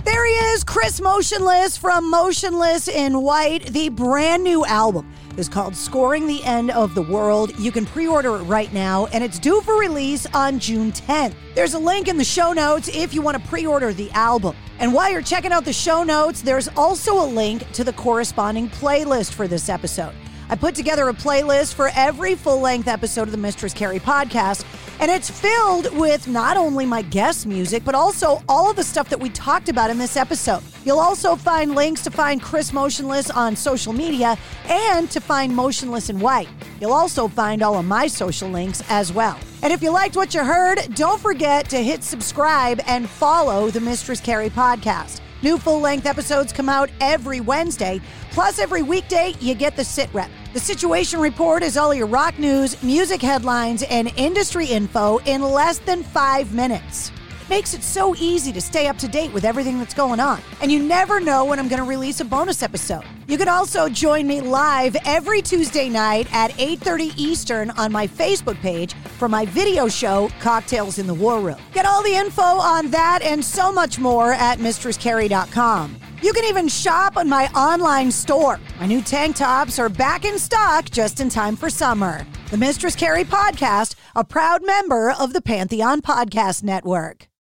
There 0.06 0.26
he 0.26 0.34
is, 0.34 0.64
Chris 0.64 1.00
Motionless 1.00 1.78
from 1.78 2.10
Motionless 2.10 2.88
in 2.88 3.22
White. 3.22 3.68
The 3.68 3.90
brand 3.90 4.44
new 4.44 4.66
album 4.66 5.10
is 5.38 5.50
called 5.50 5.76
Scoring 5.76 6.28
the 6.28 6.44
End 6.44 6.72
of 6.72 6.94
the 6.94 7.02
World. 7.02 7.58
You 7.58 7.72
can 7.72 7.86
pre 7.86 8.08
order 8.08 8.36
it 8.36 8.44
right 8.44 8.72
now, 8.74 9.08
and 9.08 9.24
it's 9.24 9.40
due 9.40 9.62
for 9.62 9.80
release 9.80 10.26
on 10.34 10.60
June 10.60 10.92
10th. 10.92 11.34
There's 11.56 11.74
a 11.74 11.80
link 11.80 12.08
in 12.08 12.18
the 12.18 12.24
show 12.24 12.54
notes 12.54 12.90
if 12.94 13.14
you 13.14 13.22
want 13.22 13.42
to 13.42 13.48
pre 13.48 13.66
order 13.66 13.94
the 13.94 14.12
album. 14.12 14.56
And 14.80 14.94
while 14.94 15.10
you're 15.10 15.22
checking 15.22 15.52
out 15.52 15.66
the 15.66 15.74
show 15.74 16.04
notes, 16.04 16.42
there's 16.42 16.68
also 16.76 17.24
a 17.24 17.28
link 17.28 17.72
to 17.72 17.84
the 17.84 17.94
corresponding 17.94 18.70
playlist 18.70 19.34
for 19.34 19.48
this 19.48 19.70
episode. 19.70 20.14
I 20.50 20.56
put 20.56 20.76
together 20.76 21.10
a 21.10 21.14
playlist 21.14 21.74
for 21.74 21.90
every 21.96 22.36
full 22.36 22.60
length 22.60 22.88
episode 22.88 23.24
of 23.24 23.32
the 23.32 23.38
Mistress 23.38 23.74
Carrie 23.74 24.00
podcast, 24.00 24.66
and 25.00 25.10
it's 25.10 25.30
filled 25.30 25.96
with 25.98 26.28
not 26.28 26.58
only 26.58 26.86
my 26.86 27.02
guest 27.02 27.46
music, 27.46 27.84
but 27.84 27.96
also 27.96 28.42
all 28.48 28.70
of 28.70 28.76
the 28.76 28.84
stuff 28.84 29.10
that 29.10 29.20
we 29.20 29.30
talked 29.30 29.70
about 29.70 29.90
in 29.90 29.98
this 29.98 30.18
episode. 30.18 30.62
You'll 30.86 31.00
also 31.00 31.36
find 31.36 31.76
links 31.76 32.04
to 32.04 32.12
find 32.12 32.42
Chris 32.42 32.74
Motionless 32.74 33.30
on 33.32 33.56
social 33.56 33.94
media 33.94 34.38
and 34.68 35.10
to 35.12 35.20
find 35.20 35.56
Motionless 35.56 36.10
in 36.10 36.20
White. 36.20 36.50
You'll 36.80 36.94
also 36.94 37.28
find 37.28 37.64
all 37.64 37.78
of 37.78 37.86
my 37.86 38.08
social 38.08 38.50
links 38.50 38.84
as 38.90 39.12
well. 39.12 39.40
And 39.62 39.72
if 39.72 39.82
you 39.82 39.92
liked 39.92 40.16
what 40.16 40.34
you 40.34 40.44
heard, 40.44 40.80
don't 40.96 41.22
forget 41.22 41.70
to 41.70 41.78
hit 41.82 42.04
subscribe 42.04 42.82
and 42.86 43.10
follow 43.10 43.70
the 43.70 43.80
Mistress 43.80 44.20
Carrie 44.20 44.50
podcast. 44.50 45.22
New 45.44 45.58
full 45.58 45.82
length 45.82 46.06
episodes 46.06 46.54
come 46.54 46.70
out 46.70 46.90
every 47.02 47.42
Wednesday. 47.42 48.00
Plus, 48.32 48.60
every 48.60 48.82
weekday, 48.82 49.36
you 49.42 49.54
get 49.54 49.76
the 49.76 49.84
sit 49.84 50.12
rep. 50.14 50.32
The 50.54 50.60
Situation 50.60 51.20
Report 51.20 51.64
is 51.64 51.76
all 51.76 51.94
your 51.94 52.08
rock 52.08 52.40
news, 52.40 52.82
music 52.82 53.22
headlines, 53.22 53.84
and 53.84 54.14
industry 54.16 54.68
info 54.68 55.18
in 55.26 55.42
less 55.42 55.80
than 55.80 56.02
five 56.02 56.54
minutes. 56.54 57.12
It 57.44 57.50
makes 57.50 57.74
it 57.74 57.84
so 57.84 58.16
easy 58.16 58.54
to 58.54 58.62
stay 58.62 58.88
up 58.88 58.98
to 59.00 59.08
date 59.10 59.34
with 59.34 59.44
everything 59.44 59.78
that's 59.78 59.94
going 59.94 60.22
on. 60.22 60.40
And 60.62 60.72
you 60.72 60.82
never 60.82 61.20
know 61.20 61.44
when 61.44 61.60
I'm 61.60 61.68
going 61.68 61.82
to 61.82 61.88
release 61.88 62.22
a 62.22 62.26
bonus 62.26 62.64
episode. 62.64 63.04
You 63.28 63.38
can 63.38 63.50
also 63.50 63.90
join 63.90 64.28
me 64.28 64.40
live 64.40 64.96
every 65.04 65.42
Tuesday 65.42 65.90
night 65.90 66.26
at 66.32 66.52
8:30 66.52 67.12
Eastern 67.18 67.72
on 67.72 67.92
my 67.92 68.08
Facebook 68.08 68.56
page 68.62 68.94
for 69.18 69.28
my 69.28 69.46
video 69.48 69.90
show 69.90 70.30
Cocktails 70.40 71.00
in 71.00 71.06
the 71.06 71.14
War 71.14 71.42
Room. 71.42 71.58
Get 71.74 71.86
all 71.86 72.02
the 72.02 72.16
info 72.16 72.42
on 72.42 72.90
that 72.92 73.22
and 73.22 73.44
so 73.44 73.74
much 73.74 74.00
more 74.00 74.32
at 74.32 74.60
mistresscarrie.com. 74.60 75.98
You 76.22 76.32
can 76.32 76.46
even 76.46 76.70
shop 76.70 77.18
on 77.18 77.28
my 77.28 77.48
online 77.48 78.10
store. 78.10 78.58
My 78.80 78.86
new 78.86 79.02
tank 79.02 79.36
tops 79.36 79.80
are 79.80 79.90
back 79.90 80.24
in 80.24 80.40
stock 80.40 80.86
just 80.90 81.20
in 81.20 81.28
time 81.28 81.58
for 81.58 81.70
summer. 81.70 82.26
The 82.52 82.58
Mistress 82.58 82.96
Carrie 82.96 83.26
Podcast, 83.26 83.96
a 84.16 84.24
proud 84.24 84.66
member 84.66 85.12
of 85.12 85.34
the 85.34 85.42
Pantheon 85.42 86.02
Podcast 86.02 86.64
Network. 86.64 87.28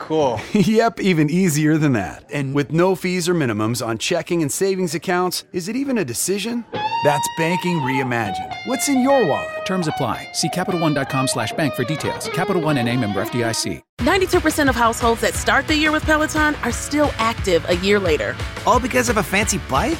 Cool. 0.00 0.40
yep, 0.54 0.98
even 0.98 1.28
easier 1.30 1.76
than 1.76 1.92
that. 1.92 2.24
And 2.32 2.54
with 2.54 2.72
no 2.72 2.96
fees 2.96 3.28
or 3.28 3.34
minimums 3.34 3.86
on 3.86 3.98
checking 3.98 4.40
and 4.40 4.50
savings 4.50 4.94
accounts, 4.94 5.44
is 5.52 5.68
it 5.68 5.76
even 5.76 5.98
a 5.98 6.04
decision? 6.04 6.64
That's 7.04 7.28
banking 7.36 7.78
reimagined. 7.80 8.56
What's 8.64 8.88
in 8.88 9.02
your 9.02 9.26
wallet? 9.26 9.66
Terms 9.66 9.86
apply. 9.88 10.28
See 10.32 10.48
CapitalOne.com 10.48 11.28
slash 11.28 11.52
bank 11.52 11.74
for 11.74 11.84
details. 11.84 12.28
Capital 12.30 12.62
One 12.62 12.78
and 12.78 12.88
a 12.88 12.96
member 12.96 13.22
FDIC. 13.22 13.82
92% 13.98 14.70
of 14.70 14.74
households 14.74 15.20
that 15.20 15.34
start 15.34 15.68
the 15.68 15.76
year 15.76 15.92
with 15.92 16.04
Peloton 16.04 16.54
are 16.56 16.72
still 16.72 17.10
active 17.18 17.68
a 17.68 17.76
year 17.76 18.00
later. 18.00 18.34
All 18.66 18.80
because 18.80 19.10
of 19.10 19.18
a 19.18 19.22
fancy 19.22 19.58
bike? 19.68 19.98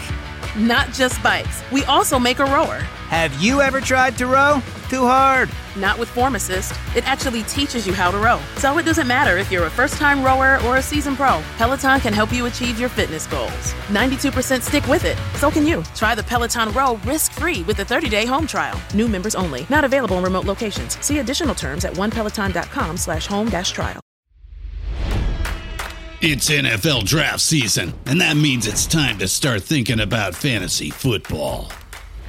Not 0.56 0.92
just 0.92 1.22
bikes. 1.22 1.62
We 1.70 1.84
also 1.84 2.18
make 2.18 2.38
a 2.38 2.44
rower. 2.44 2.78
Have 3.10 3.34
you 3.40 3.60
ever 3.60 3.80
tried 3.82 4.16
to 4.18 4.26
row? 4.26 4.62
Too 4.90 5.06
hard. 5.06 5.48
Not 5.76 6.00
with 6.00 6.08
Form 6.08 6.34
Assist. 6.34 6.72
It 6.96 7.08
actually 7.08 7.44
teaches 7.44 7.86
you 7.86 7.94
how 7.94 8.10
to 8.10 8.18
row. 8.18 8.40
So 8.56 8.76
it 8.78 8.82
doesn't 8.82 9.06
matter 9.06 9.38
if 9.38 9.48
you're 9.48 9.66
a 9.66 9.70
first 9.70 9.94
time 9.94 10.20
rower 10.20 10.60
or 10.64 10.78
a 10.78 10.82
seasoned 10.82 11.16
pro. 11.16 11.40
Peloton 11.58 12.00
can 12.00 12.12
help 12.12 12.32
you 12.32 12.46
achieve 12.46 12.80
your 12.80 12.88
fitness 12.88 13.28
goals. 13.28 13.72
92% 13.86 14.60
stick 14.62 14.84
with 14.88 15.04
it. 15.04 15.16
So 15.38 15.48
can 15.48 15.64
you. 15.64 15.84
Try 15.94 16.16
the 16.16 16.24
Peloton 16.24 16.72
Row 16.72 16.96
risk 17.04 17.30
free 17.30 17.62
with 17.62 17.78
a 17.78 17.84
30 17.84 18.08
day 18.08 18.26
home 18.26 18.48
trial. 18.48 18.80
New 18.92 19.06
members 19.06 19.36
only. 19.36 19.64
Not 19.70 19.84
available 19.84 20.18
in 20.18 20.24
remote 20.24 20.44
locations. 20.44 20.98
See 21.06 21.20
additional 21.20 21.54
terms 21.54 21.84
at 21.84 21.92
onepeloton.com 21.92 22.96
slash 22.96 23.28
home 23.28 23.48
dash 23.48 23.70
trial. 23.70 24.00
It's 26.20 26.50
NFL 26.50 27.04
draft 27.04 27.40
season, 27.40 27.94
and 28.06 28.20
that 28.20 28.36
means 28.36 28.66
it's 28.66 28.86
time 28.86 29.18
to 29.18 29.28
start 29.28 29.62
thinking 29.62 30.00
about 30.00 30.34
fantasy 30.34 30.90
football. 30.90 31.70